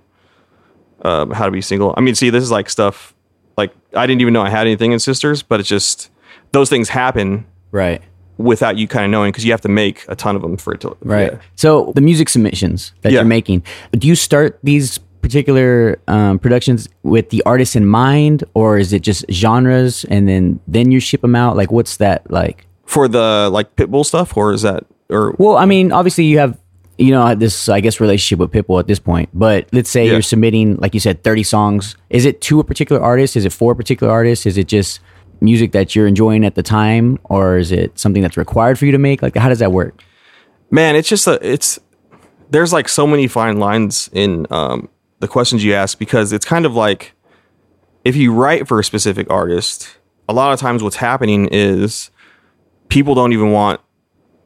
um, 1.04 1.32
How 1.32 1.45
to 1.45 1.52
Be 1.52 1.62
Single. 1.62 1.93
I 1.97 2.02
mean, 2.02 2.15
see, 2.15 2.30
this 2.30 2.43
is 2.43 2.52
like 2.52 2.69
stuff 2.69 3.13
like 3.58 3.71
I 3.95 4.08
didn't 4.08 4.21
even 4.21 4.34
know 4.34 4.41
I 4.41 4.49
had 4.49 4.67
anything 4.67 4.91
in 4.91 4.99
Sisters, 4.99 5.43
but 5.43 5.60
it's 5.60 5.69
just 5.69 6.10
those 6.52 6.69
things 6.69 6.89
happen 6.89 7.45
Right. 7.72 8.01
without 8.38 8.78
you 8.78 8.88
kind 8.88 9.05
of 9.05 9.11
knowing 9.11 9.32
because 9.32 9.45
you 9.45 9.51
have 9.51 9.61
to 9.61 9.70
make 9.70 10.03
a 10.07 10.16
ton 10.16 10.36
of 10.36 10.41
them 10.41 10.57
for 10.57 10.74
it 10.74 10.82
to 10.82 10.97
Right. 11.03 11.32
yeah. 11.34 11.39
So 11.55 11.91
the 11.93 12.01
music 12.01 12.28
submissions 12.30 12.93
that 13.01 13.11
Yeah. 13.11 13.20
you're 13.20 13.26
making, 13.26 13.64
do 13.93 14.07
you 14.07 14.16
start 14.16 14.57
these 14.64 14.99
particular 15.22 15.99
um, 16.07 16.39
productions 16.39 16.89
with 17.03 17.30
the 17.30 17.41
artist 17.45 17.76
in 17.76 17.86
mind, 17.86 18.43
or 18.53 18.78
is 18.78 18.93
it 18.93 19.01
just 19.01 19.26
genres 19.32 20.05
and 20.05 20.28
then 20.28 20.59
then 20.67 20.91
you 20.91 20.99
ship 20.99 21.22
them 21.22 21.36
out? 21.36 21.55
Like, 21.57 21.72
what's 21.72 21.97
that 21.97 22.30
like? 22.32 22.65
for 22.86 23.07
the 23.07 23.49
like 23.51 23.76
Pitbull 23.76 24.03
stuff, 24.03 24.36
or 24.36 24.51
is 24.51 24.63
that 24.63 24.84
or 25.11 25.36
Well, 25.38 25.57
I 25.57 25.65
mean, 25.65 25.91
obviously 25.91 26.24
you 26.26 26.39
have 26.39 26.57
you 26.97 27.11
know 27.11 27.36
this 27.36 27.70
I 27.70 27.82
guess 27.82 27.99
relationship 27.99 28.39
with 28.39 28.51
Pitbull 28.51 28.80
at 28.80 28.88
this 28.88 28.97
point, 28.99 29.30
but 29.34 29.67
let's 29.72 29.89
say 29.91 30.05
Yeah. 30.05 30.13
you're 30.13 30.22
submitting 30.24 30.76
like 30.78 30.93
you 30.95 30.99
said 30.99 31.24
30 31.24 31.43
songs. 31.43 31.95
Is 32.09 32.26
it 32.26 32.41
to 32.41 32.59
a 32.59 32.63
particular 32.63 32.99
artist? 33.01 33.36
Is 33.38 33.45
it 33.45 33.53
for 33.53 33.74
a 33.74 33.76
particular 33.76 34.11
artist? 34.11 34.47
Is 34.47 34.57
it 34.57 34.67
just 34.67 34.99
music 35.39 35.72
that 35.74 35.95
you're 35.95 36.07
enjoying 36.07 36.43
at 36.43 36.55
the 36.55 36.63
time, 36.63 37.17
or 37.26 37.57
is 37.59 37.72
it 37.72 37.97
something 37.97 38.22
that's 38.24 38.36
required 38.38 38.78
for 38.80 38.86
you 38.88 38.91
to 38.91 38.97
make? 38.97 39.22
Like, 39.22 39.36
how 39.38 39.49
does 39.49 39.59
that 39.59 39.72
work? 39.72 40.01
man 40.72 40.95
it's 40.95 41.09
just 41.09 41.26
a 41.28 41.39
it's 41.41 41.80
there's 42.51 42.72
like 42.74 42.88
so 42.89 43.05
many 43.07 43.28
fine 43.28 43.57
lines 43.57 44.09
in 44.13 44.45
um, 44.51 44.88
the 45.20 45.28
questions 45.28 45.63
you 45.63 45.74
ask 45.74 45.97
because 45.99 46.32
it's 46.32 46.45
kind 46.45 46.65
of 46.65 46.74
like 46.76 47.13
if 48.05 48.15
you 48.15 48.34
write 48.34 48.67
for 48.67 48.80
a 48.80 48.84
specific 48.84 49.30
artist, 49.30 49.97
a 50.28 50.34
lot 50.34 50.53
of 50.53 50.59
times 50.59 50.82
what's 50.82 50.95
happening 50.97 51.47
is 51.51 52.09
people 52.88 53.15
don't 53.15 53.34
even 53.34 53.51
want 53.51 53.82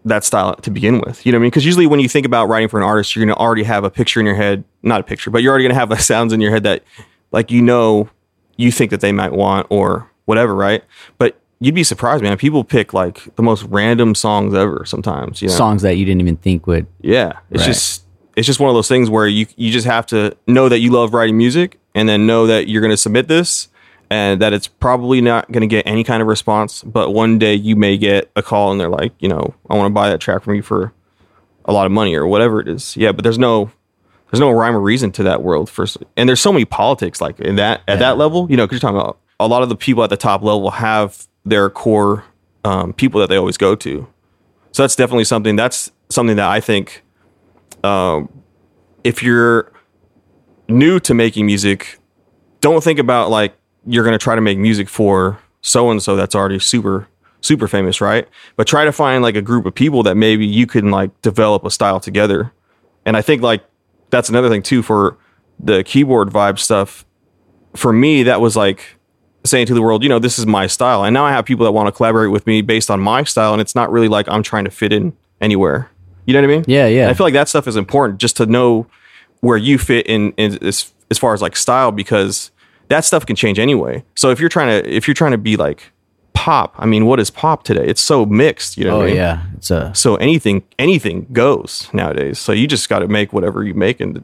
that 0.05 0.23
style 0.23 0.55
to 0.55 0.71
begin 0.71 0.99
with. 1.05 1.25
You 1.25 1.31
know 1.31 1.37
what 1.37 1.41
I 1.41 1.43
mean? 1.43 1.49
Because 1.51 1.65
usually 1.65 1.87
when 1.87 1.99
you 1.99 2.09
think 2.09 2.25
about 2.25 2.47
writing 2.49 2.67
for 2.67 2.77
an 2.77 2.83
artist, 2.83 3.15
you're 3.15 3.25
going 3.25 3.33
to 3.33 3.39
already 3.39 3.63
have 3.63 3.83
a 3.83 3.89
picture 3.89 4.19
in 4.19 4.25
your 4.25 4.35
head, 4.35 4.63
not 4.81 4.99
a 4.99 5.03
picture, 5.03 5.29
but 5.29 5.41
you're 5.41 5.51
already 5.51 5.63
going 5.63 5.73
to 5.73 5.79
have 5.79 5.89
like 5.89 5.99
sounds 6.01 6.33
in 6.33 6.41
your 6.41 6.51
head 6.51 6.63
that 6.63 6.83
like 7.31 7.51
you 7.51 7.61
know 7.61 8.09
you 8.57 8.71
think 8.71 8.91
that 8.91 9.01
they 9.01 9.11
might 9.11 9.31
want 9.31 9.67
or 9.69 10.09
whatever, 10.25 10.53
right? 10.55 10.83
But 11.17 11.39
you'd 11.59 11.75
be 11.75 11.83
surprised, 11.83 12.21
man. 12.23 12.37
People 12.37 12.63
pick 12.63 12.93
like 12.93 13.33
the 13.35 13.43
most 13.43 13.63
random 13.63 14.15
songs 14.15 14.53
ever 14.53 14.83
sometimes. 14.85 15.41
You 15.41 15.47
know? 15.47 15.53
Songs 15.55 15.81
that 15.83 15.95
you 15.95 16.05
didn't 16.05 16.21
even 16.21 16.37
think 16.37 16.67
would. 16.67 16.85
Yeah, 17.01 17.39
it's 17.49 17.61
Right. 17.61 17.67
just 17.67 18.02
it's 18.35 18.47
just 18.47 18.59
one 18.59 18.69
of 18.69 18.75
those 18.75 18.87
things 18.87 19.09
where 19.09 19.27
you 19.27 19.45
you 19.55 19.71
just 19.71 19.85
have 19.85 20.05
to 20.07 20.35
know 20.47 20.69
that 20.69 20.79
you 20.79 20.91
love 20.91 21.13
writing 21.13 21.37
music, 21.37 21.79
and 21.95 22.07
then 22.09 22.25
know 22.25 22.47
that 22.47 22.67
you're 22.67 22.81
going 22.81 22.91
to 22.91 22.97
submit 22.97 23.27
this, 23.27 23.67
and 24.09 24.41
that 24.41 24.53
it's 24.53 24.67
probably 24.67 25.21
not 25.21 25.51
going 25.51 25.61
to 25.61 25.67
get 25.67 25.85
any 25.87 26.03
kind 26.03 26.21
of 26.21 26.27
response. 26.27 26.83
But 26.83 27.11
one 27.11 27.39
day 27.39 27.53
you 27.55 27.75
may 27.75 27.97
get 27.97 28.31
a 28.35 28.43
call, 28.43 28.71
and 28.71 28.79
they're 28.79 28.89
like, 28.89 29.13
you 29.19 29.29
know, 29.29 29.53
I 29.69 29.75
want 29.75 29.91
to 29.91 29.93
buy 29.93 30.09
that 30.09 30.19
track 30.19 30.43
from 30.43 30.55
you 30.55 30.61
for 30.61 30.93
a 31.65 31.73
lot 31.73 31.85
of 31.85 31.91
money 31.91 32.15
or 32.15 32.27
whatever 32.27 32.59
it 32.59 32.67
is. 32.67 32.97
Yeah, 32.97 33.11
but 33.11 33.23
there's 33.23 33.39
no 33.39 33.71
there's 34.31 34.39
no 34.39 34.51
rhyme 34.51 34.75
or 34.75 34.81
reason 34.81 35.11
to 35.13 35.23
that 35.23 35.43
world. 35.43 35.69
First, 35.69 35.97
and 36.17 36.27
there's 36.27 36.41
so 36.41 36.51
many 36.51 36.65
politics 36.65 37.21
like 37.21 37.39
in 37.39 37.57
that 37.57 37.81
at 37.87 37.99
that 37.99 38.17
level. 38.17 38.49
You 38.49 38.57
know, 38.57 38.65
because 38.65 38.81
you're 38.81 38.91
talking 38.91 38.99
about 38.99 39.19
a 39.39 39.47
lot 39.47 39.63
of 39.63 39.69
the 39.69 39.75
people 39.75 40.03
at 40.03 40.09
the 40.09 40.17
top 40.17 40.41
level 40.41 40.71
have 40.71 41.27
their 41.45 41.69
core 41.69 42.23
um, 42.63 42.93
people 42.93 43.19
that 43.21 43.27
they 43.27 43.35
always 43.35 43.57
go 43.57 43.75
to. 43.75 44.07
So 44.71 44.83
that's 44.83 44.95
definitely 44.95 45.25
something. 45.25 45.55
That's 45.55 45.91
something 46.09 46.37
that 46.37 46.49
I 46.49 46.59
think 46.59 47.03
um, 47.83 48.43
if 49.03 49.21
you're 49.21 49.71
new 50.67 50.99
to 51.01 51.13
making 51.13 51.45
music, 51.45 51.99
don't 52.61 52.83
think 52.83 52.99
about 52.99 53.29
like 53.29 53.55
you're 53.85 54.03
going 54.03 54.17
to 54.17 54.23
try 54.23 54.35
to 54.35 54.41
make 54.41 54.57
music 54.57 54.87
for 54.87 55.39
so 55.61 55.91
and 55.91 56.01
so 56.01 56.15
that's 56.15 56.35
already 56.35 56.59
super 56.59 57.07
super 57.41 57.67
famous, 57.67 57.99
right? 58.01 58.27
But 58.55 58.67
try 58.67 58.85
to 58.85 58.91
find 58.91 59.21
like 59.21 59.35
a 59.35 59.41
group 59.41 59.65
of 59.65 59.75
people 59.75 60.03
that 60.03 60.15
maybe 60.15 60.45
you 60.45 60.65
can 60.65 60.91
like 60.91 61.21
develop 61.21 61.65
a 61.65 61.69
style 61.69 61.99
together. 61.99 62.53
And 63.05 63.17
I 63.17 63.21
think 63.21 63.41
like 63.41 63.63
that's 64.09 64.29
another 64.29 64.49
thing 64.49 64.63
too 64.63 64.81
for 64.81 65.17
the 65.59 65.83
keyboard 65.83 66.29
vibe 66.29 66.57
stuff. 66.57 67.05
For 67.75 67.91
me, 67.91 68.23
that 68.23 68.39
was 68.39 68.55
like 68.55 68.97
saying 69.45 69.65
to 69.67 69.73
the 69.73 69.81
world, 69.81 70.03
you 70.03 70.09
know, 70.09 70.19
this 70.19 70.39
is 70.39 70.45
my 70.45 70.67
style. 70.67 71.03
And 71.03 71.13
now 71.13 71.25
I 71.25 71.31
have 71.31 71.45
people 71.45 71.65
that 71.65 71.73
want 71.73 71.87
to 71.87 71.91
collaborate 71.91 72.31
with 72.31 72.47
me 72.47 72.61
based 72.61 72.89
on 72.89 73.01
my 73.01 73.23
style. 73.23 73.51
And 73.51 73.61
it's 73.61 73.75
not 73.75 73.91
really 73.91 74.07
like 74.07 74.27
I'm 74.29 74.43
trying 74.43 74.65
to 74.65 74.71
fit 74.71 74.93
in 74.93 75.13
anywhere. 75.41 75.89
You 76.25 76.33
know 76.33 76.41
what 76.41 76.49
I 76.49 76.55
mean? 76.55 76.65
Yeah, 76.67 76.87
yeah. 76.87 77.03
And 77.03 77.11
I 77.11 77.13
feel 77.13 77.25
like 77.25 77.33
that 77.33 77.49
stuff 77.49 77.67
is 77.67 77.75
important 77.75 78.19
just 78.19 78.37
to 78.37 78.45
know 78.45 78.87
where 79.41 79.57
you 79.57 79.77
fit 79.77 80.07
in, 80.07 80.31
in 80.33 80.63
as, 80.65 80.91
as 81.11 81.17
far 81.17 81.33
as 81.33 81.41
like 81.41 81.55
style 81.55 81.91
because 81.91 82.51
that 82.87 83.05
stuff 83.05 83.25
can 83.25 83.35
change 83.35 83.59
anyway. 83.59 84.03
So 84.15 84.29
if 84.29 84.39
you're 84.39 84.49
trying 84.49 84.83
to 84.83 84.89
if 84.89 85.07
you're 85.07 85.15
trying 85.15 85.31
to 85.31 85.37
be 85.37 85.57
like 85.57 85.91
pop, 86.33 86.75
I 86.77 86.85
mean, 86.85 87.05
what 87.05 87.19
is 87.19 87.29
pop 87.29 87.63
today? 87.63 87.85
It's 87.85 88.01
so 88.01 88.25
mixed, 88.25 88.77
you 88.77 88.85
know. 88.85 88.95
Oh 88.95 88.97
what 88.97 89.03
I 89.03 89.07
mean? 89.07 89.15
yeah, 89.15 89.43
it's 89.55 89.71
a 89.71 89.93
So 89.95 90.15
anything 90.17 90.63
anything 90.79 91.27
goes 91.31 91.89
nowadays. 91.93 92.39
So 92.39 92.51
you 92.51 92.67
just 92.67 92.89
got 92.89 92.99
to 92.99 93.07
make 93.07 93.33
whatever 93.33 93.63
you 93.63 93.73
make, 93.73 93.99
and 93.99 94.23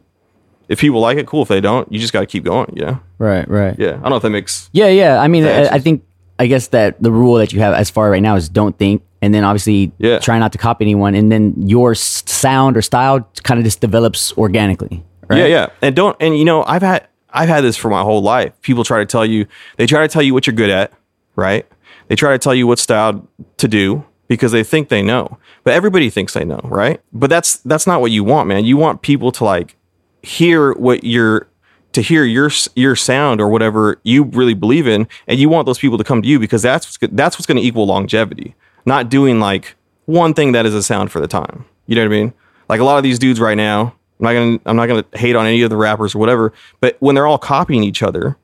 if 0.68 0.80
people 0.80 1.00
like 1.00 1.18
it, 1.18 1.28
cool. 1.28 1.41
If 1.41 1.47
they 1.47 1.62
don't, 1.62 1.91
you 1.91 2.00
just 2.00 2.14
got 2.14 2.22
to 2.22 2.26
keep 2.28 2.43
going. 2.43 2.72
You 2.76 2.86
know? 2.86 3.00
right, 3.18 3.47
right. 3.50 3.76
Yeah. 3.78 3.89
I 3.89 4.02
don't 4.02 4.10
know 4.12 4.16
if 4.18 4.22
that 4.22 4.30
makes. 4.30 4.70
Yeah, 4.72 4.88
yeah. 4.88 5.20
I 5.20 5.28
mean, 5.28 5.45
I. 5.45 5.68
I 5.68 5.80
think 5.80 6.04
I 6.38 6.47
guess 6.47 6.68
that 6.68 7.02
the 7.04 7.12
rule 7.12 7.36
that 7.36 7.52
you 7.52 7.60
have 7.60 7.74
as 7.74 7.89
far 7.89 8.10
right 8.10 8.22
now 8.22 8.36
is 8.36 8.47
don't 8.47 8.78
think, 8.78 9.04
and 9.22 9.34
then 9.34 9.44
obviously 9.44 9.92
Yeah. 9.98 10.20
try 10.20 10.40
not 10.40 10.52
to 10.54 10.58
copy 10.58 10.86
anyone, 10.86 11.16
and 11.16 11.32
then 11.32 11.54
your 11.58 11.96
sound 11.96 12.78
or 12.78 12.82
style 12.82 13.28
kind 13.44 13.60
of 13.60 13.64
just 13.64 13.82
develops 13.82 14.34
organically. 14.38 15.04
Right? 15.30 15.40
Yeah, 15.40 15.46
yeah. 15.46 15.68
And 15.82 15.96
don't 15.96 16.16
and 16.20 16.38
you 16.38 16.46
know, 16.46 16.64
I've 16.64 16.82
had 16.82 17.08
I've 17.32 17.50
had 17.50 17.64
this 17.64 17.78
for 17.78 17.90
my 17.90 18.02
whole 18.02 18.22
life. 18.22 18.54
People 18.62 18.84
try 18.84 19.00
to 19.00 19.06
tell 19.06 19.26
you 19.26 19.46
they 19.78 19.86
try 19.86 20.02
to 20.02 20.08
tell 20.08 20.22
you 20.24 20.34
what 20.34 20.48
you're 20.48 20.56
good 20.56 20.70
at, 20.72 20.92
right? 21.36 21.66
They 22.08 22.16
try 22.16 22.32
to 22.32 22.40
tell 22.40 22.56
you 22.56 22.66
what 22.66 22.80
style 22.80 23.28
to 23.58 23.68
do 23.68 24.04
because 24.28 24.52
they 24.52 24.64
think 24.64 24.90
they 24.90 25.04
know. 25.04 25.38
But 25.64 25.74
everybody 25.74 26.10
thinks 26.10 26.34
they 26.34 26.46
know, 26.46 26.60
right? 26.64 27.00
But 27.14 27.30
that's 27.30 27.58
that's 27.58 27.86
not 27.86 28.02
what 28.02 28.10
you 28.12 28.24
want, 28.24 28.48
man. 28.48 28.66
You 28.66 28.78
want 28.78 29.02
people 29.04 29.32
to 29.34 29.44
like 29.44 29.76
hear 30.24 30.74
what 30.74 31.04
you're 31.04 31.48
to 31.92 32.02
hear 32.02 32.24
your 32.24 32.50
your 32.76 32.96
sound 32.96 33.42
or 33.42 33.50
whatever 33.50 34.00
you 34.04 34.24
really 34.24 34.54
believe 34.56 34.88
in, 34.88 35.08
and 35.28 35.40
you 35.40 35.50
want 35.50 35.66
those 35.68 35.78
people 35.80 35.98
to 36.00 36.04
come 36.04 36.22
to 36.24 36.28
you 36.28 36.40
because 36.40 36.62
that's 36.64 36.86
what's 36.88 37.14
that's 37.14 37.38
what's 37.38 37.46
going 37.46 37.58
to 37.58 37.64
equal 37.64 37.86
longevity. 37.86 38.56
Not 38.86 39.10
doing 39.10 39.40
like 39.40 39.76
one 40.06 40.34
thing 40.34 40.54
that 40.54 40.66
is 40.66 40.74
a 40.74 40.82
sound 40.84 41.12
for 41.12 41.20
the 41.20 41.28
time. 41.28 41.66
You 41.86 41.96
know 41.96 42.02
what 42.02 42.14
I 42.16 42.20
mean? 42.20 42.34
Like 42.68 42.80
a 42.80 42.84
lot 42.84 42.98
of 42.98 43.04
these 43.04 43.20
dudes 43.20 43.40
right 43.40 43.58
now. 43.58 43.96
I'm 44.20 44.24
not 44.26 44.34
gonna 44.34 44.60
I'm 44.66 44.76
not 44.76 44.88
gonna 44.88 45.06
hate 45.14 45.36
on 45.36 45.46
any 45.46 45.62
of 45.62 45.70
the 45.70 45.78
rappers 45.78 46.14
or 46.14 46.20
whatever, 46.20 46.52
but 46.82 46.98
when 47.00 47.16
they're 47.16 47.28
all 47.28 47.38
copying 47.38 47.84
each 47.84 48.04
other, 48.04 48.38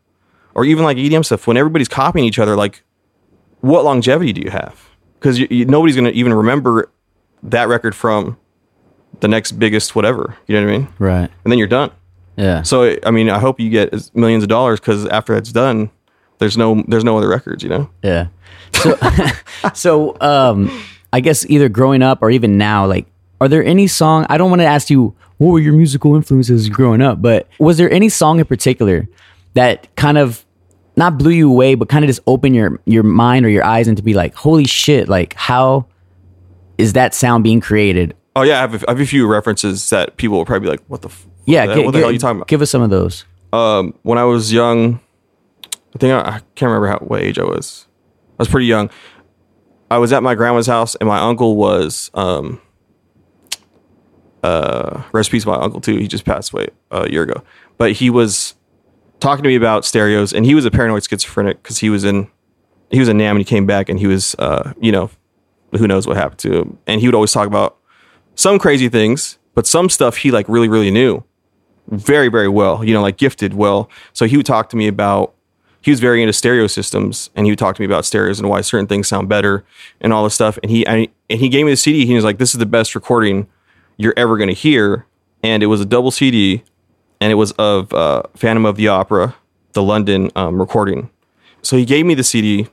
or 0.53 0.63
even 0.65 0.83
like 0.83 0.97
EDM 0.97 1.25
stuff, 1.25 1.47
when 1.47 1.57
everybody's 1.57 1.89
copying 1.89 2.25
each 2.25 2.39
other, 2.39 2.55
like 2.55 2.83
what 3.61 3.83
longevity 3.83 4.31
do 4.31 4.41
you 4.41 4.51
have? 4.51 4.89
Because 5.19 5.39
nobody's 5.49 5.95
gonna 5.95 6.11
even 6.11 6.33
remember 6.33 6.89
that 7.43 7.67
record 7.67 7.93
from 7.95 8.37
the 9.19 9.27
next 9.27 9.53
biggest 9.53 9.95
whatever. 9.95 10.37
You 10.47 10.55
know 10.55 10.65
what 10.65 10.73
I 10.73 10.77
mean? 10.77 10.87
Right. 10.99 11.31
And 11.43 11.51
then 11.51 11.57
you're 11.57 11.67
done. 11.67 11.91
Yeah. 12.37 12.61
So 12.63 12.95
I 13.05 13.11
mean, 13.11 13.29
I 13.29 13.39
hope 13.39 13.59
you 13.59 13.69
get 13.69 13.93
as- 13.93 14.13
millions 14.15 14.43
of 14.43 14.49
dollars 14.49 14.79
because 14.79 15.05
after 15.07 15.33
that's 15.33 15.51
done, 15.51 15.89
there's 16.39 16.57
no 16.57 16.83
there's 16.87 17.03
no 17.03 17.17
other 17.17 17.27
records. 17.29 17.63
You 17.63 17.69
know? 17.69 17.89
Yeah. 18.03 18.27
So, 18.73 18.97
so 19.73 20.17
um, 20.21 20.69
I 21.13 21.19
guess 21.19 21.45
either 21.49 21.69
growing 21.69 22.01
up 22.01 22.19
or 22.21 22.29
even 22.31 22.57
now, 22.57 22.85
like, 22.85 23.05
are 23.41 23.47
there 23.47 23.63
any 23.63 23.87
song? 23.87 24.25
I 24.29 24.37
don't 24.37 24.49
want 24.49 24.61
to 24.61 24.65
ask 24.65 24.89
you 24.89 25.15
what 25.37 25.49
were 25.51 25.59
your 25.59 25.73
musical 25.73 26.15
influences 26.15 26.69
growing 26.69 27.01
up, 27.01 27.21
but 27.21 27.47
was 27.59 27.77
there 27.77 27.91
any 27.91 28.09
song 28.09 28.39
in 28.39 28.45
particular 28.45 29.07
that 29.53 29.93
kind 29.95 30.17
of 30.17 30.45
not 30.97 31.17
blew 31.17 31.31
you 31.31 31.49
away, 31.49 31.75
but 31.75 31.89
kind 31.89 32.05
of 32.05 32.07
just 32.07 32.21
opened 32.27 32.55
your 32.55 32.79
your 32.85 33.03
mind 33.03 33.45
or 33.45 33.49
your 33.49 33.63
eyes 33.63 33.87
and 33.87 33.97
to 33.97 34.03
be 34.03 34.13
like, 34.13 34.33
holy 34.35 34.65
shit, 34.65 35.07
like 35.09 35.33
how 35.35 35.85
is 36.77 36.93
that 36.93 37.13
sound 37.13 37.43
being 37.43 37.61
created? 37.61 38.13
Oh 38.35 38.41
yeah, 38.43 38.57
I 38.57 38.61
have 38.61 38.83
a, 38.83 38.89
I 38.89 38.91
have 38.91 38.99
a 38.99 39.05
few 39.05 39.27
references 39.27 39.89
that 39.91 40.17
people 40.17 40.37
will 40.37 40.45
probably 40.45 40.65
be 40.65 40.69
like, 40.71 40.81
"What 40.87 41.01
the? 41.01 41.07
F- 41.07 41.25
Yeah, 41.45 41.65
what 41.67 41.67
the, 41.67 41.75
gi- 41.81 41.85
what 41.85 41.91
the 41.91 41.97
gi- 41.97 42.01
hell 42.01 42.09
are 42.09 42.13
you 42.13 42.19
talking 42.19 42.37
about?" 42.39 42.47
Give 42.49 42.61
us 42.61 42.69
some 42.69 42.81
of 42.81 42.89
those. 42.89 43.23
um, 43.53 43.93
when 44.03 44.17
I 44.17 44.25
was 44.25 44.51
young, 44.51 44.99
I 45.95 45.97
think 45.97 46.13
I, 46.13 46.19
I 46.19 46.39
can't 46.55 46.69
remember 46.69 46.87
how 46.87 46.97
what 46.99 47.21
age 47.21 47.39
I 47.39 47.43
was. 47.43 47.87
I 48.31 48.41
was 48.41 48.49
pretty 48.49 48.67
young. 48.67 48.89
I 49.89 49.97
was 49.97 50.11
at 50.11 50.21
my 50.23 50.35
grandma's 50.35 50.67
house, 50.67 50.95
and 50.95 51.07
my 51.07 51.19
uncle 51.19 51.55
was 51.55 52.11
um, 52.13 52.61
uh, 54.43 55.03
rest 55.13 55.31
peace, 55.31 55.45
my 55.45 55.55
uncle 55.55 55.79
too. 55.79 55.97
He 55.97 56.07
just 56.07 56.25
passed 56.25 56.51
away 56.51 56.67
a 56.91 57.09
year 57.09 57.23
ago, 57.23 57.43
but 57.77 57.93
he 57.93 58.09
was 58.09 58.55
talking 59.19 59.43
to 59.43 59.47
me 59.47 59.55
about 59.55 59.85
stereos, 59.85 60.33
and 60.33 60.45
he 60.45 60.53
was 60.53 60.65
a 60.65 60.71
paranoid 60.71 61.03
schizophrenic 61.03 61.63
because 61.63 61.77
he 61.79 61.89
was 61.89 62.03
in 62.03 62.29
he 62.91 62.99
was 62.99 63.07
in 63.07 63.17
Nam, 63.17 63.37
and 63.37 63.39
he 63.39 63.45
came 63.45 63.65
back, 63.65 63.87
and 63.87 63.99
he 63.99 64.07
was 64.07 64.35
uh, 64.37 64.73
you 64.79 64.91
know 64.91 65.09
who 65.77 65.87
knows 65.87 66.05
what 66.05 66.17
happened 66.17 66.39
to 66.39 66.53
him, 66.53 66.77
and 66.87 66.99
he 66.99 67.07
would 67.07 67.15
always 67.15 67.31
talk 67.31 67.47
about 67.47 67.77
some 68.35 68.59
crazy 68.59 68.89
things, 68.89 69.37
but 69.53 69.65
some 69.65 69.89
stuff 69.89 70.17
he 70.17 70.31
like 70.31 70.49
really 70.49 70.67
really 70.67 70.91
knew 70.91 71.23
very 71.89 72.29
very 72.29 72.47
well 72.47 72.83
you 72.83 72.95
know 72.95 73.01
like 73.03 73.15
gifted 73.15 73.53
well 73.53 73.87
so 74.11 74.25
he 74.25 74.37
would 74.37 74.45
talk 74.45 74.69
to 74.69 74.75
me 74.75 74.87
about 74.87 75.34
he 75.85 75.91
was 75.91 75.99
very 75.99 76.23
into 76.23 76.33
stereo 76.33 76.65
systems 76.65 77.29
and 77.35 77.45
he 77.45 77.51
would 77.51 77.59
talk 77.59 77.75
to 77.75 77.81
me 77.81 77.85
about 77.85 78.05
stereos 78.05 78.39
and 78.39 78.49
why 78.49 78.59
certain 78.59 78.87
things 78.87 79.07
sound 79.07 79.29
better 79.29 79.63
and 80.01 80.11
all 80.11 80.23
this 80.23 80.33
stuff 80.33 80.57
and 80.63 80.71
he 80.71 80.83
and 80.87 81.07
he 81.29 81.47
gave 81.47 81.63
me 81.63 81.71
the 81.71 81.77
cd 81.77 82.07
he 82.07 82.15
was 82.15 82.23
like 82.23 82.39
this 82.39 82.55
is 82.55 82.59
the 82.59 82.65
best 82.65 82.95
recording 82.95 83.47
you're 83.95 84.15
ever 84.17 84.35
going 84.35 84.49
to 84.49 84.55
hear 84.55 85.05
and 85.43 85.61
it 85.61 85.67
was 85.67 85.79
a 85.79 85.85
double 85.85 86.09
cd 86.09 86.63
and 87.21 87.31
it 87.31 87.35
was 87.35 87.51
of 87.53 87.93
uh, 87.93 88.23
phantom 88.35 88.65
of 88.65 88.77
the 88.77 88.87
opera 88.87 89.35
the 89.73 89.83
london 89.83 90.31
um, 90.35 90.59
recording 90.59 91.11
so 91.61 91.77
he 91.77 91.85
gave 91.85 92.03
me 92.03 92.15
the 92.15 92.23
cd 92.23 92.67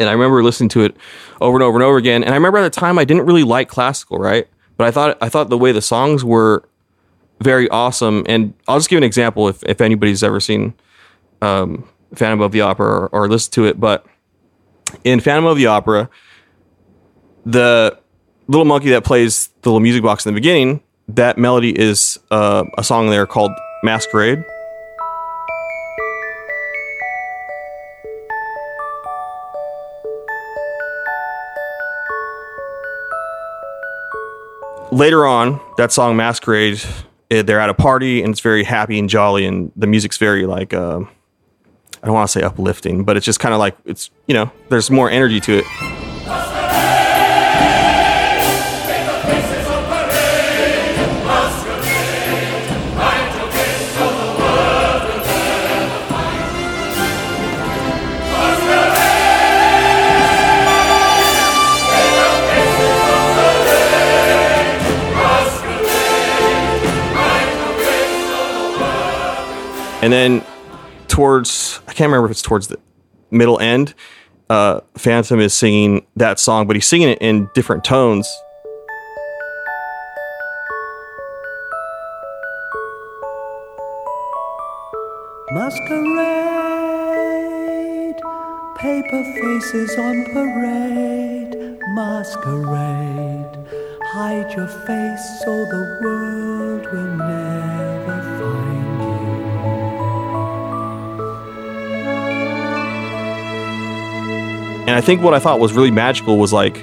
and 0.00 0.08
I 0.08 0.12
remember 0.12 0.42
listening 0.42 0.70
to 0.70 0.80
it 0.80 0.96
over 1.42 1.58
and 1.58 1.62
over 1.62 1.76
and 1.76 1.84
over 1.84 1.98
again. 1.98 2.24
And 2.24 2.32
I 2.32 2.36
remember 2.36 2.56
at 2.56 2.72
the 2.72 2.80
time 2.80 2.98
I 2.98 3.04
didn't 3.04 3.26
really 3.26 3.44
like 3.44 3.68
classical, 3.68 4.16
right? 4.18 4.48
But 4.78 4.86
I 4.86 4.90
thought 4.90 5.18
I 5.20 5.28
thought 5.28 5.50
the 5.50 5.58
way 5.58 5.72
the 5.72 5.82
songs 5.82 6.24
were 6.24 6.66
very 7.42 7.68
awesome. 7.68 8.24
And 8.26 8.54
I'll 8.66 8.78
just 8.78 8.88
give 8.88 8.96
an 8.96 9.04
example 9.04 9.46
if 9.48 9.62
if 9.64 9.82
anybody's 9.82 10.22
ever 10.22 10.40
seen 10.40 10.72
um, 11.42 11.86
Phantom 12.14 12.40
of 12.40 12.52
the 12.52 12.60
Opera 12.60 12.86
or, 12.86 13.08
or 13.08 13.28
listened 13.28 13.52
to 13.54 13.66
it. 13.66 13.78
But 13.78 14.06
in 15.04 15.20
Phantom 15.20 15.46
of 15.46 15.56
the 15.56 15.66
Opera, 15.66 16.08
the 17.46 17.98
little 18.48 18.64
monkey 18.64 18.90
that 18.90 19.04
plays 19.04 19.48
the 19.62 19.70
little 19.70 19.80
music 19.80 20.02
box 20.02 20.26
in 20.26 20.34
the 20.34 20.40
beginning, 20.40 20.82
that 21.08 21.38
melody 21.38 21.78
is 21.78 22.18
uh, 22.30 22.64
a 22.76 22.84
song 22.84 23.10
there 23.10 23.26
called 23.26 23.52
Masquerade. 23.82 24.44
later 34.92 35.26
on, 35.26 35.60
that 35.76 35.92
song 35.92 36.16
Masquerade, 36.16 36.82
eh, 37.30 37.42
they're 37.42 37.60
at 37.60 37.70
a 37.70 37.74
party 37.74 38.22
and 38.22 38.32
it's 38.32 38.40
very 38.40 38.64
happy 38.64 38.98
and 38.98 39.08
jolly, 39.08 39.46
and 39.46 39.72
the 39.76 39.86
music's 39.86 40.16
very 40.16 40.46
like 40.46 40.74
uh, 40.74 41.00
I 42.02 42.06
don't 42.06 42.14
want 42.14 42.28
to 42.28 42.32
say 42.32 42.42
uplifting, 42.42 43.04
but 43.04 43.16
it's 43.16 43.26
just 43.26 43.40
kind 43.40 43.52
of 43.52 43.58
like 43.58 43.76
it's 43.84 44.10
you 44.26 44.34
know 44.34 44.50
there's 44.68 44.90
more 44.90 45.10
energy 45.10 45.40
to 45.40 45.58
it. 45.58 45.64
And 70.02 70.10
then 70.10 70.42
towards 71.10 71.80
I 71.86 71.92
can't 71.92 72.08
remember 72.08 72.26
if 72.26 72.30
it's 72.30 72.42
towards 72.42 72.68
the 72.68 72.78
middle 73.30 73.58
end, 73.60 73.94
uh, 74.48 74.80
Phantom 74.96 75.40
is 75.40 75.52
singing 75.52 76.06
that 76.16 76.38
song, 76.38 76.66
but 76.66 76.76
he's 76.76 76.86
singing 76.86 77.10
it 77.10 77.18
in 77.20 77.50
different 77.52 77.84
tones. 77.84 78.30
Masquerade, 85.52 86.20
paper 88.78 89.24
faces 89.40 89.98
on 89.98 90.24
parade. 90.32 91.78
Masquerade, 91.94 93.66
hide 94.12 94.52
your 94.56 94.68
face 94.68 95.40
so 95.44 95.64
the 95.64 95.98
world 96.02 96.49
And 104.90 104.96
I 104.96 105.00
think 105.00 105.22
what 105.22 105.34
I 105.34 105.38
thought 105.38 105.60
was 105.60 105.72
really 105.72 105.92
magical 105.92 106.36
was 106.36 106.52
like, 106.52 106.74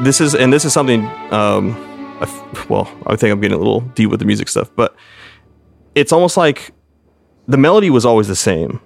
this 0.00 0.20
is, 0.20 0.34
and 0.34 0.52
this 0.52 0.64
is 0.64 0.72
something, 0.72 1.04
um, 1.32 1.70
I 2.18 2.22
f- 2.22 2.68
well, 2.68 2.92
I 3.06 3.14
think 3.14 3.30
I'm 3.30 3.40
getting 3.40 3.54
a 3.54 3.58
little 3.58 3.82
deep 3.94 4.10
with 4.10 4.18
the 4.18 4.26
music 4.26 4.48
stuff, 4.48 4.72
but 4.74 4.96
it's 5.94 6.10
almost 6.10 6.36
like 6.36 6.72
the 7.46 7.56
melody 7.56 7.90
was 7.90 8.04
always 8.04 8.26
the 8.26 8.34
same, 8.34 8.80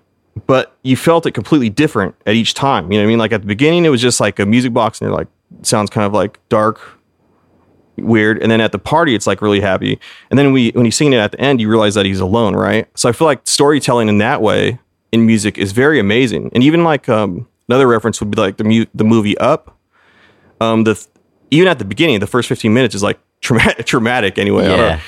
but 0.47 0.77
you 0.83 0.99
felt 0.99 1.25
it 1.25 1.31
completely 1.31 1.71
different 1.71 2.15
at 2.27 2.35
each 2.35 2.53
time. 2.53 2.93
You 2.93 2.99
know 2.99 3.05
what 3.05 3.07
I 3.07 3.09
mean? 3.09 3.19
Like 3.19 3.33
at 3.33 3.41
the 3.41 3.47
beginning, 3.47 3.87
it 3.87 3.89
was 3.89 4.03
just 4.03 4.21
like 4.21 4.39
a 4.39 4.45
music 4.45 4.75
box 4.75 5.01
and 5.01 5.09
you're 5.09 5.17
like, 5.17 5.29
sounds 5.63 5.89
kind 5.89 6.07
of 6.07 6.13
like 6.13 6.39
dark, 6.51 6.79
weird. 7.97 8.43
And 8.43 8.53
then 8.53 8.61
at 8.61 8.71
the 8.71 8.79
party, 8.79 9.15
it's 9.15 9.27
like 9.27 9.41
really 9.41 9.61
happy. 9.61 9.99
And 10.29 10.39
then 10.39 10.53
we, 10.53 10.73
when 10.73 10.85
he's 10.85 10.97
singing 10.97 11.15
it 11.15 11.21
at 11.21 11.33
the 11.33 11.41
end, 11.41 11.59
you 11.59 11.71
realize 11.71 11.95
that 11.95 12.05
he's 12.05 12.21
alone, 12.21 12.55
right? 12.55 12.87
So 12.99 13.09
I 13.09 13.13
feel 13.13 13.27
like 13.27 13.41
storytelling 13.45 14.11
in 14.11 14.19
that 14.19 14.43
way 14.43 14.79
in 15.11 15.25
music 15.25 15.57
is 15.57 15.73
very 15.73 15.99
amazing. 15.99 16.51
And 16.53 16.63
even 16.63 16.85
like, 16.85 17.09
um, 17.09 17.49
another 17.69 17.87
reference 17.87 18.21
would 18.21 18.31
be 18.31 18.41
like 18.41 18.57
the 18.57 18.65
mu- 18.65 18.87
the 18.95 19.05
movie 19.05 19.37
Up. 19.39 19.79
Um, 20.61 20.85
the 20.85 20.95
th- 20.95 21.09
even 21.51 21.69
at 21.69 21.79
the 21.79 21.85
beginning, 21.85 22.19
the 22.21 22.27
first 22.27 22.49
15 22.49 22.73
minutes 22.73 22.95
is 22.95 23.03
like 23.03 23.19
traumatic, 23.41 23.87
traumatic 23.87 24.39
anyway. 24.39 24.67
Yeah. 24.67 25.01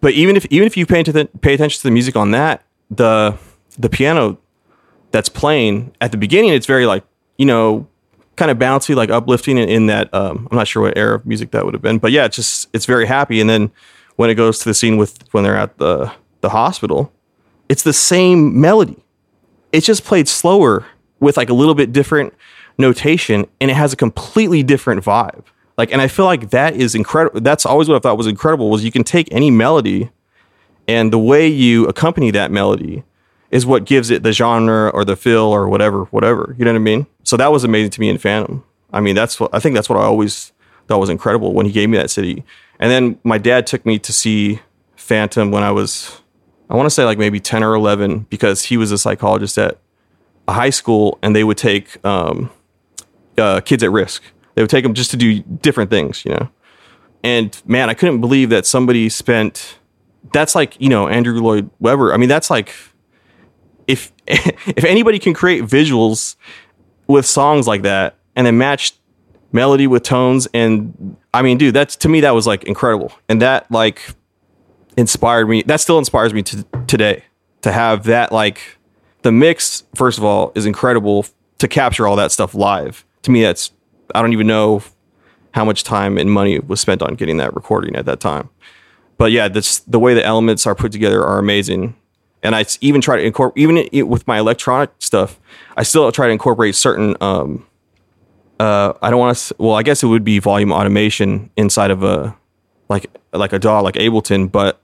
But 0.00 0.14
even 0.14 0.36
if 0.36 0.46
even 0.46 0.66
if 0.66 0.76
you 0.76 0.86
pay, 0.86 1.02
to 1.02 1.26
pay 1.40 1.54
attention 1.54 1.78
to 1.78 1.82
the 1.84 1.90
music 1.90 2.16
on 2.16 2.30
that, 2.30 2.64
the 2.90 3.36
the 3.78 3.88
piano 3.88 4.38
that's 5.10 5.28
playing 5.28 5.94
at 6.00 6.10
the 6.10 6.16
beginning, 6.16 6.50
it's 6.50 6.66
very 6.66 6.86
like 6.86 7.04
you 7.36 7.46
know 7.46 7.86
kind 8.36 8.50
of 8.50 8.56
bouncy, 8.56 8.94
like 8.94 9.10
uplifting 9.10 9.58
in, 9.58 9.68
in 9.68 9.86
that. 9.86 10.12
Um, 10.14 10.48
I'm 10.50 10.56
not 10.56 10.66
sure 10.66 10.82
what 10.82 10.96
era 10.96 11.16
of 11.16 11.26
music 11.26 11.50
that 11.50 11.64
would 11.64 11.74
have 11.74 11.82
been, 11.82 11.98
but 11.98 12.12
yeah, 12.12 12.24
it's 12.24 12.36
just 12.36 12.68
it's 12.72 12.86
very 12.86 13.06
happy. 13.06 13.40
And 13.40 13.50
then 13.50 13.70
when 14.16 14.30
it 14.30 14.34
goes 14.34 14.58
to 14.60 14.64
the 14.64 14.74
scene 14.74 14.96
with 14.96 15.22
when 15.32 15.44
they're 15.44 15.56
at 15.56 15.76
the 15.76 16.10
the 16.40 16.48
hospital, 16.48 17.12
it's 17.68 17.82
the 17.82 17.92
same 17.92 18.58
melody. 18.58 18.96
It's 19.72 19.86
just 19.86 20.04
played 20.04 20.28
slower 20.28 20.86
with 21.20 21.36
like 21.36 21.50
a 21.50 21.54
little 21.54 21.74
bit 21.74 21.92
different 21.92 22.34
notation, 22.78 23.46
and 23.60 23.70
it 23.70 23.74
has 23.74 23.92
a 23.92 23.96
completely 23.96 24.62
different 24.62 25.04
vibe. 25.04 25.44
Like, 25.78 25.92
and 25.92 26.02
I 26.02 26.08
feel 26.08 26.24
like 26.24 26.50
that 26.50 26.74
is 26.74 26.94
incredible. 26.94 27.40
That's 27.40 27.64
always 27.64 27.88
what 27.88 27.96
I 27.96 28.00
thought 28.00 28.18
was 28.18 28.26
incredible 28.26 28.70
was 28.70 28.84
you 28.84 28.92
can 28.92 29.04
take 29.04 29.28
any 29.32 29.50
melody, 29.50 30.10
and 30.88 31.12
the 31.12 31.18
way 31.18 31.46
you 31.46 31.86
accompany 31.86 32.30
that 32.32 32.50
melody 32.50 33.04
is 33.50 33.66
what 33.66 33.84
gives 33.84 34.10
it 34.10 34.22
the 34.22 34.32
genre 34.32 34.90
or 34.90 35.04
the 35.04 35.16
feel 35.16 35.42
or 35.42 35.68
whatever, 35.68 36.04
whatever. 36.04 36.54
You 36.58 36.64
know 36.64 36.72
what 36.72 36.76
I 36.76 36.82
mean? 36.82 37.06
So 37.24 37.36
that 37.36 37.50
was 37.50 37.64
amazing 37.64 37.90
to 37.90 38.00
me 38.00 38.08
in 38.08 38.18
Phantom. 38.18 38.64
I 38.92 39.00
mean, 39.00 39.14
that's 39.14 39.38
what 39.38 39.54
I 39.54 39.60
think 39.60 39.74
that's 39.74 39.88
what 39.88 39.98
I 39.98 40.02
always 40.02 40.52
thought 40.86 40.98
was 40.98 41.10
incredible 41.10 41.52
when 41.52 41.66
he 41.66 41.72
gave 41.72 41.88
me 41.88 41.96
that 41.96 42.10
city. 42.10 42.44
And 42.78 42.90
then 42.90 43.18
my 43.24 43.38
dad 43.38 43.66
took 43.66 43.84
me 43.84 43.98
to 44.00 44.12
see 44.12 44.60
Phantom 44.96 45.50
when 45.50 45.62
I 45.62 45.70
was, 45.70 46.20
I 46.68 46.76
want 46.76 46.86
to 46.86 46.90
say 46.90 47.04
like 47.04 47.18
maybe 47.18 47.40
10 47.40 47.62
or 47.62 47.74
11, 47.74 48.26
because 48.30 48.64
he 48.64 48.76
was 48.76 48.90
a 48.90 48.98
psychologist 48.98 49.58
at 49.58 49.78
a 50.50 50.52
high 50.52 50.70
school 50.70 51.18
and 51.22 51.34
they 51.34 51.44
would 51.44 51.56
take 51.56 52.04
um, 52.04 52.50
uh, 53.38 53.60
kids 53.60 53.82
at 53.82 53.90
risk. 53.90 54.22
They 54.54 54.62
would 54.62 54.70
take 54.70 54.82
them 54.82 54.94
just 54.94 55.10
to 55.12 55.16
do 55.16 55.40
different 55.40 55.90
things, 55.90 56.24
you 56.24 56.32
know? 56.32 56.50
And 57.22 57.60
man, 57.66 57.88
I 57.88 57.94
couldn't 57.94 58.20
believe 58.20 58.50
that 58.50 58.66
somebody 58.66 59.08
spent, 59.08 59.78
that's 60.32 60.54
like, 60.54 60.80
you 60.80 60.88
know, 60.88 61.08
Andrew 61.08 61.40
Lloyd 61.40 61.70
Webber. 61.78 62.12
I 62.12 62.16
mean, 62.16 62.28
that's 62.28 62.50
like, 62.50 62.74
if 63.86 64.12
if 64.26 64.84
anybody 64.84 65.18
can 65.18 65.34
create 65.34 65.62
visuals 65.64 66.36
with 67.06 67.26
songs 67.26 67.66
like 67.66 67.82
that 67.82 68.16
and 68.36 68.46
then 68.46 68.56
match 68.58 68.92
melody 69.52 69.88
with 69.88 70.04
tones 70.04 70.46
and 70.54 71.16
I 71.34 71.42
mean 71.42 71.58
dude 71.58 71.74
that's 71.74 71.96
to 71.96 72.08
me 72.08 72.20
that 72.20 72.30
was 72.30 72.46
like 72.46 72.62
incredible 72.64 73.12
and 73.28 73.42
that 73.42 73.68
like 73.68 74.14
inspired 74.96 75.48
me 75.48 75.62
that 75.62 75.80
still 75.80 75.98
inspires 75.98 76.32
me 76.32 76.42
to 76.44 76.64
today 76.86 77.24
to 77.62 77.72
have 77.72 78.04
that 78.04 78.30
like 78.30 78.78
the 79.22 79.32
mix 79.32 79.84
first 79.94 80.18
of 80.18 80.24
all 80.24 80.52
is 80.54 80.66
incredible 80.66 81.26
to 81.58 81.68
capture 81.68 82.06
all 82.06 82.16
that 82.16 82.32
stuff 82.32 82.54
live 82.54 83.04
to 83.22 83.30
me 83.30 83.42
that's 83.42 83.70
I 84.14 84.22
don't 84.22 84.32
even 84.32 84.46
know 84.46 84.82
how 85.52 85.64
much 85.64 85.84
time 85.84 86.16
and 86.18 86.30
money 86.30 86.58
was 86.58 86.80
spent 86.80 87.02
on 87.02 87.14
getting 87.14 87.36
that 87.38 87.54
recording 87.54 87.96
at 87.96 88.06
that 88.06 88.20
time 88.20 88.48
but 89.18 89.32
yeah, 89.32 89.48
this, 89.48 89.80
the 89.80 89.98
way 89.98 90.14
the 90.14 90.24
elements 90.24 90.66
are 90.66 90.74
put 90.74 90.92
together 90.92 91.22
are 91.22 91.38
amazing. 91.38 91.94
And 92.42 92.56
I 92.56 92.64
even 92.80 93.02
try 93.02 93.16
to 93.18 93.22
incorporate, 93.22 93.62
even 93.62 93.86
i- 93.94 94.00
with 94.00 94.26
my 94.26 94.38
electronic 94.38 94.88
stuff, 94.98 95.38
I 95.76 95.82
still 95.82 96.10
try 96.10 96.28
to 96.28 96.32
incorporate 96.32 96.74
certain, 96.74 97.14
um, 97.20 97.66
uh, 98.58 98.94
I 99.02 99.10
don't 99.10 99.18
want 99.20 99.36
to, 99.36 99.54
well, 99.58 99.74
I 99.74 99.82
guess 99.82 100.02
it 100.02 100.06
would 100.06 100.24
be 100.24 100.38
volume 100.38 100.72
automation 100.72 101.50
inside 101.58 101.90
of 101.90 102.02
a, 102.02 102.34
like, 102.88 103.08
like 103.34 103.52
a 103.52 103.58
DAW, 103.58 103.82
like 103.82 103.96
Ableton, 103.96 104.50
but 104.50 104.80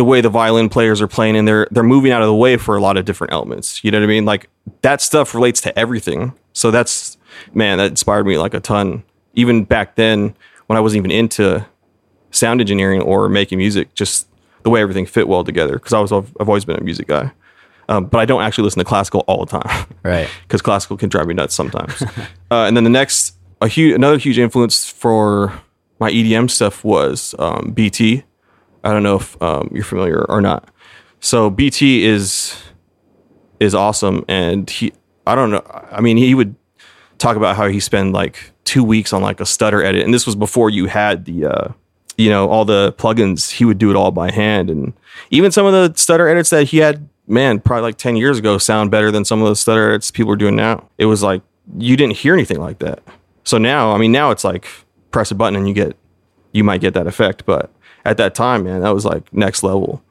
the 0.00 0.04
way 0.04 0.22
the 0.22 0.30
violin 0.30 0.70
players 0.70 1.02
are 1.02 1.06
playing 1.06 1.36
and 1.36 1.46
they're, 1.46 1.68
they're 1.70 1.82
moving 1.82 2.10
out 2.10 2.22
of 2.22 2.26
the 2.26 2.34
way 2.34 2.56
for 2.56 2.74
a 2.74 2.80
lot 2.80 2.96
of 2.96 3.04
different 3.04 3.34
elements. 3.34 3.84
You 3.84 3.90
know 3.90 3.98
what 3.98 4.04
I 4.04 4.06
mean? 4.06 4.24
Like 4.24 4.48
that 4.80 5.02
stuff 5.02 5.34
relates 5.34 5.60
to 5.60 5.78
everything. 5.78 6.32
So 6.54 6.70
that's, 6.70 7.18
man, 7.52 7.76
that 7.76 7.88
inspired 7.88 8.26
me 8.26 8.38
like 8.38 8.54
a 8.54 8.60
ton. 8.60 9.02
Even 9.34 9.64
back 9.64 9.96
then 9.96 10.34
when 10.68 10.78
I 10.78 10.80
wasn't 10.80 11.00
even 11.00 11.10
into 11.10 11.66
sound 12.30 12.62
engineering 12.62 13.02
or 13.02 13.28
making 13.28 13.58
music, 13.58 13.92
just 13.92 14.26
the 14.62 14.70
way 14.70 14.80
everything 14.80 15.04
fit 15.04 15.28
well 15.28 15.44
together. 15.44 15.74
Because 15.74 15.92
I 15.92 16.00
was, 16.00 16.12
I've 16.12 16.48
always 16.48 16.64
been 16.64 16.76
a 16.76 16.82
music 16.82 17.06
guy, 17.06 17.30
um, 17.90 18.06
but 18.06 18.20
I 18.20 18.24
don't 18.24 18.40
actually 18.40 18.64
listen 18.64 18.78
to 18.78 18.86
classical 18.86 19.20
all 19.26 19.44
the 19.44 19.60
time. 19.60 19.86
Right. 20.02 20.30
Because 20.44 20.62
classical 20.62 20.96
can 20.96 21.10
drive 21.10 21.26
me 21.26 21.34
nuts 21.34 21.54
sometimes. 21.54 22.00
uh, 22.50 22.64
and 22.64 22.74
then 22.74 22.84
the 22.84 22.90
next, 22.90 23.34
a 23.60 23.68
huge, 23.68 23.94
another 23.94 24.16
huge 24.16 24.38
influence 24.38 24.88
for 24.88 25.60
my 25.98 26.10
EDM 26.10 26.50
stuff 26.50 26.84
was 26.84 27.34
um, 27.38 27.72
BT. 27.72 28.24
I 28.84 28.92
don't 28.92 29.02
know 29.02 29.16
if 29.16 29.40
um, 29.42 29.70
you're 29.72 29.84
familiar 29.84 30.24
or 30.24 30.40
not. 30.40 30.68
So 31.20 31.50
BT 31.50 32.04
is 32.04 32.56
is 33.58 33.74
awesome, 33.74 34.24
and 34.26 34.68
he, 34.68 34.92
I 35.26 35.34
don't 35.34 35.50
know. 35.50 35.62
I 35.90 36.00
mean, 36.00 36.16
he 36.16 36.34
would 36.34 36.54
talk 37.18 37.36
about 37.36 37.56
how 37.56 37.68
he 37.68 37.78
spent 37.78 38.12
like 38.12 38.52
two 38.64 38.82
weeks 38.82 39.12
on 39.12 39.22
like 39.22 39.40
a 39.40 39.46
stutter 39.46 39.82
edit, 39.82 40.04
and 40.04 40.14
this 40.14 40.26
was 40.26 40.34
before 40.34 40.70
you 40.70 40.86
had 40.86 41.26
the, 41.26 41.46
uh, 41.46 41.68
you 42.16 42.30
know, 42.30 42.48
all 42.48 42.64
the 42.64 42.94
plugins. 42.94 43.50
He 43.50 43.64
would 43.64 43.78
do 43.78 43.90
it 43.90 43.96
all 43.96 44.10
by 44.10 44.30
hand, 44.30 44.70
and 44.70 44.94
even 45.30 45.52
some 45.52 45.66
of 45.66 45.72
the 45.72 45.98
stutter 45.98 46.26
edits 46.26 46.50
that 46.50 46.68
he 46.68 46.78
had, 46.78 47.08
man, 47.26 47.60
probably 47.60 47.82
like 47.82 47.98
ten 47.98 48.16
years 48.16 48.38
ago, 48.38 48.56
sound 48.56 48.90
better 48.90 49.10
than 49.10 49.24
some 49.24 49.42
of 49.42 49.48
the 49.48 49.56
stutter 49.56 49.90
edits 49.90 50.10
people 50.10 50.32
are 50.32 50.36
doing 50.36 50.56
now. 50.56 50.88
It 50.96 51.06
was 51.06 51.22
like 51.22 51.42
you 51.78 51.96
didn't 51.96 52.16
hear 52.16 52.34
anything 52.34 52.60
like 52.60 52.78
that. 52.78 53.02
So 53.44 53.58
now, 53.58 53.92
I 53.92 53.98
mean, 53.98 54.12
now 54.12 54.30
it's 54.30 54.44
like 54.44 54.66
press 55.10 55.30
a 55.30 55.34
button 55.34 55.56
and 55.56 55.68
you 55.68 55.74
get, 55.74 55.96
you 56.52 56.64
might 56.64 56.80
get 56.80 56.94
that 56.94 57.06
effect, 57.06 57.44
but 57.46 57.70
at 58.04 58.16
that 58.16 58.34
time, 58.34 58.64
man, 58.64 58.80
that 58.80 58.90
was 58.94 59.04
like 59.04 59.32
next 59.32 59.62
level. 59.62 60.02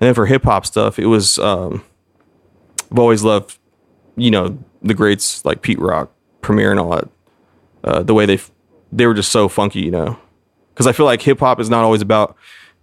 And 0.00 0.06
then 0.08 0.14
for 0.14 0.26
hip 0.26 0.44
hop 0.44 0.66
stuff, 0.66 0.98
it 0.98 1.06
was. 1.06 1.38
um 1.38 1.82
I've 2.90 2.98
always 3.00 3.24
loved, 3.24 3.58
you 4.16 4.30
know, 4.30 4.58
the 4.82 4.94
greats 4.94 5.44
like 5.44 5.60
Pete 5.62 5.80
Rock, 5.80 6.12
Premier, 6.40 6.70
and 6.70 6.78
all 6.78 6.90
that. 6.90 7.08
Uh, 7.82 8.02
the 8.02 8.14
way 8.14 8.26
they 8.26 8.34
f- 8.34 8.50
they 8.92 9.06
were 9.06 9.14
just 9.14 9.32
so 9.32 9.48
funky, 9.48 9.80
you 9.80 9.90
know. 9.90 10.16
Because 10.72 10.86
I 10.86 10.92
feel 10.92 11.06
like 11.06 11.22
hip 11.22 11.40
hop 11.40 11.58
is 11.58 11.68
not 11.70 11.82
always 11.84 12.00
about 12.02 12.36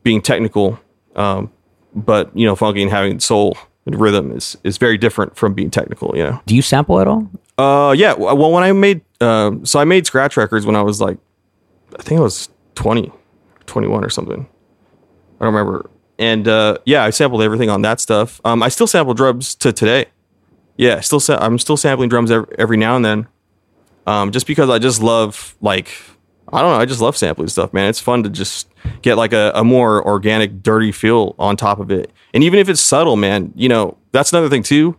being 0.04 0.22
technical, 0.22 0.80
um, 1.16 1.52
but 1.96 2.36
you 2.38 2.46
know, 2.46 2.56
funky 2.56 2.82
and 2.82 2.92
having 2.92 3.20
soul 3.20 3.58
and 3.86 4.00
rhythm 4.00 4.32
is 4.36 4.58
is 4.64 4.78
very 4.78 4.98
different 4.98 5.36
from 5.38 5.54
being 5.54 5.70
technical, 5.70 6.16
you 6.18 6.24
know. 6.24 6.42
Do 6.46 6.56
you 6.56 6.62
sample 6.62 7.00
at 7.00 7.08
all? 7.08 7.30
Uh, 7.58 7.94
yeah. 7.98 8.14
Well, 8.14 8.52
when 8.52 8.64
I 8.64 8.72
made, 8.74 9.02
um, 9.22 9.66
so 9.66 9.80
I 9.80 9.86
made 9.86 10.06
scratch 10.06 10.36
records 10.36 10.66
when 10.66 10.76
I 10.76 10.82
was 10.82 11.00
like, 11.00 11.18
I 11.98 12.02
think 12.02 12.20
I 12.20 12.24
was 12.24 12.50
20, 12.76 13.12
21 13.66 14.04
or 14.04 14.10
something. 14.10 14.48
I 15.40 15.46
don't 15.46 15.54
remember. 15.54 15.90
And 16.20 16.48
uh, 16.48 16.78
yeah, 16.86 17.04
I 17.04 17.10
sampled 17.10 17.42
everything 17.42 17.70
on 17.70 17.82
that 17.82 18.00
stuff. 18.00 18.40
Um, 18.46 18.62
I 18.64 18.70
still 18.70 18.88
sample 18.88 19.14
drums 19.14 19.56
to 19.56 19.74
today. 19.74 20.06
Yeah, 20.78 21.00
still 21.02 21.20
sa- 21.20 21.38
I'm 21.40 21.60
still 21.60 21.78
sampling 21.78 22.10
drums 22.10 22.32
every, 22.32 22.56
every 22.58 22.78
now 22.78 22.96
and 22.96 23.06
then. 23.06 23.28
Um, 24.06 24.32
just 24.32 24.48
because 24.48 24.70
I 24.70 24.80
just 24.80 25.02
love 25.02 25.56
like 25.62 25.90
I 26.52 26.62
don't 26.62 26.72
know, 26.72 26.80
I 26.80 26.86
just 26.86 27.02
love 27.02 27.16
sampling 27.18 27.48
stuff, 27.48 27.74
man. 27.74 27.90
It's 27.90 28.00
fun 28.00 28.24
to 28.24 28.30
just 28.30 28.68
get 29.02 29.16
like 29.16 29.34
a, 29.34 29.52
a 29.56 29.64
more 29.64 30.06
organic, 30.06 30.62
dirty 30.62 30.92
feel 30.92 31.36
on 31.40 31.58
top 31.58 31.80
of 31.80 31.90
it. 31.90 32.12
And 32.34 32.44
even 32.44 32.60
if 32.60 32.70
it's 32.70 32.82
subtle, 32.82 33.16
man, 33.16 33.54
you 33.56 33.70
know, 33.70 33.98
that's 34.12 34.32
another 34.32 34.50
thing 34.50 34.62
too 34.62 34.98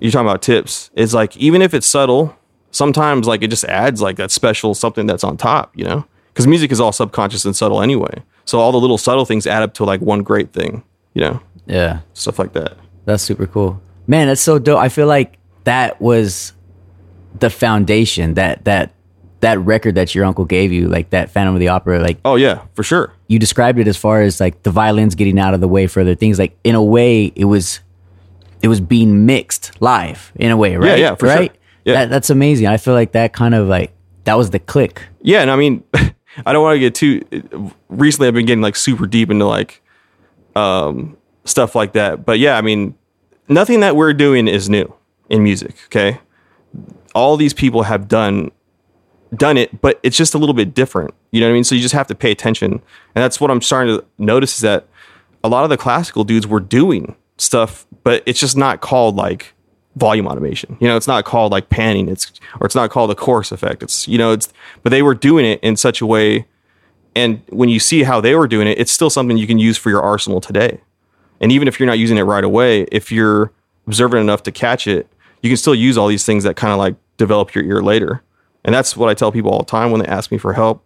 you're 0.00 0.10
talking 0.12 0.26
about 0.26 0.42
tips 0.42 0.90
It's 0.94 1.14
like 1.14 1.36
even 1.36 1.62
if 1.62 1.74
it's 1.74 1.86
subtle 1.86 2.36
sometimes 2.70 3.26
like 3.26 3.42
it 3.42 3.48
just 3.48 3.64
adds 3.64 4.00
like 4.00 4.16
that 4.16 4.30
special 4.30 4.74
something 4.74 5.06
that's 5.06 5.24
on 5.24 5.36
top 5.36 5.72
you 5.74 5.84
know 5.84 6.04
because 6.32 6.46
music 6.46 6.72
is 6.72 6.80
all 6.80 6.92
subconscious 6.92 7.44
and 7.44 7.54
subtle 7.54 7.80
anyway 7.82 8.22
so 8.44 8.58
all 8.58 8.72
the 8.72 8.78
little 8.80 8.98
subtle 8.98 9.24
things 9.24 9.46
add 9.46 9.62
up 9.62 9.74
to 9.74 9.84
like 9.84 10.00
one 10.00 10.22
great 10.22 10.52
thing 10.52 10.82
you 11.14 11.20
know 11.22 11.40
Yeah. 11.66 12.00
stuff 12.14 12.38
like 12.38 12.52
that 12.54 12.76
That's 13.04 13.22
super 13.22 13.46
cool. 13.46 13.80
Man, 14.06 14.26
that's 14.28 14.40
so 14.40 14.58
dope. 14.58 14.78
I 14.78 14.88
feel 14.88 15.06
like 15.06 15.38
that 15.64 16.00
was 16.00 16.52
the 17.38 17.50
foundation 17.50 18.34
that 18.34 18.64
that 18.64 18.92
that 19.40 19.58
record 19.60 19.94
that 19.96 20.14
your 20.14 20.24
uncle 20.24 20.44
gave 20.44 20.70
you, 20.72 20.88
like 20.88 21.10
that 21.10 21.30
Phantom 21.30 21.54
of 21.54 21.60
the 21.60 21.68
Opera, 21.68 21.98
like 22.00 22.18
Oh 22.24 22.36
yeah, 22.36 22.62
for 22.74 22.82
sure. 22.84 23.12
you 23.28 23.38
described 23.38 23.78
it 23.78 23.88
as 23.88 23.96
far 23.96 24.22
as 24.22 24.38
like 24.40 24.62
the 24.62 24.70
violins 24.70 25.14
getting 25.16 25.38
out 25.38 25.54
of 25.54 25.60
the 25.60 25.68
way 25.68 25.86
for 25.88 26.00
other 26.00 26.14
things. 26.14 26.38
Like 26.38 26.56
in 26.64 26.74
a 26.74 26.82
way, 26.82 27.26
it 27.36 27.44
was 27.46 27.80
it 28.60 28.68
was 28.68 28.80
being 28.80 29.26
mixed 29.26 29.72
live 29.80 30.32
in 30.36 30.50
a 30.50 30.56
way, 30.56 30.76
right? 30.76 30.98
yeah, 30.98 31.14
for 31.16 31.26
sure. 31.26 31.36
right. 31.36 31.52
Yeah. 31.84 31.94
That, 31.94 32.10
that's 32.10 32.30
amazing. 32.30 32.66
I 32.68 32.76
feel 32.76 32.94
like 32.94 33.12
that 33.12 33.32
kind 33.32 33.54
of 33.54 33.66
like 33.66 33.92
that 34.24 34.34
was 34.38 34.50
the 34.50 34.58
click. 34.60 35.02
Yeah, 35.22 35.42
and 35.42 35.50
I 35.50 35.56
mean, 35.56 35.82
I 36.44 36.52
don't 36.52 36.62
want 36.62 36.76
to 36.76 36.80
get 36.80 36.94
too. 36.94 37.70
Recently, 37.88 38.28
I've 38.28 38.34
been 38.34 38.46
getting 38.46 38.62
like 38.62 38.76
super 38.76 39.06
deep 39.06 39.30
into 39.30 39.46
like 39.46 39.82
um, 40.54 41.16
stuff 41.44 41.74
like 41.74 41.92
that. 41.92 42.24
But 42.24 42.38
yeah, 42.38 42.56
I 42.56 42.62
mean, 42.62 42.94
nothing 43.48 43.80
that 43.80 43.96
we're 43.96 44.14
doing 44.14 44.48
is 44.48 44.68
new 44.68 44.92
in 45.28 45.42
music. 45.42 45.76
Okay, 45.86 46.20
all 47.14 47.36
these 47.36 47.54
people 47.54 47.82
have 47.84 48.08
done 48.08 48.50
done 49.34 49.56
it, 49.56 49.80
but 49.80 49.98
it's 50.02 50.16
just 50.16 50.34
a 50.34 50.38
little 50.38 50.54
bit 50.54 50.74
different. 50.74 51.14
You 51.30 51.40
know 51.40 51.46
what 51.46 51.52
I 51.52 51.54
mean? 51.54 51.64
So 51.64 51.74
you 51.74 51.80
just 51.80 51.94
have 51.94 52.06
to 52.08 52.14
pay 52.14 52.30
attention, 52.30 52.72
and 52.72 52.82
that's 53.14 53.40
what 53.40 53.50
I'm 53.50 53.62
starting 53.62 53.98
to 53.98 54.04
notice 54.18 54.54
is 54.56 54.60
that 54.60 54.86
a 55.44 55.48
lot 55.48 55.64
of 55.64 55.70
the 55.70 55.76
classical 55.76 56.24
dudes 56.24 56.46
were 56.46 56.60
doing 56.60 57.16
stuff, 57.38 57.86
but 58.04 58.22
it's 58.26 58.40
just 58.40 58.56
not 58.56 58.80
called 58.80 59.16
like 59.16 59.54
volume 59.96 60.26
automation. 60.26 60.76
You 60.80 60.88
know, 60.88 60.96
it's 60.96 61.06
not 61.06 61.24
called 61.24 61.52
like 61.52 61.68
panning. 61.68 62.08
It's 62.08 62.32
or 62.60 62.66
it's 62.66 62.74
not 62.74 62.90
called 62.90 63.10
a 63.10 63.14
chorus 63.14 63.52
effect. 63.52 63.82
It's 63.82 64.08
you 64.08 64.18
know, 64.18 64.32
it's 64.32 64.52
but 64.82 64.90
they 64.90 65.02
were 65.02 65.14
doing 65.14 65.44
it 65.44 65.60
in 65.62 65.76
such 65.76 66.00
a 66.00 66.06
way, 66.06 66.46
and 67.14 67.42
when 67.48 67.68
you 67.68 67.78
see 67.78 68.02
how 68.02 68.20
they 68.20 68.34
were 68.34 68.48
doing 68.48 68.66
it, 68.66 68.78
it's 68.78 68.92
still 68.92 69.10
something 69.10 69.36
you 69.36 69.46
can 69.46 69.58
use 69.58 69.76
for 69.76 69.90
your 69.90 70.02
arsenal 70.02 70.40
today. 70.40 70.80
And 71.40 71.50
even 71.50 71.66
if 71.68 71.80
you're 71.80 71.88
not 71.88 71.98
using 71.98 72.18
it 72.18 72.22
right 72.22 72.44
away, 72.44 72.82
if 72.92 73.10
you're 73.10 73.52
observant 73.86 74.20
enough 74.20 74.44
to 74.44 74.52
catch 74.52 74.86
it, 74.86 75.08
you 75.42 75.50
can 75.50 75.56
still 75.56 75.74
use 75.74 75.98
all 75.98 76.06
these 76.06 76.24
things 76.24 76.44
that 76.44 76.56
kind 76.56 76.72
of 76.72 76.78
like 76.78 76.94
develop 77.16 77.54
your 77.54 77.64
ear 77.64 77.82
later. 77.82 78.22
And 78.64 78.74
that's 78.74 78.96
what 78.96 79.08
I 79.08 79.14
tell 79.14 79.32
people 79.32 79.50
all 79.50 79.58
the 79.58 79.64
time 79.64 79.90
when 79.90 80.00
they 80.00 80.06
ask 80.06 80.30
me 80.30 80.38
for 80.38 80.52
help. 80.52 80.84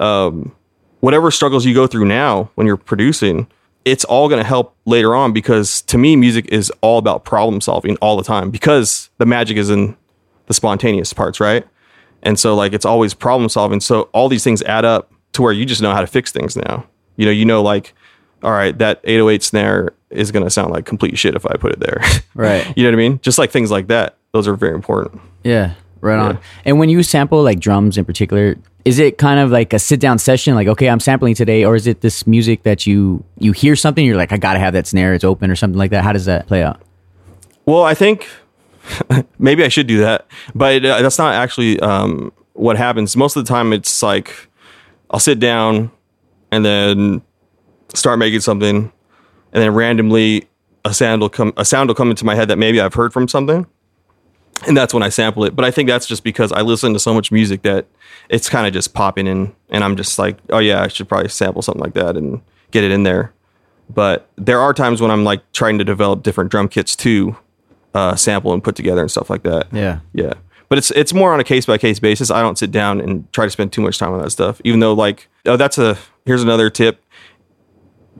Um, 0.00 0.54
whatever 1.00 1.30
struggles 1.30 1.64
you 1.64 1.74
go 1.74 1.86
through 1.86 2.06
now 2.06 2.50
when 2.56 2.66
you're 2.66 2.76
producing, 2.76 3.46
it's 3.84 4.04
all 4.04 4.28
going 4.28 4.40
to 4.42 4.46
help 4.46 4.76
later 4.86 5.14
on 5.14 5.32
because 5.32 5.82
to 5.82 5.98
me, 5.98 6.16
music 6.16 6.46
is 6.46 6.72
all 6.80 6.98
about 6.98 7.24
problem 7.24 7.60
solving 7.60 7.96
all 7.96 8.16
the 8.16 8.22
time 8.22 8.50
because 8.50 9.10
the 9.18 9.26
magic 9.26 9.56
is 9.56 9.70
in 9.70 9.96
the 10.46 10.54
spontaneous 10.54 11.12
parts, 11.12 11.40
right? 11.40 11.66
And 12.22 12.38
so, 12.38 12.54
like, 12.54 12.72
it's 12.72 12.86
always 12.86 13.12
problem 13.12 13.48
solving. 13.48 13.80
So, 13.80 14.02
all 14.12 14.28
these 14.28 14.42
things 14.44 14.62
add 14.62 14.84
up 14.84 15.12
to 15.32 15.42
where 15.42 15.52
you 15.52 15.66
just 15.66 15.82
know 15.82 15.92
how 15.92 16.00
to 16.00 16.06
fix 16.06 16.32
things 16.32 16.56
now. 16.56 16.86
You 17.16 17.26
know, 17.26 17.30
you 17.32 17.44
know, 17.44 17.62
like, 17.62 17.94
all 18.42 18.52
right, 18.52 18.76
that 18.78 19.00
808 19.04 19.42
snare 19.42 19.92
is 20.10 20.30
going 20.30 20.44
to 20.44 20.50
sound 20.50 20.72
like 20.72 20.86
complete 20.86 21.18
shit 21.18 21.34
if 21.34 21.44
I 21.46 21.56
put 21.56 21.72
it 21.72 21.80
there. 21.80 22.00
Right. 22.36 22.66
you 22.76 22.82
know 22.82 22.88
what 22.90 22.94
I 22.94 23.08
mean? 23.08 23.20
Just 23.22 23.38
like 23.38 23.52
things 23.52 23.70
like 23.70 23.86
that. 23.86 24.16
Those 24.32 24.48
are 24.48 24.56
very 24.56 24.74
important. 24.74 25.20
Yeah, 25.44 25.74
right 26.04 26.18
on. 26.18 26.38
And 26.64 26.78
when 26.78 26.88
you 26.88 27.02
sample 27.02 27.42
like 27.42 27.58
drums 27.58 27.98
in 27.98 28.04
particular, 28.04 28.56
is 28.84 28.98
it 28.98 29.18
kind 29.18 29.40
of 29.40 29.50
like 29.50 29.72
a 29.72 29.78
sit 29.78 29.98
down 29.98 30.18
session? 30.18 30.54
Like, 30.54 30.68
okay, 30.68 30.88
I'm 30.88 31.00
sampling 31.00 31.34
today, 31.34 31.64
or 31.64 31.74
is 31.74 31.86
it 31.86 32.02
this 32.02 32.26
music 32.26 32.62
that 32.64 32.86
you 32.86 33.24
you 33.38 33.52
hear 33.52 33.74
something, 33.76 34.04
you're 34.04 34.16
like, 34.16 34.32
I 34.32 34.36
gotta 34.36 34.58
have 34.58 34.74
that 34.74 34.86
snare, 34.86 35.14
it's 35.14 35.24
open, 35.24 35.50
or 35.50 35.56
something 35.56 35.78
like 35.78 35.90
that? 35.90 36.04
How 36.04 36.12
does 36.12 36.26
that 36.26 36.46
play 36.46 36.62
out? 36.62 36.80
Well, 37.66 37.82
I 37.82 37.94
think 37.94 38.28
maybe 39.38 39.64
I 39.64 39.68
should 39.68 39.86
do 39.86 39.98
that, 39.98 40.26
but 40.54 40.84
uh, 40.84 41.00
that's 41.02 41.18
not 41.18 41.34
actually 41.34 41.80
um, 41.80 42.32
what 42.52 42.76
happens. 42.76 43.16
Most 43.16 43.36
of 43.36 43.44
the 43.44 43.48
time, 43.48 43.72
it's 43.72 44.02
like 44.02 44.48
I'll 45.10 45.20
sit 45.20 45.40
down 45.40 45.90
and 46.52 46.64
then 46.64 47.22
start 47.94 48.18
making 48.18 48.40
something, 48.40 48.92
and 49.52 49.62
then 49.62 49.72
randomly 49.72 50.46
a 50.84 50.92
sound 50.92 51.22
will 51.22 51.30
come. 51.30 51.54
A 51.56 51.64
sound 51.64 51.88
will 51.88 51.94
come 51.94 52.10
into 52.10 52.26
my 52.26 52.34
head 52.34 52.48
that 52.48 52.58
maybe 52.58 52.80
I've 52.80 52.94
heard 52.94 53.12
from 53.12 53.28
something, 53.28 53.66
and 54.66 54.76
that's 54.76 54.94
when 54.94 55.02
I 55.02 55.08
sample 55.08 55.44
it. 55.44 55.54
But 55.54 55.64
I 55.64 55.70
think 55.70 55.88
that's 55.88 56.06
just 56.06 56.24
because 56.24 56.52
I 56.52 56.62
listen 56.62 56.92
to 56.92 56.98
so 56.98 57.12
much 57.12 57.30
music 57.30 57.62
that 57.62 57.86
it's 58.28 58.48
kind 58.48 58.66
of 58.66 58.72
just 58.72 58.94
popping 58.94 59.26
in, 59.26 59.54
and 59.70 59.84
I'm 59.84 59.96
just 59.96 60.18
like, 60.18 60.38
oh 60.50 60.58
yeah, 60.58 60.82
I 60.82 60.88
should 60.88 61.08
probably 61.08 61.28
sample 61.28 61.62
something 61.62 61.82
like 61.82 61.94
that 61.94 62.16
and 62.16 62.40
get 62.70 62.84
it 62.84 62.90
in 62.90 63.02
there. 63.02 63.32
But 63.90 64.28
there 64.36 64.60
are 64.60 64.72
times 64.72 65.00
when 65.00 65.10
I'm 65.10 65.24
like 65.24 65.52
trying 65.52 65.78
to 65.78 65.84
develop 65.84 66.22
different 66.22 66.50
drum 66.50 66.68
kits 66.68 66.96
to 66.96 67.36
uh, 67.94 68.16
sample 68.16 68.52
and 68.52 68.62
put 68.62 68.76
together 68.76 69.00
and 69.00 69.10
stuff 69.10 69.30
like 69.30 69.42
that. 69.42 69.68
Yeah. 69.72 70.00
Yeah. 70.12 70.34
But 70.68 70.78
it's 70.78 70.90
it's 70.92 71.12
more 71.12 71.32
on 71.32 71.40
a 71.40 71.44
case 71.44 71.66
by 71.66 71.78
case 71.78 71.98
basis. 71.98 72.30
I 72.30 72.40
don't 72.40 72.58
sit 72.58 72.70
down 72.70 73.00
and 73.00 73.30
try 73.32 73.44
to 73.44 73.50
spend 73.50 73.72
too 73.72 73.82
much 73.82 73.98
time 73.98 74.12
on 74.12 74.22
that 74.22 74.30
stuff. 74.30 74.60
Even 74.64 74.80
though 74.80 74.94
like 74.94 75.28
oh 75.46 75.56
that's 75.56 75.78
a 75.78 75.98
here's 76.24 76.42
another 76.42 76.70
tip. 76.70 77.04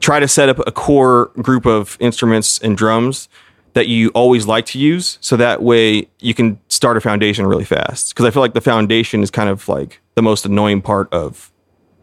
Try 0.00 0.20
to 0.20 0.28
set 0.28 0.48
up 0.48 0.58
a 0.66 0.72
core 0.72 1.30
group 1.40 1.66
of 1.66 1.96
instruments 2.00 2.58
and 2.58 2.76
drums 2.76 3.28
that 3.74 3.88
you 3.88 4.08
always 4.10 4.46
like 4.46 4.66
to 4.66 4.78
use 4.78 5.18
so 5.20 5.36
that 5.36 5.62
way 5.62 6.08
you 6.20 6.34
can 6.34 6.58
start 6.68 6.96
a 6.96 7.00
foundation 7.00 7.46
really 7.46 7.64
fast. 7.64 8.10
Because 8.10 8.24
I 8.24 8.30
feel 8.30 8.42
like 8.42 8.54
the 8.54 8.60
foundation 8.60 9.22
is 9.22 9.30
kind 9.30 9.48
of 9.48 9.68
like 9.68 10.00
the 10.14 10.22
most 10.22 10.46
annoying 10.46 10.80
part 10.80 11.12
of 11.12 11.52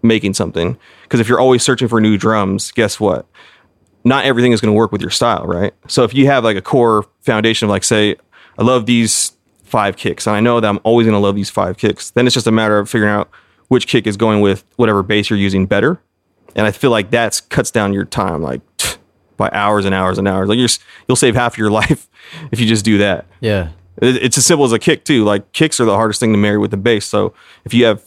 making 0.03 0.33
something. 0.33 0.77
Because 1.03 1.19
if 1.19 1.27
you're 1.27 1.39
always 1.39 1.63
searching 1.63 1.87
for 1.87 1.99
new 1.99 2.17
drums, 2.17 2.71
guess 2.71 2.99
what? 2.99 3.25
not 4.03 4.25
everything 4.25 4.51
is 4.51 4.61
going 4.61 4.73
to 4.73 4.77
work 4.77 4.91
with 4.91 5.01
your 5.01 5.09
style, 5.09 5.45
right? 5.45 5.73
So 5.87 6.03
if 6.03 6.13
you 6.13 6.27
have 6.27 6.43
like 6.43 6.57
a 6.57 6.61
core 6.61 7.05
foundation 7.21 7.67
of 7.67 7.69
like, 7.69 7.83
say, 7.83 8.15
I 8.57 8.63
love 8.63 8.85
these 8.85 9.33
five 9.63 9.95
kicks, 9.95 10.27
and 10.27 10.35
I 10.35 10.39
know 10.39 10.59
that 10.59 10.67
I'm 10.67 10.79
always 10.83 11.05
going 11.05 11.15
to 11.15 11.19
love 11.19 11.35
these 11.35 11.49
five 11.49 11.77
kicks, 11.77 12.11
then 12.11 12.27
it's 12.27 12.33
just 12.33 12.47
a 12.47 12.51
matter 12.51 12.77
of 12.79 12.89
figuring 12.89 13.13
out 13.13 13.29
which 13.67 13.87
kick 13.87 14.07
is 14.07 14.17
going 14.17 14.41
with 14.41 14.65
whatever 14.75 15.03
bass 15.03 15.29
you're 15.29 15.39
using 15.39 15.65
better. 15.65 16.01
And 16.55 16.67
I 16.67 16.71
feel 16.71 16.91
like 16.91 17.11
that 17.11 17.41
cuts 17.49 17.71
down 17.71 17.93
your 17.93 18.03
time 18.03 18.41
like 18.41 18.61
by 19.41 19.49
hours 19.57 19.85
and 19.85 19.93
hours 19.95 20.17
and 20.17 20.27
hours. 20.27 20.47
Like 20.49 20.57
you're, 20.59 20.69
you'll 21.07 21.15
save 21.15 21.35
half 21.35 21.57
your 21.57 21.69
life 21.81 22.07
if 22.51 22.59
you 22.59 22.65
just 22.67 22.85
do 22.85 22.97
that. 22.99 23.25
Yeah. 23.41 23.69
It- 24.01 24.23
It's 24.23 24.37
as 24.37 24.45
simple 24.45 24.65
as 24.65 24.71
a 24.71 24.79
kick 24.79 25.03
too. 25.05 25.23
Like 25.23 25.51
kicks 25.53 25.79
are 25.79 25.85
the 25.85 25.95
hardest 25.95 26.19
thing 26.19 26.31
to 26.31 26.37
marry 26.37 26.57
with 26.57 26.71
the 26.71 26.77
bass. 26.77 27.05
So 27.05 27.33
if 27.65 27.73
you 27.73 27.85
have 27.85 28.03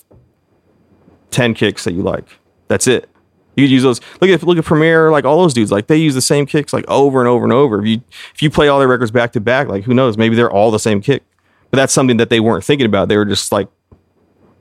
ten 1.30 1.54
kicks 1.54 1.84
that 1.84 1.92
you 1.92 2.02
like, 2.02 2.24
that's 2.68 2.86
it. 2.86 3.08
You 3.56 3.64
could 3.64 3.70
use 3.70 3.82
those. 3.84 4.00
Look 4.20 4.30
at 4.30 4.42
look 4.42 4.58
at 4.58 4.64
Premier, 4.64 5.10
like 5.12 5.24
all 5.24 5.40
those 5.42 5.54
dudes. 5.54 5.70
Like 5.70 5.86
they 5.86 5.96
use 5.96 6.14
the 6.14 6.20
same 6.20 6.44
kicks 6.46 6.72
like 6.72 6.84
over 6.88 7.20
and 7.20 7.28
over 7.28 7.44
and 7.44 7.52
over. 7.52 7.80
If 7.80 7.86
you 7.86 8.00
if 8.34 8.42
you 8.42 8.50
play 8.50 8.66
all 8.68 8.78
their 8.80 8.88
records 8.88 9.10
back 9.12 9.32
to 9.32 9.40
back, 9.40 9.68
like 9.68 9.84
who 9.84 9.94
knows? 9.94 10.16
Maybe 10.18 10.34
they're 10.34 10.50
all 10.50 10.70
the 10.72 10.78
same 10.80 11.00
kick. 11.00 11.22
But 11.70 11.76
that's 11.76 11.92
something 11.92 12.16
that 12.16 12.30
they 12.30 12.40
weren't 12.40 12.64
thinking 12.64 12.86
about. 12.86 13.08
They 13.08 13.16
were 13.16 13.24
just 13.24 13.52
like 13.52 13.68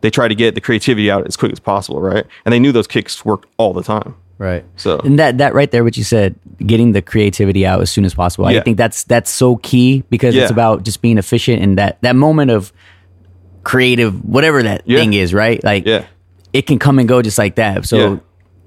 they 0.02 0.10
tried 0.12 0.28
to 0.28 0.36
get 0.36 0.54
the 0.54 0.62
creativity 0.62 1.10
out 1.10 1.26
as 1.26 1.36
quick 1.38 1.52
as 1.52 1.60
possible, 1.60 2.02
right? 2.02 2.26
And 2.46 2.54
they 2.54 2.60
knew 2.60 2.72
those 2.72 2.88
kicks 2.88 3.24
worked 3.26 3.48
all 3.58 3.74
the 3.74 3.82
time. 3.84 4.16
Right. 4.38 4.66
So- 4.78 5.00
and 5.00 5.18
that 5.20 5.38
that 5.38 5.54
right 5.54 5.70
there, 5.72 5.84
what 5.84 5.96
you 5.96 6.04
said, 6.04 6.36
getting 6.66 6.92
the 6.92 7.02
creativity 7.02 7.66
out 7.66 7.82
as 7.82 7.90
soon 7.90 8.04
as 8.06 8.14
possible. 8.14 8.46
I 8.46 8.60
think 8.62 8.78
that's 8.78 9.04
that's 9.04 9.30
so 9.30 9.58
key 9.58 10.04
because 10.10 10.36
it's 10.36 10.52
about 10.52 10.84
just 10.84 11.02
being 11.02 11.18
efficient 11.18 11.62
and 11.62 11.78
that 11.78 12.02
that 12.02 12.16
moment 12.16 12.52
of 12.52 12.74
creative, 13.64 14.24
whatever 14.26 14.62
that 14.64 14.82
Yeah. 14.86 15.00
thing 15.00 15.14
is, 15.14 15.34
right? 15.34 15.64
Like, 15.64 15.86
Yeah. 15.86 16.04
it 16.52 16.68
can 16.68 16.80
come 16.80 17.00
and 17.00 17.08
go 17.08 17.22
just 17.22 17.38
like 17.38 17.56
that. 17.56 17.86
So 17.86 17.98
Yeah. 17.98 18.16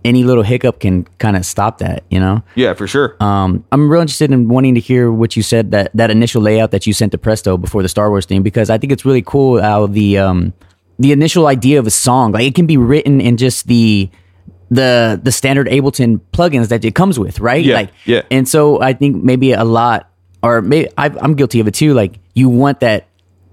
any 0.04 0.24
little 0.24 0.42
hiccup 0.42 0.80
can 0.80 1.06
kind 1.18 1.36
of 1.36 1.44
stop 1.44 1.78
that, 1.78 2.04
you 2.10 2.18
know. 2.20 2.42
Yeah, 2.54 2.72
for 2.74 2.86
sure. 2.86 3.16
Um, 3.20 3.64
I'm 3.72 3.90
real 3.90 4.00
interested 4.00 4.30
in 4.32 4.48
wanting 4.48 4.74
to 4.74 4.80
hear 4.80 5.10
what 5.12 5.36
you 5.36 5.42
said 5.42 5.70
that 5.72 5.90
that 5.94 6.10
initial 6.10 6.40
layout 6.40 6.70
that 6.70 6.86
you 6.86 6.92
sent 6.92 7.12
to 7.12 7.18
Presto 7.18 7.56
before 7.58 7.82
the 7.82 7.88
Star 7.88 8.08
Wars 8.08 8.24
thing 8.24 8.42
because 8.42 8.70
I 8.70 8.78
think 8.78 8.92
it's 8.92 9.04
really 9.04 9.22
cool 9.22 9.60
how 9.60 9.86
the 9.86 10.16
um 10.18 10.52
the 10.98 11.12
initial 11.12 11.46
idea 11.46 11.78
of 11.78 11.86
a 11.86 11.90
song 11.90 12.32
like 12.32 12.44
it 12.46 12.54
can 12.54 12.64
be 12.66 12.78
written 12.78 13.20
in 13.20 13.36
just 13.36 13.66
the 13.66 14.08
the 14.70 15.20
the 15.22 15.30
standard 15.32 15.68
Ableton 15.68 16.20
plugins 16.32 16.68
that 16.68 16.84
it 16.84 16.94
comes 16.94 17.18
with, 17.18 17.40
right? 17.40 17.64
Yeah, 17.64 17.74
Like, 17.74 17.90
yeah. 18.04 18.22
And 18.30 18.48
so 18.48 18.80
I 18.80 18.92
think 18.92 19.22
maybe 19.22 19.52
a 19.52 19.64
lot, 19.64 20.10
or 20.42 20.60
maybe 20.62 20.88
I, 20.98 21.06
I'm 21.20 21.34
guilty 21.34 21.60
of 21.60 21.68
it 21.68 21.74
too. 21.74 21.94
Like 21.94 22.18
you 22.34 22.48
want 22.48 22.80
that 22.80 23.06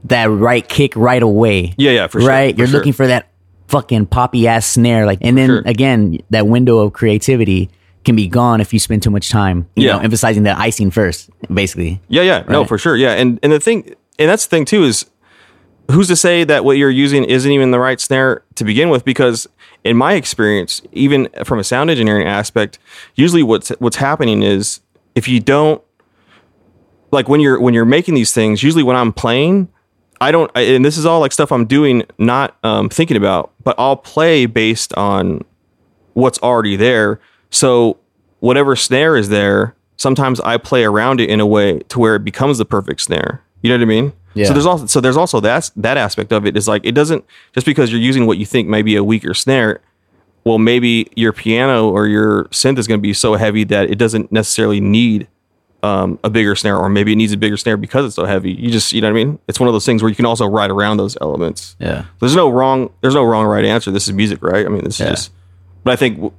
that 0.06 0.26
right 0.30 0.68
kick 0.68 0.96
right 0.96 1.22
away. 1.24 1.74
Yeah, 1.78 1.92
yeah, 1.92 2.08
for 2.08 2.20
sure, 2.20 2.30
Right, 2.30 2.54
for 2.54 2.60
you're 2.60 2.68
sure. 2.68 2.80
looking 2.80 2.94
for 2.94 3.08
that 3.08 3.30
fucking 3.68 4.08
poppy 4.08 4.48
ass 4.48 4.66
snare, 4.68 5.06
like, 5.06 5.20
and 5.22 5.38
then 5.38 5.48
sure. 5.48 5.62
again, 5.66 6.20
that 6.32 6.46
window 6.48 6.80
of 6.80 6.94
creativity 6.94 7.70
can 8.04 8.16
be 8.16 8.28
gone 8.28 8.60
if 8.60 8.74
you 8.74 8.80
spend 8.80 9.02
too 9.02 9.10
much 9.10 9.30
time, 9.30 9.66
you 9.76 9.88
Yeah. 9.88 9.94
know, 9.94 10.00
emphasizing 10.00 10.44
that 10.44 10.58
icing 10.58 10.92
first, 10.92 11.30
basically. 11.52 12.02
Yeah, 12.10 12.24
yeah, 12.24 12.44
no, 12.50 12.66
for 12.66 12.78
sure. 12.78 12.98
Yeah, 12.98 13.14
and 13.14 13.40
and 13.42 13.54
the 13.54 13.60
thing, 13.62 13.96
and 14.20 14.30
that's 14.30 14.46
the 14.46 14.50
thing 14.50 14.66
too 14.66 14.84
is, 14.84 15.06
who's 15.92 16.08
to 16.08 16.16
say 16.16 16.44
that 16.44 16.66
what 16.66 16.78
you're 16.78 16.90
using 16.90 17.24
isn't 17.24 17.52
even 17.52 17.72
the 17.72 17.80
right 17.80 18.00
snare 18.00 18.44
to 18.56 18.64
begin 18.64 18.90
with? 18.90 19.06
Because 19.06 19.48
in 19.84 19.98
my 19.98 20.14
experience, 20.14 20.82
even 20.92 21.28
from 21.44 21.60
a 21.60 21.64
sound 21.64 21.90
engineering 21.90 22.28
aspect, 22.28 22.80
usually 23.16 23.44
what's 23.44 23.70
what's 23.80 23.98
happening 23.98 24.44
is 24.44 24.80
if 25.16 25.28
you 25.28 25.40
don't 25.40 25.82
like 27.12 27.28
when 27.28 27.40
you're 27.40 27.60
when 27.60 27.74
you're 27.74 27.86
making 27.86 28.16
these 28.16 28.34
things, 28.34 28.64
usually 28.64 28.84
when 28.84 28.96
I'm 28.96 29.14
playing, 29.14 29.70
I 30.20 30.32
don't, 30.32 30.50
and 30.56 30.84
this 30.86 30.98
is 30.98 31.06
all 31.06 31.20
like 31.20 31.32
stuff 31.32 31.52
I'm 31.52 31.66
doing, 31.66 32.04
not 32.18 32.58
um, 32.64 32.90
thinking 32.90 33.18
about, 33.18 33.52
but 33.64 33.76
I'll 33.78 33.98
play 33.98 34.46
based 34.46 34.94
on 34.96 35.42
what's 36.14 36.40
already 36.40 36.76
there. 36.76 37.20
So 37.50 37.98
whatever 38.40 38.76
snare 38.76 39.16
is 39.18 39.30
there, 39.30 39.76
sometimes 39.98 40.40
I 40.42 40.58
play 40.58 40.84
around 40.84 41.20
it 41.20 41.30
in 41.30 41.40
a 41.40 41.46
way 41.46 41.80
to 41.80 42.00
where 42.00 42.16
it 42.16 42.24
becomes 42.24 42.58
the 42.58 42.66
perfect 42.66 43.02
snare. 43.02 43.44
You 43.62 43.70
know 43.70 43.76
what 43.76 43.84
I 43.84 43.86
mean? 43.86 44.14
Yeah. 44.34 44.46
So 44.48 44.54
there's 44.54 44.66
also 44.66 44.86
so 44.88 45.00
there's 45.02 45.18
also 45.18 45.40
that 45.42 45.70
that 45.76 45.98
aspect 45.98 46.32
of 46.32 46.46
it 46.46 46.58
is 46.58 46.68
like 46.68 46.86
it 46.86 46.94
doesn't 46.94 47.24
just 47.54 47.66
because 47.66 47.92
you're 47.92 48.02
using 48.02 48.26
what 48.26 48.38
you 48.38 48.46
think 48.46 48.68
may 48.68 48.82
be 48.82 48.96
a 48.96 49.04
weaker 49.04 49.34
snare. 49.34 49.82
Well, 50.46 50.58
maybe 50.58 51.10
your 51.16 51.32
piano 51.32 51.90
or 51.90 52.06
your 52.08 52.46
synth 52.46 52.78
is 52.78 52.88
going 52.88 53.00
to 53.00 53.02
be 53.02 53.14
so 53.14 53.36
heavy 53.36 53.64
that 53.66 53.90
it 53.90 53.96
doesn't 53.98 54.32
necessarily 54.32 54.82
need 54.82 55.28
um, 55.84 56.20
a 56.24 56.30
bigger 56.30 56.56
snare, 56.56 56.78
or 56.78 56.90
maybe 56.90 57.14
it 57.14 57.16
needs 57.16 57.32
a 57.32 57.38
bigger 57.38 57.56
snare 57.58 57.78
because 57.78 58.06
it's 58.06 58.16
so 58.16 58.26
heavy. 58.26 58.52
You 58.52 58.70
just, 58.72 58.92
you 58.94 59.02
know 59.02 59.08
what 59.12 59.20
I 59.20 59.24
mean? 59.24 59.40
It's 59.48 59.60
one 59.60 59.68
of 59.70 59.74
those 59.74 59.86
things 59.86 60.02
where 60.02 60.10
you 60.10 60.16
can 60.16 60.26
also 60.26 60.46
ride 60.48 60.70
around 60.72 60.98
those 60.98 61.18
elements. 61.22 61.76
Yeah. 61.80 62.06
There's 62.20 62.36
no 62.36 62.50
wrong. 62.50 62.90
There's 63.02 63.14
no 63.16 63.24
wrong 63.24 63.46
right 63.46 63.64
answer. 63.66 63.90
This 63.92 64.08
is 64.08 64.14
music, 64.14 64.42
right? 64.42 64.66
I 64.66 64.70
mean, 64.70 64.84
this 64.84 65.00
Yeah. 65.00 65.08
is 65.08 65.12
just. 65.12 65.32
But 65.86 65.92
I 65.92 65.96
think 65.98 66.16
w- 66.18 66.34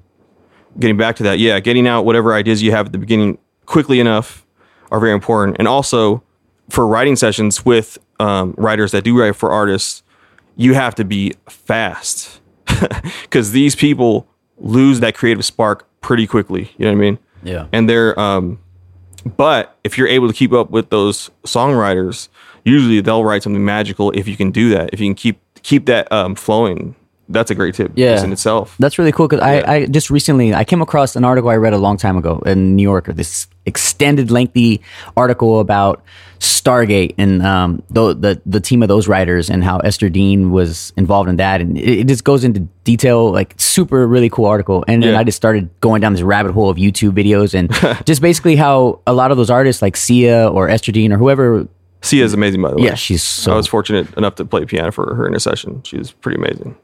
getting 0.79 0.97
back 0.97 1.17
to 1.17 1.23
that, 1.25 1.39
yeah, 1.39 1.61
getting 1.61 1.87
out 1.87 2.05
whatever 2.05 2.35
ideas 2.35 2.63
you 2.63 2.71
have 2.73 2.87
at 2.87 2.93
the 2.93 2.99
beginning 2.99 3.39
quickly 3.67 4.01
enough 4.01 4.45
are 4.91 5.01
very 5.01 5.13
important, 5.13 5.57
and 5.59 5.67
also 5.69 6.23
for 6.71 6.87
writing 6.87 7.17
sessions 7.17 7.65
with 7.65 7.99
um, 8.21 8.55
writers 8.57 8.93
that 8.93 9.05
do 9.05 9.19
write 9.19 9.37
for 9.37 9.51
artists, 9.51 10.03
you 10.57 10.75
have 10.75 10.95
to 10.97 11.05
be 11.05 11.35
fast 11.49 12.41
because 13.23 13.53
these 13.53 13.75
people 13.75 14.27
lose 14.59 15.01
that 15.01 15.15
creative 15.15 15.45
spark 15.45 15.87
pretty 16.01 16.27
quickly. 16.27 16.73
You 16.77 16.87
know 16.87 16.93
what 16.93 16.99
I 16.99 17.01
mean? 17.01 17.19
Yeah. 17.43 17.67
And 17.73 17.89
they're, 17.89 18.19
um, 18.19 18.59
but 19.37 19.77
if 19.85 19.99
you're 19.99 20.09
able 20.09 20.29
to 20.29 20.35
keep 20.35 20.53
up 20.53 20.71
with 20.71 20.91
those 20.91 21.31
songwriters, 21.45 22.29
usually 22.65 23.01
they'll 23.01 23.25
write 23.25 23.43
something 23.43 23.65
magical 23.65 24.11
if 24.13 24.29
you 24.29 24.37
can 24.37 24.51
do 24.51 24.71
that. 24.71 24.91
If 24.93 25.01
you 25.01 25.07
can 25.07 25.15
keep 25.15 25.41
keep 25.63 25.87
that 25.87 26.11
um, 26.13 26.35
flowing, 26.35 26.95
that's 27.29 27.51
a 27.51 27.55
great 27.55 27.75
tip 27.75 27.93
Yeah. 27.95 28.23
in 28.23 28.33
itself. 28.33 28.77
That's 28.79 28.99
really 28.99 29.13
cool 29.13 29.29
because 29.29 29.41
Yeah. 29.47 29.65
I, 29.71 29.75
I 29.75 29.87
just 29.87 30.11
recently 30.11 30.53
I 30.55 30.65
came 30.65 30.83
across 30.83 31.17
an 31.17 31.25
article 31.25 31.51
I 31.51 31.57
read 31.57 31.73
a 31.73 31.79
long 31.79 31.97
time 31.97 32.17
ago 32.17 32.43
in 32.47 32.77
New 32.77 32.83
Yorker. 32.83 33.13
This 33.13 33.47
extended, 33.67 34.31
lengthy 34.31 34.81
article 35.17 35.61
about 35.61 36.03
Stargate 36.41 37.15
and 37.17 37.43
um, 37.43 37.83
the, 37.89 38.15
the 38.15 38.43
the 38.45 38.61
team 38.61 38.83
of 38.83 38.89
those 38.89 39.09
writers 39.09 39.49
and 39.49 39.65
how 39.65 39.79
Esther 39.79 40.11
Dean 40.11 40.51
was 40.51 40.93
involved 40.97 41.31
in 41.31 41.37
that, 41.37 41.63
and 41.63 41.79
it, 41.79 42.01
it 42.01 42.07
just 42.07 42.25
goes 42.25 42.45
into 42.45 42.61
detail, 42.85 43.31
like 43.33 43.55
super 43.57 44.07
really 44.07 44.29
cool 44.29 44.45
article. 44.45 44.85
And 44.87 45.03
then 45.03 45.13
Yeah. 45.15 45.21
I 45.21 45.25
just 45.25 45.37
started 45.37 45.71
going 45.81 46.03
down 46.03 46.13
this 46.13 46.21
rabbit 46.23 46.53
hole 46.53 46.69
of 46.69 46.77
YouTube 46.77 47.13
videos 47.13 47.55
and 47.55 47.73
just 48.07 48.21
basically 48.21 48.57
how 48.57 49.01
a 49.07 49.15
lot 49.15 49.31
of 49.31 49.39
those 49.39 49.49
artists 49.51 49.81
like 49.81 49.97
Sia 49.97 50.49
or 50.51 50.69
Esther 50.69 50.93
Dean 50.93 51.13
or 51.13 51.17
whoever, 51.19 51.67
Sia 52.03 52.23
is 52.25 52.35
amazing, 52.35 52.61
by 52.61 52.71
the 52.71 52.77
way. 52.77 52.83
yeah, 52.85 52.95
she's 52.95 53.23
so. 53.23 53.53
I 53.53 53.57
was 53.57 53.67
fortunate 53.67 54.13
enough 54.19 54.35
to 54.35 54.45
play 54.45 54.67
piano 54.67 54.93
for 54.93 55.15
her 55.15 55.27
in 55.27 55.35
a 55.35 55.41
session. 55.41 55.83
She 55.85 55.97
was 55.97 56.13
pretty 56.13 56.37
amazing. 56.39 56.77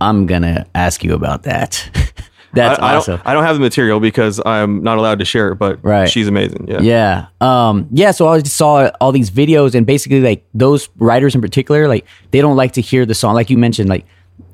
I'm 0.00 0.26
gonna 0.26 0.66
ask 0.74 1.02
you 1.04 1.14
about 1.14 1.44
that. 1.44 1.90
That's 2.52 2.78
I, 2.80 2.92
I 2.92 2.96
awesome. 2.96 3.16
don't, 3.16 3.26
I 3.26 3.34
don't 3.34 3.44
have 3.44 3.56
the 3.56 3.60
material 3.60 4.00
because 4.00 4.40
I'm 4.46 4.82
not 4.82 4.96
allowed 4.96 5.18
to 5.18 5.26
share 5.26 5.48
it, 5.52 5.56
but 5.56 5.78
Right. 5.82 6.08
she's 6.08 6.26
amazing. 6.26 6.66
Yeah. 6.68 6.80
Yeah. 6.80 7.26
Um, 7.42 7.86
yeah. 7.92 8.12
So 8.12 8.28
I 8.28 8.40
just 8.40 8.56
saw 8.56 8.90
all 8.98 9.12
these 9.12 9.30
videos 9.30 9.74
and 9.74 9.84
basically 9.86 10.20
like 10.22 10.42
those 10.54 10.88
writers 10.96 11.34
in 11.34 11.42
particular, 11.42 11.86
like 11.86 12.06
they 12.30 12.40
don't 12.40 12.56
like 12.56 12.72
to 12.74 12.80
hear 12.80 13.04
the 13.04 13.14
song. 13.14 13.34
Like 13.34 13.50
you 13.50 13.58
mentioned, 13.58 13.90
like 13.90 14.06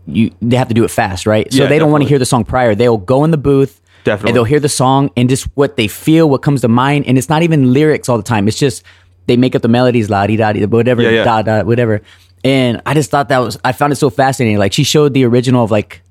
you, 0.06 0.32
they 0.42 0.56
have 0.56 0.66
to 0.68 0.74
do 0.74 0.82
it 0.82 0.88
fast, 0.90 1.26
right? 1.26 1.52
So 1.52 1.62
Yeah, 1.62 1.68
they 1.68 1.78
don't 1.78 1.92
want 1.92 2.02
to 2.02 2.08
hear 2.08 2.18
the 2.18 2.26
song 2.26 2.44
prior. 2.44 2.74
They'll 2.74 2.96
go 2.98 3.22
in 3.22 3.30
the 3.30 3.38
booth 3.38 3.80
Definitely. 4.02 4.30
and 4.30 4.36
they'll 4.36 4.44
hear 4.44 4.58
the 4.58 4.68
song 4.68 5.10
and 5.16 5.28
just 5.28 5.44
what 5.54 5.76
they 5.76 5.86
feel, 5.86 6.28
what 6.28 6.42
comes 6.42 6.62
to 6.62 6.68
mind. 6.68 7.06
And 7.06 7.16
it's 7.16 7.28
not 7.28 7.44
even 7.44 7.72
lyrics 7.72 8.08
all 8.08 8.16
the 8.16 8.24
time. 8.24 8.48
It's 8.48 8.58
just, 8.58 8.82
they 9.28 9.36
make 9.36 9.54
up 9.54 9.62
the 9.62 9.68
melodies, 9.68 10.10
la 10.10 10.26
di 10.26 10.34
da 10.36 10.52
di, 10.52 10.64
whatever, 10.66 11.02
Yeah, 11.02 11.10
yeah. 11.10 11.24
da 11.24 11.42
da, 11.42 11.62
whatever. 11.62 12.02
And 12.44 12.82
I 12.86 12.94
just 12.94 13.10
thought 13.10 13.28
that 13.28 13.38
was, 13.38 13.58
I 13.64 13.72
found 13.72 13.92
it 13.92 13.96
so 13.96 14.10
fascinating. 14.10 14.58
Like 14.58 14.72
she 14.72 14.82
showed 14.84 15.14
the 15.14 15.24
original 15.24 15.62
of 15.64 15.70
like, 15.70 16.02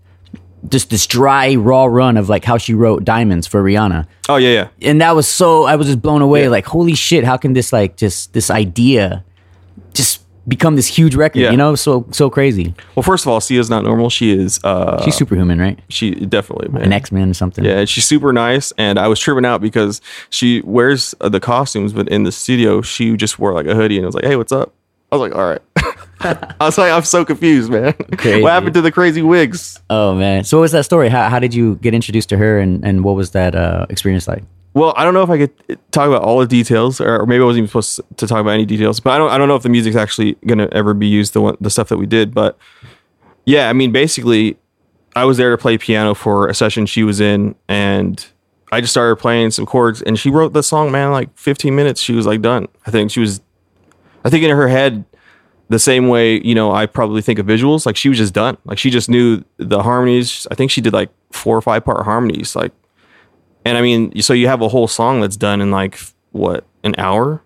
just 0.69 0.91
this 0.91 1.07
dry, 1.07 1.55
raw 1.55 1.85
run 1.85 2.17
of 2.17 2.29
like 2.29 2.45
how 2.45 2.57
she 2.57 2.75
wrote 2.75 3.03
Diamonds 3.03 3.47
for 3.47 3.63
Rihanna 3.63 4.05
Oh 4.29 4.35
yeah, 4.35 4.49
yeah. 4.79 4.89
and 4.89 5.01
that 5.01 5.15
was 5.15 5.27
so 5.27 5.63
I 5.63 5.75
was 5.75 5.87
just 5.87 6.03
blown 6.03 6.21
away. 6.21 6.43
Yeah. 6.43 6.49
Like, 6.49 6.65
holy 6.67 6.93
shit, 6.93 7.23
how 7.23 7.35
can 7.35 7.53
this 7.53 7.73
like 7.73 7.97
just 7.97 8.33
this 8.33 8.51
idea 8.51 9.25
just 9.95 10.21
become 10.47 10.75
this 10.75 10.85
huge 10.85 11.15
record? 11.15 11.39
Yeah. 11.39 11.49
You 11.49 11.57
know, 11.57 11.73
so 11.73 12.05
so 12.11 12.29
crazy. 12.29 12.75
Well, 12.95 13.01
first 13.01 13.25
of 13.25 13.29
all, 13.31 13.41
Sia's 13.41 13.71
not 13.71 13.83
normal. 13.83 14.11
She 14.11 14.31
is. 14.31 14.59
Uh, 14.63 15.03
She's 15.03 15.15
superhuman, 15.15 15.57
right? 15.59 15.79
she 15.89 16.11
definitely 16.11 16.67
man. 16.69 16.83
An 16.83 16.93
X 16.93 17.11
Men 17.11 17.31
or 17.31 17.33
something. 17.33 17.65
Yeah, 17.65 17.85
she's 17.85 18.05
super 18.05 18.31
nice. 18.31 18.71
And 18.77 18.99
I 18.99 19.07
was 19.07 19.19
tripping 19.19 19.45
out 19.45 19.61
because 19.61 19.99
she 20.29 20.61
wears 20.61 21.15
uh, 21.21 21.29
the 21.29 21.39
costumes, 21.39 21.91
but 21.91 22.07
in 22.07 22.21
the 22.21 22.31
studio, 22.31 22.83
she 22.83 23.17
just 23.17 23.39
wore 23.39 23.51
like 23.53 23.65
a 23.65 23.73
hoodie 23.73 23.97
and 23.97 24.05
I 24.05 24.07
was 24.07 24.13
like, 24.15 24.25
"Hey, 24.25 24.35
what's 24.35 24.51
up?" 24.51 24.75
I 25.11 25.15
was 25.15 25.29
like, 25.29 25.37
"All 25.37 25.49
right." 25.49 25.61
I 26.59 26.65
was 26.65 26.77
like, 26.77 26.91
"I'm 26.91 27.03
so 27.03 27.25
confused, 27.25 27.71
man. 27.71 27.93
Crazy. 28.17 28.41
what 28.41 28.51
happened 28.51 28.73
to 28.75 28.81
the 28.81 28.91
crazy 28.91 29.21
wigs?" 29.21 29.79
Oh 29.89 30.15
man. 30.15 30.43
So 30.43 30.57
what 30.57 30.61
was 30.61 30.71
that 30.73 30.85
story? 30.85 31.09
How 31.09 31.29
how 31.29 31.39
did 31.39 31.53
you 31.53 31.75
get 31.77 31.93
introduced 31.93 32.29
to 32.29 32.37
her, 32.37 32.59
and 32.59 32.85
and 32.85 33.03
what 33.03 33.15
was 33.15 33.31
that 33.31 33.55
uh, 33.55 33.85
experience 33.89 34.27
like? 34.27 34.43
Well, 34.73 34.93
I 34.95 35.03
don't 35.03 35.13
know 35.13 35.23
if 35.23 35.29
I 35.29 35.37
could 35.37 35.79
talk 35.91 36.07
about 36.07 36.21
all 36.21 36.39
the 36.39 36.47
details, 36.47 37.01
or, 37.01 37.21
or 37.21 37.25
maybe 37.25 37.41
I 37.41 37.45
wasn't 37.45 37.63
even 37.63 37.67
supposed 37.67 37.99
to 38.17 38.25
talk 38.25 38.39
about 38.39 38.51
any 38.51 38.65
details. 38.65 39.01
But 39.01 39.11
I 39.11 39.17
don't. 39.17 39.29
I 39.31 39.37
don't 39.37 39.47
know 39.47 39.55
if 39.55 39.63
the 39.63 39.69
music's 39.69 39.97
actually 39.97 40.37
gonna 40.45 40.69
ever 40.71 40.93
be 40.93 41.07
used. 41.07 41.33
The 41.33 41.41
one, 41.41 41.57
the 41.59 41.69
stuff 41.69 41.89
that 41.89 41.97
we 41.97 42.05
did, 42.05 42.33
but 42.33 42.57
yeah, 43.45 43.69
I 43.69 43.73
mean, 43.73 43.91
basically, 43.91 44.57
I 45.15 45.25
was 45.25 45.37
there 45.37 45.51
to 45.51 45.57
play 45.57 45.77
piano 45.77 46.13
for 46.13 46.47
a 46.47 46.53
session 46.53 46.85
she 46.85 47.03
was 47.03 47.19
in, 47.19 47.55
and 47.67 48.25
I 48.71 48.79
just 48.79 48.93
started 48.93 49.17
playing 49.17 49.51
some 49.51 49.65
chords, 49.65 50.01
and 50.01 50.17
she 50.17 50.29
wrote 50.29 50.53
the 50.53 50.63
song, 50.63 50.91
man, 50.91 51.11
like 51.11 51.35
15 51.37 51.75
minutes. 51.75 51.99
She 52.01 52.13
was 52.13 52.25
like 52.25 52.41
done. 52.41 52.67
I 52.85 52.91
think 52.91 53.11
she 53.11 53.19
was. 53.19 53.41
I 54.23 54.29
think 54.29 54.43
in 54.43 54.51
her 54.51 54.67
head, 54.67 55.05
the 55.69 55.79
same 55.79 56.09
way 56.09 56.41
you 56.41 56.53
know 56.53 56.71
I 56.71 56.85
probably 56.85 57.21
think 57.21 57.39
of 57.39 57.45
visuals. 57.45 57.85
Like 57.85 57.95
she 57.95 58.09
was 58.09 58.17
just 58.17 58.33
done. 58.33 58.57
Like 58.65 58.77
she 58.77 58.89
just 58.89 59.09
knew 59.09 59.43
the 59.57 59.83
harmonies. 59.83 60.47
I 60.51 60.55
think 60.55 60.71
she 60.71 60.81
did 60.81 60.93
like 60.93 61.09
four 61.31 61.57
or 61.57 61.61
five 61.61 61.85
part 61.85 62.03
harmonies. 62.05 62.55
Like 62.55 62.73
and 63.65 63.77
I 63.77 63.81
mean, 63.81 64.21
so 64.21 64.33
you 64.33 64.47
have 64.47 64.61
a 64.61 64.69
whole 64.69 64.87
song 64.87 65.21
that's 65.21 65.37
done 65.37 65.61
in 65.61 65.71
like 65.71 65.99
what 66.31 66.65
an 66.83 66.95
hour, 66.97 67.43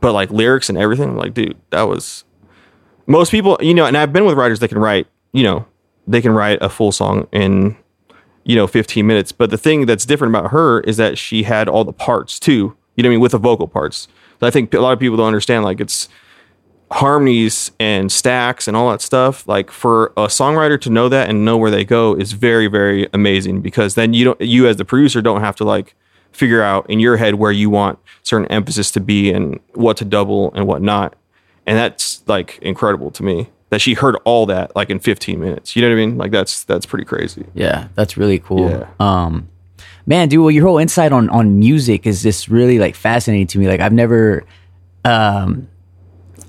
but 0.00 0.12
like 0.12 0.30
lyrics 0.30 0.68
and 0.68 0.78
everything. 0.78 1.16
Like, 1.16 1.34
dude, 1.34 1.56
that 1.70 1.82
was 1.82 2.24
most 3.06 3.30
people, 3.30 3.58
you 3.60 3.74
know. 3.74 3.84
And 3.84 3.96
I've 3.96 4.12
been 4.12 4.24
with 4.24 4.36
writers 4.36 4.60
that 4.60 4.68
can 4.68 4.78
write, 4.78 5.06
you 5.32 5.42
know, 5.42 5.66
they 6.06 6.22
can 6.22 6.32
write 6.32 6.58
a 6.62 6.68
full 6.68 6.92
song 6.92 7.28
in, 7.32 7.76
you 8.44 8.56
know, 8.56 8.66
15 8.66 9.06
minutes. 9.06 9.32
But 9.32 9.50
the 9.50 9.58
thing 9.58 9.86
that's 9.86 10.06
different 10.06 10.34
about 10.34 10.50
her 10.50 10.80
is 10.80 10.96
that 10.96 11.18
she 11.18 11.42
had 11.42 11.68
all 11.68 11.84
the 11.84 11.92
parts 11.92 12.38
too. 12.38 12.76
You 12.96 13.02
know 13.02 13.08
what 13.08 13.12
I 13.12 13.16
mean? 13.16 13.20
With 13.20 13.32
the 13.32 13.38
vocal 13.38 13.68
parts. 13.68 14.08
I 14.40 14.50
think 14.50 14.72
a 14.74 14.80
lot 14.80 14.92
of 14.92 15.00
people 15.00 15.16
don't 15.16 15.26
understand. 15.26 15.64
Like, 15.64 15.80
it's 15.80 16.08
harmonies 16.90 17.70
and 17.78 18.10
stacks 18.10 18.66
and 18.66 18.76
all 18.76 18.90
that 18.90 19.02
stuff 19.02 19.46
like 19.46 19.70
for 19.70 20.06
a 20.16 20.26
songwriter 20.26 20.80
to 20.80 20.88
know 20.88 21.08
that 21.08 21.28
and 21.28 21.44
know 21.44 21.56
where 21.56 21.70
they 21.70 21.84
go 21.84 22.14
is 22.14 22.32
very 22.32 22.66
very 22.66 23.06
amazing 23.12 23.60
because 23.60 23.94
then 23.94 24.14
you 24.14 24.24
don't 24.24 24.40
you 24.40 24.66
as 24.66 24.76
the 24.76 24.84
producer 24.86 25.20
don't 25.20 25.42
have 25.42 25.54
to 25.54 25.64
like 25.64 25.94
figure 26.32 26.62
out 26.62 26.88
in 26.88 26.98
your 26.98 27.18
head 27.18 27.34
where 27.34 27.52
you 27.52 27.68
want 27.68 27.98
certain 28.22 28.46
emphasis 28.46 28.90
to 28.90 29.00
be 29.00 29.30
and 29.30 29.60
what 29.74 29.98
to 29.98 30.04
double 30.04 30.50
and 30.54 30.66
what 30.66 30.80
not 30.80 31.14
and 31.66 31.76
that's 31.76 32.22
like 32.26 32.58
incredible 32.62 33.10
to 33.10 33.22
me 33.22 33.50
that 33.68 33.82
she 33.82 33.92
heard 33.92 34.16
all 34.24 34.46
that 34.46 34.74
like 34.74 34.88
in 34.88 34.98
15 34.98 35.38
minutes 35.38 35.76
you 35.76 35.82
know 35.82 35.88
what 35.88 35.92
i 35.92 36.06
mean 36.06 36.16
like 36.16 36.30
that's 36.30 36.64
that's 36.64 36.86
pretty 36.86 37.04
crazy 37.04 37.44
Yeah, 37.54 37.88
that's 37.96 38.16
really 38.16 38.38
cool. 38.38 38.70
Yeah. 38.70 38.88
Um, 38.98 39.50
man, 40.08 40.28
dude, 40.28 40.40
well, 40.40 40.50
your 40.50 40.66
whole 40.66 40.78
insight 40.78 41.12
on 41.12 41.28
on 41.28 41.58
music 41.58 42.06
is 42.06 42.22
just 42.22 42.48
really 42.48 42.78
like 42.78 42.96
fascinating 42.96 43.46
to 43.48 43.58
me. 43.58 43.68
Like 43.68 43.80
I've 43.80 43.92
never. 43.92 44.44
Um, 45.04 45.68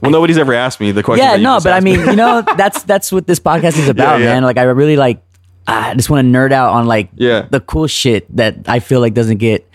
well 0.01 0.11
nobody's 0.11 0.37
ever 0.37 0.53
asked 0.53 0.79
me 0.79 0.91
the 0.93 1.03
question 1.03 1.25
yeah, 1.25 1.35
no, 1.35 1.59
but 1.61 1.73
I 1.73 1.77
asked 1.77 1.83
me. 1.83 1.97
mean, 1.97 2.07
you 2.07 2.15
know, 2.15 2.41
that's 2.57 2.83
that's 2.83 3.11
what 3.11 3.27
this 3.27 3.39
podcast 3.39 3.77
is 3.77 3.89
about, 3.89 4.19
yeah. 4.21 4.27
man. 4.27 4.43
Like 4.43 4.57
I 4.57 4.63
really 4.63 4.95
like. 4.95 5.21
I 5.67 5.93
just 5.93 6.09
want 6.09 6.25
to 6.25 6.31
nerd 6.31 6.51
out 6.51 6.73
on 6.73 6.87
like 6.87 7.09
Yeah. 7.15 7.45
the 7.51 7.59
cool 7.59 7.85
shit 7.85 8.25
that 8.35 8.67
I 8.67 8.79
feel 8.79 9.01
like 9.01 9.13
doesn't 9.13 9.37
get 9.37 9.69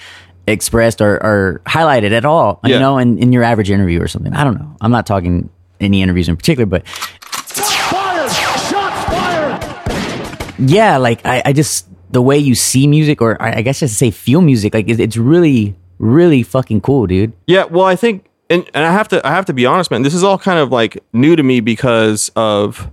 expressed 0.49 1.01
or, 1.01 1.23
or 1.23 1.63
highlighted 1.67 2.11
at 2.11 2.25
all. 2.25 2.59
You 2.65 2.81
know, 2.81 2.99
in, 2.99 3.19
in 3.19 3.33
your 3.33 3.45
average 3.45 3.71
interview 3.71 4.03
or 4.03 4.09
something. 4.09 4.35
I 4.35 4.43
don't 4.43 4.59
know. 4.59 4.77
I'm 4.81 4.91
not 4.91 5.07
talking 5.07 5.51
any 5.79 6.03
interviews 6.03 6.29
in 6.29 6.37
particular, 6.37 6.67
but 6.67 6.85
Fired! 6.89 8.31
Shots 8.33 9.05
fired! 9.05 10.69
yeah, 10.69 10.97
like 10.97 11.25
I, 11.25 11.43
I 11.45 11.53
just 11.53 11.87
the 12.15 12.23
way 12.23 12.39
you 12.39 12.55
see 12.55 12.87
music, 12.87 13.21
or 13.21 13.37
I 13.43 13.61
guess 13.61 13.81
just 13.81 13.99
say 13.99 14.11
feel 14.11 14.41
music, 14.41 14.73
like 14.73 14.89
it's 14.89 15.17
really, 15.17 15.75
really 15.99 16.45
fucking 16.45 16.81
cool, 16.81 17.09
dude. 17.09 17.33
Yeah, 17.49 17.65
well, 17.65 17.85
I 17.85 17.97
think, 17.97 18.27
and, 18.49 18.65
and 18.73 18.85
I 18.85 18.93
have 18.93 19.09
to, 19.09 19.27
I 19.27 19.31
have 19.33 19.45
to 19.47 19.53
be 19.53 19.67
honest, 19.67 19.91
man. 19.91 20.03
This 20.03 20.15
is 20.15 20.23
all 20.23 20.39
kind 20.39 20.61
of 20.61 20.71
like 20.71 21.03
new 21.13 21.35
to 21.35 21.43
me 21.43 21.59
because 21.59 22.31
of 22.37 22.89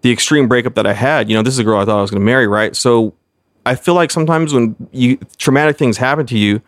the 0.00 0.10
extreme 0.10 0.48
breakup 0.48 0.74
that 0.76 0.86
I 0.86 0.94
had. 0.94 1.28
You 1.28 1.36
know, 1.36 1.42
this 1.42 1.52
is 1.52 1.58
a 1.58 1.64
girl 1.64 1.78
I 1.80 1.84
thought 1.84 1.98
I 1.98 2.00
was 2.00 2.10
going 2.10 2.22
to 2.22 2.24
marry, 2.24 2.48
right? 2.48 2.74
So 2.74 3.12
I 3.66 3.74
feel 3.74 3.94
like 3.94 4.10
sometimes 4.10 4.54
when 4.54 4.74
you 4.90 5.18
traumatic 5.36 5.76
things 5.76 5.98
happen 5.98 6.24
to 6.26 6.38
you, 6.38 6.62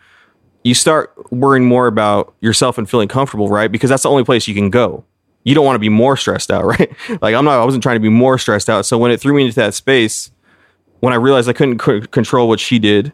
you 0.63 0.75
start 0.75 1.11
worrying 1.31 1.65
more 1.65 1.87
about 1.87 2.35
yourself 2.39 2.77
and 2.77 2.87
feeling 2.87 3.07
comfortable, 3.07 3.49
right? 3.49 3.71
Because 3.71 3.89
that's 3.89 4.03
the 4.03 4.09
only 4.09 4.23
place 4.23 4.47
you 4.47 4.53
can 4.53 4.69
go. 4.69 5.03
You 5.43 5.55
don't 5.55 5.65
want 5.65 5.75
to 5.75 5.79
be 5.79 5.89
more 5.89 6.17
stressed 6.17 6.51
out, 6.51 6.65
right? 6.79 6.93
Like 7.19 7.33
I'm 7.33 7.45
not, 7.45 7.59
I 7.59 7.65
wasn't 7.65 7.81
trying 7.81 7.95
to 7.95 7.99
be 7.99 8.09
more 8.09 8.37
stressed 8.37 8.69
out. 8.69 8.85
So 8.85 8.99
when 8.99 9.09
it 9.09 9.19
threw 9.19 9.33
me 9.33 9.45
into 9.45 9.55
that 9.55 9.73
space, 9.73 10.29
when 10.99 11.13
I 11.13 11.17
realized 11.17 11.49
I 11.49 11.53
couldn't 11.53 11.81
c- 11.81 12.07
control 12.11 12.47
what 12.47 12.59
she 12.59 12.79
did, 12.79 13.13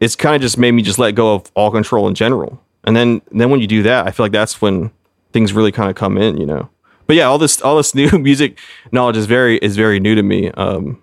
it's 0.00 0.16
kind 0.16 0.34
of 0.34 0.42
just 0.42 0.58
made 0.58 0.72
me 0.72 0.82
just 0.82 0.98
let 0.98 1.14
go 1.14 1.34
of 1.34 1.50
all 1.54 1.70
control 1.70 2.08
in 2.08 2.14
general. 2.14 2.60
And 2.84 2.96
then 2.96 3.20
then 3.30 3.50
when 3.50 3.60
you 3.60 3.66
do 3.66 3.82
that, 3.82 4.06
I 4.06 4.10
feel 4.10 4.24
like 4.24 4.32
that's 4.32 4.60
when 4.60 4.90
things 5.32 5.52
really 5.52 5.72
kind 5.72 5.90
of 5.90 5.96
come 5.96 6.16
in, 6.16 6.38
you 6.38 6.46
know. 6.46 6.70
But 7.06 7.16
yeah, 7.16 7.24
all 7.24 7.38
this 7.38 7.60
all 7.60 7.76
this 7.76 7.94
new 7.96 8.10
music 8.18 8.58
knowledge 8.92 9.16
is 9.16 9.26
very 9.26 9.58
is 9.58 9.76
very 9.76 10.00
new 10.00 10.14
to 10.14 10.22
me. 10.22 10.50
Um 10.52 11.02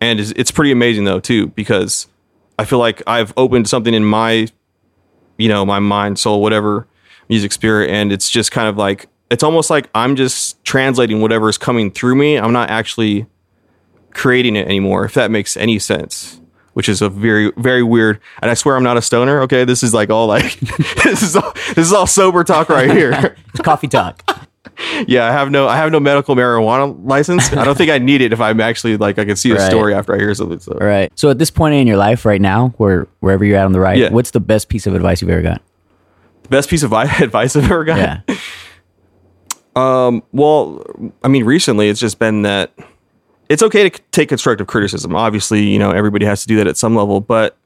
and 0.00 0.20
it's, 0.20 0.32
it's 0.36 0.50
pretty 0.50 0.72
amazing 0.72 1.04
though 1.04 1.20
too 1.20 1.48
because 1.48 2.06
I 2.58 2.64
feel 2.64 2.78
like 2.78 3.02
I've 3.06 3.32
opened 3.36 3.68
something 3.68 3.94
in 3.94 4.04
my 4.04 4.48
you 5.36 5.48
know, 5.48 5.64
my 5.64 5.78
mind, 5.78 6.18
soul, 6.18 6.42
whatever 6.42 6.88
music 7.28 7.52
spirit 7.52 7.90
and 7.90 8.10
it's 8.10 8.30
just 8.30 8.50
kind 8.50 8.68
of 8.68 8.78
like 8.78 9.06
it's 9.30 9.42
almost 9.42 9.68
like 9.68 9.90
I'm 9.94 10.16
just 10.16 10.62
translating 10.64 11.20
whatever 11.20 11.50
is 11.50 11.58
coming 11.58 11.90
through 11.90 12.14
me. 12.14 12.38
I'm 12.38 12.52
not 12.52 12.70
actually 12.70 13.26
creating 14.18 14.56
it 14.56 14.66
anymore 14.66 15.04
if 15.06 15.14
that 15.14 15.30
makes 15.30 15.56
any 15.56 15.78
sense 15.78 16.40
which 16.74 16.88
is 16.88 17.02
a 17.02 17.08
very 17.08 17.50
very 17.56 17.82
weird. 17.82 18.20
And 18.40 18.48
I 18.52 18.54
swear 18.54 18.76
I'm 18.76 18.84
not 18.84 18.96
a 18.96 19.02
stoner. 19.02 19.40
Okay, 19.42 19.64
this 19.64 19.82
is 19.82 19.92
like 19.92 20.10
all 20.10 20.28
like 20.28 20.60
this 21.02 21.22
is 21.24 21.34
all 21.34 21.52
this 21.74 21.78
is 21.88 21.92
all 21.92 22.06
sober 22.06 22.44
talk 22.44 22.68
right 22.68 22.88
here. 22.88 23.34
It's 23.48 23.60
coffee 23.62 23.88
talk. 23.88 24.22
yeah, 25.08 25.26
I 25.26 25.32
have 25.32 25.50
no 25.50 25.66
I 25.66 25.76
have 25.76 25.90
no 25.90 25.98
medical 25.98 26.36
marijuana 26.36 26.96
license. 27.04 27.52
I 27.52 27.64
don't 27.64 27.76
think 27.76 27.90
I 27.90 27.98
need 27.98 28.20
it 28.20 28.32
if 28.32 28.40
I'm 28.40 28.60
actually 28.60 28.96
like 28.96 29.18
I 29.18 29.24
can 29.24 29.34
see 29.34 29.50
a 29.50 29.54
Right. 29.56 29.68
story 29.68 29.92
after 29.92 30.14
I 30.14 30.18
hear 30.18 30.32
something. 30.34 30.60
So 30.60 30.78
All 30.80 30.86
right. 30.86 31.10
So 31.16 31.30
at 31.30 31.38
this 31.38 31.50
point 31.50 31.74
in 31.74 31.88
your 31.88 31.96
life, 31.96 32.24
right 32.24 32.40
now, 32.40 32.68
where 32.76 33.08
wherever 33.18 33.44
you're 33.44 33.58
at 33.58 33.64
on 33.64 33.72
the 33.72 33.80
right, 33.80 33.98
Yeah. 33.98 34.10
what's 34.10 34.30
the 34.30 34.38
best 34.40 34.68
piece 34.68 34.86
of 34.86 34.94
advice 34.94 35.20
you've 35.20 35.30
ever 35.32 35.42
got? 35.42 35.60
the 36.44 36.48
best 36.48 36.70
piece 36.70 36.84
of 36.84 36.92
advice 37.22 37.56
I've 37.56 37.64
ever 37.64 37.82
got. 37.82 37.98
Yeah. 37.98 38.20
Um, 39.74 40.22
Well, 40.32 40.84
I 41.24 41.28
mean, 41.28 41.44
recently 41.44 41.88
it's 41.88 41.98
just 42.00 42.20
been 42.20 42.42
that 42.42 42.72
it's 43.48 43.62
okay 43.62 43.88
to 43.88 44.02
take 44.10 44.28
constructive 44.28 44.66
criticism. 44.66 45.14
Obviously, 45.14 45.62
you 45.62 45.78
know, 45.78 45.90
everybody 45.90 46.26
has 46.26 46.42
to 46.42 46.48
do 46.48 46.56
that 46.56 46.66
at 46.66 46.76
some 46.76 46.94
level. 46.94 47.20
But 47.20 47.56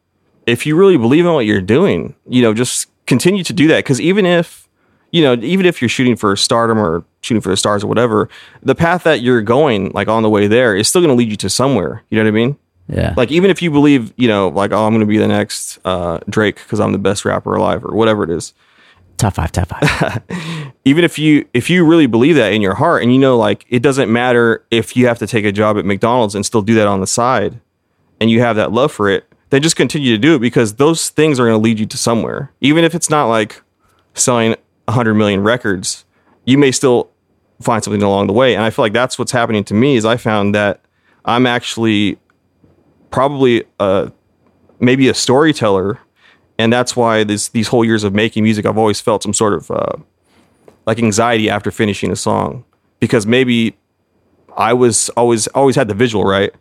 if 0.46 0.66
you 0.66 0.76
really 0.76 0.96
believe 0.96 1.26
in 1.26 1.32
what 1.32 1.46
you're 1.46 1.60
doing, 1.60 2.14
you 2.28 2.42
know, 2.42 2.54
just 2.54 2.88
continue 3.06 3.44
to 3.44 3.52
do 3.52 3.68
that. 3.68 3.78
Because 3.78 4.00
even 4.00 4.24
if, 4.26 4.68
you 5.10 5.22
know, 5.22 5.34
even 5.34 5.66
if 5.66 5.82
you're 5.82 5.88
shooting 5.88 6.16
for 6.16 6.36
stardom 6.36 6.78
or 6.78 7.04
shooting 7.20 7.40
for 7.40 7.50
the 7.50 7.56
stars 7.56 7.84
or 7.84 7.86
whatever, 7.86 8.28
the 8.62 8.74
path 8.74 9.02
that 9.04 9.20
you're 9.20 9.42
going, 9.42 9.90
like 9.90 10.08
on 10.08 10.22
the 10.22 10.30
way 10.30 10.46
there, 10.46 10.74
is 10.74 10.88
still 10.88 11.00
going 11.00 11.10
to 11.10 11.16
lead 11.16 11.30
you 11.30 11.36
to 11.36 11.50
somewhere. 11.50 12.02
You 12.10 12.18
know 12.18 12.24
what 12.24 12.28
I 12.28 12.32
mean? 12.32 12.56
Yeah. 12.88 13.14
Like 13.16 13.30
even 13.30 13.50
if 13.50 13.62
you 13.62 13.70
believe, 13.70 14.12
you 14.16 14.28
know, 14.28 14.48
like 14.48 14.72
oh, 14.72 14.86
I'm 14.86 14.92
going 14.92 15.00
to 15.00 15.06
be 15.06 15.18
the 15.18 15.28
next 15.28 15.78
uh, 15.84 16.18
Drake 16.28 16.56
because 16.56 16.80
I'm 16.80 16.92
the 16.92 16.98
best 16.98 17.24
rapper 17.24 17.54
alive 17.54 17.84
or 17.84 17.94
whatever 17.94 18.24
it 18.24 18.30
is. 18.30 18.54
Top 19.16 19.34
five, 19.34 19.52
top 19.52 19.68
five. 19.68 20.22
even 20.84 21.04
if 21.04 21.18
you 21.18 21.46
if 21.54 21.70
you 21.70 21.84
really 21.84 22.06
believe 22.06 22.36
that 22.36 22.52
in 22.52 22.62
your 22.62 22.74
heart 22.74 23.02
and 23.02 23.12
you 23.12 23.18
know 23.18 23.36
like 23.36 23.64
it 23.68 23.82
doesn't 23.82 24.12
matter 24.12 24.64
if 24.70 24.96
you 24.96 25.06
have 25.06 25.18
to 25.18 25.26
take 25.26 25.44
a 25.44 25.52
job 25.52 25.78
at 25.78 25.84
McDonald's 25.84 26.34
and 26.34 26.44
still 26.44 26.62
do 26.62 26.74
that 26.74 26.86
on 26.86 27.00
the 27.00 27.06
side 27.06 27.60
and 28.20 28.30
you 28.30 28.40
have 28.40 28.56
that 28.56 28.72
love 28.72 28.92
for 28.92 29.08
it 29.08 29.24
then 29.50 29.62
just 29.62 29.76
continue 29.76 30.10
to 30.12 30.18
do 30.18 30.34
it 30.34 30.38
because 30.38 30.74
those 30.74 31.10
things 31.10 31.38
are 31.38 31.44
going 31.44 31.58
to 31.58 31.62
lead 31.62 31.78
you 31.78 31.86
to 31.86 31.96
somewhere 31.96 32.52
even 32.60 32.84
if 32.84 32.94
it's 32.94 33.10
not 33.10 33.26
like 33.26 33.62
selling 34.14 34.56
100 34.86 35.14
million 35.14 35.42
records 35.42 36.04
you 36.44 36.58
may 36.58 36.72
still 36.72 37.10
find 37.60 37.84
something 37.84 38.02
along 38.02 38.26
the 38.26 38.32
way 38.32 38.54
and 38.54 38.64
I 38.64 38.70
feel 38.70 38.84
like 38.84 38.92
that's 38.92 39.18
what's 39.18 39.32
happening 39.32 39.64
to 39.64 39.74
me 39.74 39.96
is 39.96 40.04
I 40.04 40.16
found 40.16 40.54
that 40.54 40.80
I'm 41.24 41.46
actually 41.46 42.18
probably 43.10 43.64
a 43.78 44.10
maybe 44.80 45.08
a 45.08 45.14
storyteller 45.14 46.00
and 46.62 46.72
that's 46.72 46.94
why 46.96 47.24
this 47.24 47.48
these 47.48 47.68
whole 47.68 47.84
years 47.84 48.04
of 48.04 48.14
making 48.14 48.44
music 48.44 48.66
I've 48.66 48.78
always 48.78 49.00
felt 49.00 49.22
some 49.22 49.34
sort 49.34 49.54
of 49.54 49.70
uh, 49.70 49.96
like 50.86 50.98
anxiety 50.98 51.50
after 51.50 51.70
finishing 51.70 52.10
a 52.10 52.16
song 52.16 52.64
because 53.00 53.26
maybe 53.26 53.76
I 54.56 54.72
was 54.72 55.08
always 55.10 55.48
always 55.48 55.76
had 55.76 55.88
the 55.88 55.94
visual 55.94 56.24
right, 56.24 56.54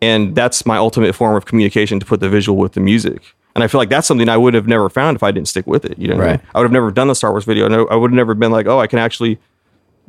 and 0.00 0.34
that's 0.34 0.66
my 0.66 0.76
ultimate 0.76 1.14
form 1.14 1.36
of 1.36 1.46
communication 1.46 2.00
to 2.00 2.06
put 2.06 2.20
the 2.20 2.28
visual 2.28 2.58
with 2.58 2.72
the 2.72 2.80
music. 2.80 3.34
And 3.54 3.64
I 3.64 3.66
feel 3.66 3.80
like 3.80 3.88
that's 3.88 4.06
something 4.06 4.28
I 4.28 4.36
would 4.36 4.54
have 4.54 4.68
never 4.68 4.88
found 4.88 5.16
if 5.16 5.22
I 5.22 5.30
didn't 5.30 5.48
stick 5.48 5.66
with 5.66 5.84
it. 5.84 5.98
You 5.98 6.08
know, 6.08 6.16
what 6.16 6.26
I 6.26 6.30
mean? 6.32 6.40
I 6.54 6.58
would 6.58 6.64
have 6.64 6.72
never 6.72 6.90
done 6.90 7.08
the 7.08 7.14
Star 7.14 7.30
Wars 7.30 7.44
video. 7.44 7.66
I 7.88 7.96
would 7.96 8.10
have 8.10 8.16
never 8.16 8.34
been 8.34 8.52
like, 8.52 8.66
oh, 8.66 8.78
I 8.78 8.86
can 8.86 8.98
actually 8.98 9.38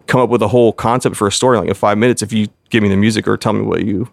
come 0.08 0.22
up 0.22 0.30
with 0.30 0.42
a 0.42 0.48
whole 0.48 0.74
concept 0.74 1.16
for 1.16 1.28
a 1.28 1.32
story 1.32 1.58
like 1.58 1.68
in 1.68 1.74
five 1.74 1.98
minutes 1.98 2.22
if 2.22 2.34
you 2.34 2.48
give 2.70 2.82
me 2.84 2.90
the 2.90 2.98
music 2.98 3.28
or 3.28 3.38
tell 3.38 3.54
me 3.54 3.62
what 3.62 3.86
you 3.86 4.10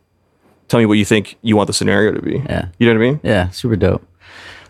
tell 0.69 0.79
me 0.81 0.87
what 0.87 0.99
you 0.99 1.05
think 1.05 1.37
you 1.43 1.57
want 1.57 1.67
the 1.67 1.73
scenario 1.73 2.13
to 2.13 2.21
be. 2.21 2.39
Yeah. 2.39 2.69
you 2.79 2.87
know 2.87 2.99
what 2.99 3.07
I 3.07 3.11
mean? 3.11 3.21
yeah. 3.23 3.49
Super 3.51 3.77
dope. 3.77 4.07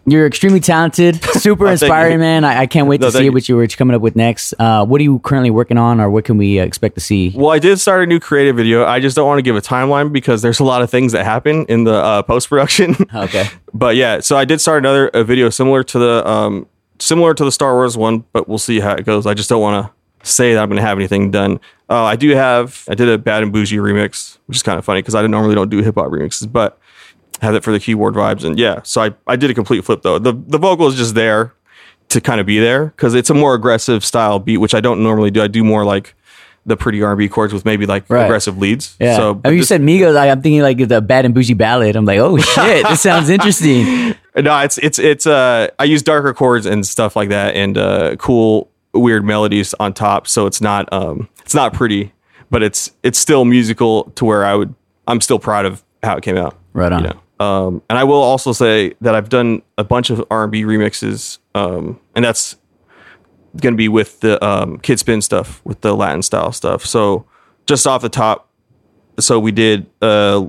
You're 0.08 0.24
extremely 0.26 0.60
talented, 0.60 1.22
super 1.32 1.66
Oh, 1.66 1.70
inspiring, 1.70 2.20
man. 2.20 2.44
I, 2.44 2.60
I 2.60 2.66
can't 2.66 2.86
wait 2.86 3.00
No, 3.00 3.08
to 3.08 3.12
see 3.12 3.24
you. 3.24 3.32
what 3.32 3.48
you're 3.48 3.66
coming 3.66 3.96
up 3.96 4.00
with 4.02 4.14
next. 4.14 4.54
Uh, 4.56 4.86
what 4.86 5.00
are 5.00 5.04
you 5.04 5.18
currently 5.18 5.50
working 5.50 5.78
on, 5.78 6.00
or 6.00 6.08
what 6.08 6.24
can 6.24 6.36
we 6.38 6.60
uh, 6.60 6.64
expect 6.64 6.94
to 6.94 7.00
see? 7.00 7.32
Well, 7.34 7.50
I 7.50 7.58
did 7.58 7.80
start 7.80 8.04
a 8.04 8.06
new 8.06 8.20
creative 8.20 8.54
video. 8.54 8.84
I 8.86 9.00
just 9.00 9.16
don't 9.16 9.26
want 9.26 9.38
to 9.38 9.42
give 9.42 9.56
a 9.56 9.60
timeline 9.60 10.12
because 10.12 10.42
there's 10.42 10.60
a 10.60 10.64
lot 10.64 10.80
of 10.80 10.90
things 10.90 11.10
that 11.10 11.24
happen 11.24 11.66
in 11.68 11.82
the 11.84 11.94
uh, 11.94 12.22
post 12.22 12.48
production. 12.48 12.94
Okay. 13.14 13.46
but 13.74 13.96
yeah, 13.96 14.20
so 14.20 14.36
I 14.36 14.44
did 14.44 14.60
start 14.60 14.78
another 14.82 15.08
a 15.08 15.24
video 15.24 15.48
similar 15.50 15.82
to 15.84 15.98
the 15.98 16.28
um 16.28 16.66
similar 16.98 17.34
to 17.34 17.44
the 17.44 17.50
Star 17.52 17.74
Wars 17.74 17.96
one, 17.96 18.24
but 18.32 18.46
we'll 18.48 18.58
see 18.58 18.78
how 18.80 18.92
it 18.92 19.04
goes. 19.04 19.26
I 19.26 19.34
just 19.34 19.48
don't 19.48 19.60
want 19.60 19.86
to 19.86 20.28
say 20.30 20.54
that 20.54 20.62
I'm 20.62 20.68
going 20.68 20.76
to 20.76 20.82
have 20.86 20.98
anything 20.98 21.30
done. 21.30 21.58
Uh, 21.88 22.04
I 22.04 22.14
do 22.16 22.30
have 22.30 22.84
I 22.88 22.94
did 22.94 23.08
a 23.08 23.16
Bad 23.18 23.42
and 23.42 23.52
Boujee 23.52 23.78
remix, 23.78 24.38
which 24.46 24.56
is 24.58 24.62
kind 24.62 24.78
of 24.78 24.84
funny 24.84 25.00
because 25.00 25.14
I 25.14 25.26
normally 25.26 25.54
don't 25.54 25.68
do 25.70 25.82
hip 25.82 25.94
hop 25.96 26.06
remixes, 26.08 26.50
but 26.50 26.78
have 27.42 27.54
it 27.54 27.62
for 27.64 27.72
the 27.72 27.80
keyboard 27.80 28.14
vibes 28.14 28.44
and 28.44 28.58
yeah. 28.58 28.80
So 28.82 29.02
I 29.02 29.14
I 29.26 29.36
did 29.36 29.50
a 29.50 29.54
complete 29.54 29.84
flip 29.84 30.02
though. 30.02 30.18
The 30.18 30.32
the 30.32 30.58
vocal 30.58 30.86
is 30.88 30.94
just 30.94 31.14
there 31.14 31.54
to 32.08 32.20
kind 32.20 32.40
of 32.40 32.46
be 32.46 32.58
there 32.60 32.86
because 32.86 33.14
it's 33.14 33.30
a 33.30 33.34
more 33.34 33.54
aggressive 33.54 34.04
style 34.04 34.38
beat, 34.38 34.58
which 34.58 34.74
I 34.74 34.80
don't 34.80 35.02
normally 35.02 35.30
do. 35.30 35.42
I 35.42 35.48
do 35.48 35.64
more 35.64 35.84
like 35.84 36.14
the 36.64 36.76
pretty 36.76 37.00
R&B 37.02 37.28
chords 37.28 37.52
with 37.52 37.64
maybe 37.64 37.86
like 37.86 38.04
Right. 38.08 38.24
aggressive 38.24 38.58
leads. 38.58 38.96
Yeah. 38.98 39.16
So 39.16 39.40
I 39.44 39.50
mean, 39.50 39.58
you 39.58 39.64
said 39.64 39.80
Migos. 39.82 40.16
I, 40.16 40.30
I'm 40.30 40.42
thinking 40.42 40.62
like 40.62 40.78
the 40.88 41.00
Bad 41.00 41.24
and 41.24 41.34
Boujee 41.34 41.56
ballad. 41.56 41.94
I'm 41.94 42.04
like, 42.04 42.18
oh 42.18 42.36
shit, 42.54 42.86
this 42.88 43.00
sounds 43.02 43.28
interesting. 43.30 44.14
No, 44.38 44.58
it's 44.58 44.76
it's 44.76 44.98
it's 44.98 45.26
uh 45.26 45.68
I 45.78 45.84
use 45.84 46.02
darker 46.02 46.34
chords 46.34 46.66
and 46.66 46.86
stuff 46.86 47.16
like 47.16 47.30
that 47.30 47.54
and 47.54 47.78
uh 47.78 48.16
cool 48.16 48.70
weird 48.92 49.24
melodies 49.24 49.72
on 49.80 49.94
top 49.94 50.28
so 50.28 50.44
it's 50.44 50.60
not 50.60 50.92
um 50.92 51.30
it's 51.40 51.54
not 51.54 51.72
pretty 51.72 52.12
but 52.50 52.62
it's 52.62 52.90
it's 53.02 53.18
still 53.18 53.46
musical 53.46 54.04
to 54.16 54.26
where 54.26 54.44
I 54.44 54.54
would 54.54 54.74
I'm 55.06 55.22
still 55.22 55.38
proud 55.38 55.64
of 55.64 55.82
how 56.02 56.18
it 56.18 56.22
came 56.22 56.36
out. 56.36 56.54
Right 56.74 56.92
on. 56.92 57.02
You 57.04 57.08
know? 57.08 57.20
Um 57.38 57.82
and 57.88 57.98
I 57.98 58.04
will 58.04 58.22
also 58.22 58.52
say 58.52 58.94
that 59.00 59.14
I've 59.14 59.28
done 59.28 59.62
a 59.76 59.84
bunch 59.84 60.10
of 60.10 60.24
R&B 60.30 60.62
remixes 60.62 61.38
um 61.54 62.00
and 62.14 62.24
that's 62.24 62.56
going 63.60 63.72
to 63.74 63.76
be 63.78 63.88
with 63.88 64.20
the 64.20 64.42
um 64.44 64.78
Kid 64.78 64.98
Spin 64.98 65.20
stuff 65.22 65.60
with 65.64 65.80
the 65.80 65.94
Latin 65.94 66.22
style 66.22 66.52
stuff. 66.52 66.84
So 66.84 67.26
just 67.66 67.86
off 67.86 68.02
the 68.02 68.08
top 68.08 68.48
so 69.18 69.38
we 69.38 69.52
did 69.52 69.86
uh 70.02 70.46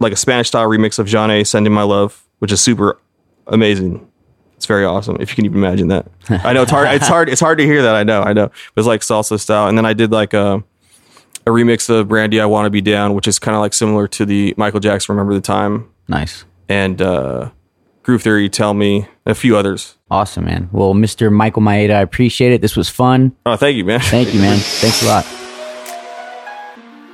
like 0.00 0.12
a 0.12 0.16
Spanish 0.16 0.48
style 0.48 0.68
remix 0.68 0.98
of 0.98 1.06
Zhané 1.06 1.46
Sending 1.46 1.72
My 1.72 1.82
Love, 1.82 2.26
which 2.38 2.52
is 2.52 2.60
super 2.60 2.98
amazing. 3.46 4.06
It's 4.56 4.66
very 4.66 4.84
awesome 4.84 5.16
if 5.20 5.30
you 5.30 5.36
can 5.36 5.44
even 5.46 5.58
imagine 5.58 5.88
that. 5.88 6.06
I 6.28 6.52
know 6.52 6.62
it's 6.62 6.70
hard. 6.70 6.88
It's 6.88 7.06
hard. 7.08 7.28
It's 7.28 7.40
hard 7.40 7.58
to 7.58 7.64
hear 7.64 7.82
that. 7.82 7.94
I 7.94 8.02
know. 8.02 8.22
I 8.22 8.32
know. 8.34 8.48
But 8.74 8.80
it's 8.80 8.86
like 8.86 9.00
salsa 9.00 9.40
style. 9.40 9.68
And 9.68 9.78
then 9.78 9.86
I 9.86 9.94
did 9.94 10.10
like 10.12 10.34
a, 10.34 10.62
a 11.50 11.52
remix 11.52 11.90
of 11.90 12.08
Brandy, 12.08 12.40
I 12.40 12.46
Want 12.46 12.66
to 12.66 12.70
Be 12.70 12.80
Down, 12.80 13.14
which 13.14 13.26
is 13.28 13.38
kind 13.38 13.54
of 13.54 13.60
like 13.60 13.74
similar 13.74 14.08
to 14.08 14.24
the 14.24 14.54
Michael 14.56 14.80
Jackson 14.80 15.14
Remember 15.14 15.34
the 15.34 15.40
Time 15.40 15.90
Nice. 16.08 16.44
and 16.68 17.00
uh, 17.02 17.50
Groove 18.02 18.22
Theory, 18.22 18.48
Tell 18.48 18.72
Me, 18.74 19.06
a 19.26 19.34
few 19.34 19.56
others. 19.56 19.96
Awesome, 20.10 20.44
man. 20.44 20.68
Well, 20.72 20.94
Mr. 20.94 21.30
Michael 21.32 21.62
Maeda, 21.62 21.94
I 21.94 22.00
appreciate 22.00 22.52
it. 22.52 22.60
This 22.62 22.76
was 22.76 22.88
fun. 22.88 23.36
Oh, 23.46 23.56
thank 23.56 23.76
you, 23.76 23.84
man. 23.84 24.00
Thank 24.00 24.32
you, 24.34 24.40
man. 24.40 24.58
Thanks 24.58 25.02
a 25.02 25.06
lot. 25.06 25.24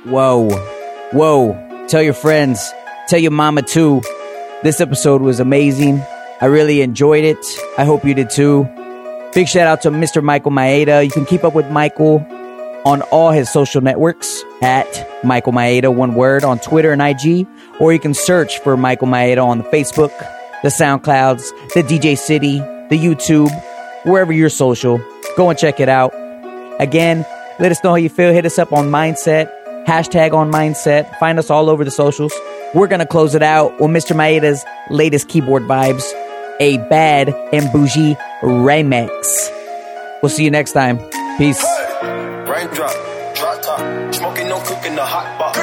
Whoa. 0.05 0.49
Whoa. 1.11 1.85
Tell 1.87 2.01
your 2.01 2.13
friends. 2.13 2.71
Tell 3.07 3.19
your 3.19 3.31
mama 3.31 3.61
too. 3.61 4.01
This 4.63 4.81
episode 4.81 5.21
was 5.21 5.39
amazing. 5.39 6.01
I 6.41 6.45
really 6.45 6.81
enjoyed 6.81 7.23
it. 7.23 7.37
I 7.77 7.85
hope 7.85 8.05
you 8.05 8.13
did 8.13 8.29
too. 8.29 8.63
Big 9.33 9.47
shout 9.47 9.67
out 9.67 9.81
to 9.81 9.91
Mr. 9.91 10.23
Michael 10.23 10.51
Maeda. 10.51 11.03
You 11.03 11.11
can 11.11 11.25
keep 11.25 11.43
up 11.43 11.53
with 11.53 11.69
Michael 11.69 12.19
on 12.87 13.01
all 13.01 13.31
his 13.31 13.49
social 13.51 13.81
networks 13.81 14.45
at 14.61 15.05
Michael 15.21 15.51
Maeda, 15.51 15.93
one 15.93 16.15
word, 16.15 16.45
on 16.45 16.57
Twitter 16.57 16.93
and 16.93 17.01
IG, 17.01 17.45
or 17.81 17.91
you 17.91 17.99
can 17.99 18.13
search 18.13 18.59
for 18.59 18.77
Michael 18.77 19.09
Maeda 19.09 19.45
on 19.45 19.57
the 19.57 19.63
Facebook, 19.65 20.17
the 20.63 20.69
SoundClouds, 20.69 21.51
the 21.73 21.83
DJ 21.83 22.17
City, 22.17 22.59
the 22.59 22.97
YouTube, 22.97 23.51
wherever 24.05 24.31
you're 24.31 24.47
social. 24.47 25.01
Go 25.35 25.49
and 25.49 25.59
check 25.59 25.81
it 25.81 25.89
out. 25.89 26.13
Again, 26.79 27.25
let 27.59 27.71
us 27.71 27.83
know 27.83 27.89
how 27.89 27.95
you 27.97 28.07
feel. 28.07 28.31
Hit 28.31 28.45
us 28.45 28.57
up 28.57 28.71
on 28.71 28.85
Mindset, 28.85 29.51
hashtag 29.85 30.31
on 30.31 30.49
Mindset. 30.49 31.13
Find 31.19 31.39
us 31.39 31.49
all 31.49 31.69
over 31.69 31.83
the 31.83 31.91
socials. 31.91 32.33
We're 32.73 32.87
going 32.87 32.99
to 32.99 33.05
close 33.05 33.35
it 33.35 33.43
out 33.43 33.81
with 33.81 33.91
Mr. 33.91 34.15
Maeda's 34.15 34.63
latest 34.89 35.27
keyboard 35.27 35.63
vibes, 35.63 36.05
a 36.61 36.77
bad 36.89 37.29
and 37.51 37.65
boujee 37.65 38.17
remix. 38.41 39.51
We'll 40.23 40.29
see 40.29 40.45
you 40.45 40.51
next 40.51 40.71
time. 40.71 40.99
Peace. 41.37 41.61
Raindrop, 42.57 42.89
drop 43.37 43.61
top, 43.61 43.79
smoking, 44.17 44.49
no 44.49 44.57
cooking, 44.65 44.89
in 44.89 44.95
the 44.97 45.05
hot 45.05 45.29
pot. 45.37 45.53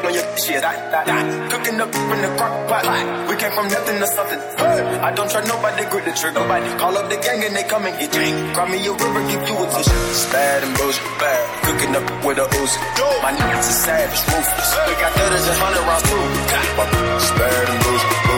No, 0.00 0.08
your 0.08 0.24
shit, 0.40 0.64
I, 0.64 0.80
I, 0.80 1.04
I, 1.04 1.20
cooking 1.52 1.76
up 1.76 1.92
in 1.92 2.18
the 2.24 2.30
crock 2.40 2.56
pot. 2.72 2.88
We 3.28 3.36
came 3.36 3.52
from 3.52 3.68
nothing 3.68 4.00
to 4.00 4.06
something. 4.16 4.40
I 4.40 5.12
don't 5.12 5.28
try 5.28 5.44
nobody, 5.44 5.84
grip 5.92 6.08
the 6.08 6.12
trigger. 6.16 6.40
Nobody 6.40 6.72
call 6.80 6.96
up 6.96 7.12
the 7.12 7.20
gang 7.20 7.44
and 7.44 7.52
they 7.52 7.68
come 7.68 7.84
and 7.84 7.92
get 8.00 8.16
you. 8.16 8.32
Cry 8.56 8.64
me 8.64 8.80
a 8.80 8.92
river, 8.96 9.22
give 9.28 9.44
you 9.44 9.56
a 9.60 9.66
tissue. 9.76 9.92
It's 10.08 10.24
bad 10.32 10.64
and 10.64 10.72
bullshit, 10.72 11.04
bad. 11.20 11.42
Cooking 11.68 11.92
up 12.00 12.06
with 12.24 12.40
a 12.40 12.46
Uzi. 12.48 12.78
My 13.20 13.32
niggas 13.36 13.68
is 13.68 13.78
savage, 13.84 14.22
ruthless. 14.32 14.70
We 14.88 14.94
got 15.04 15.12
thudders 15.12 15.46
and 15.52 15.58
hundred 15.60 15.84
rounds 15.84 16.04
too. 16.08 16.24
My 16.80 16.86
bad 17.36 17.64
and 17.68 17.80
bullshit. 17.84 18.31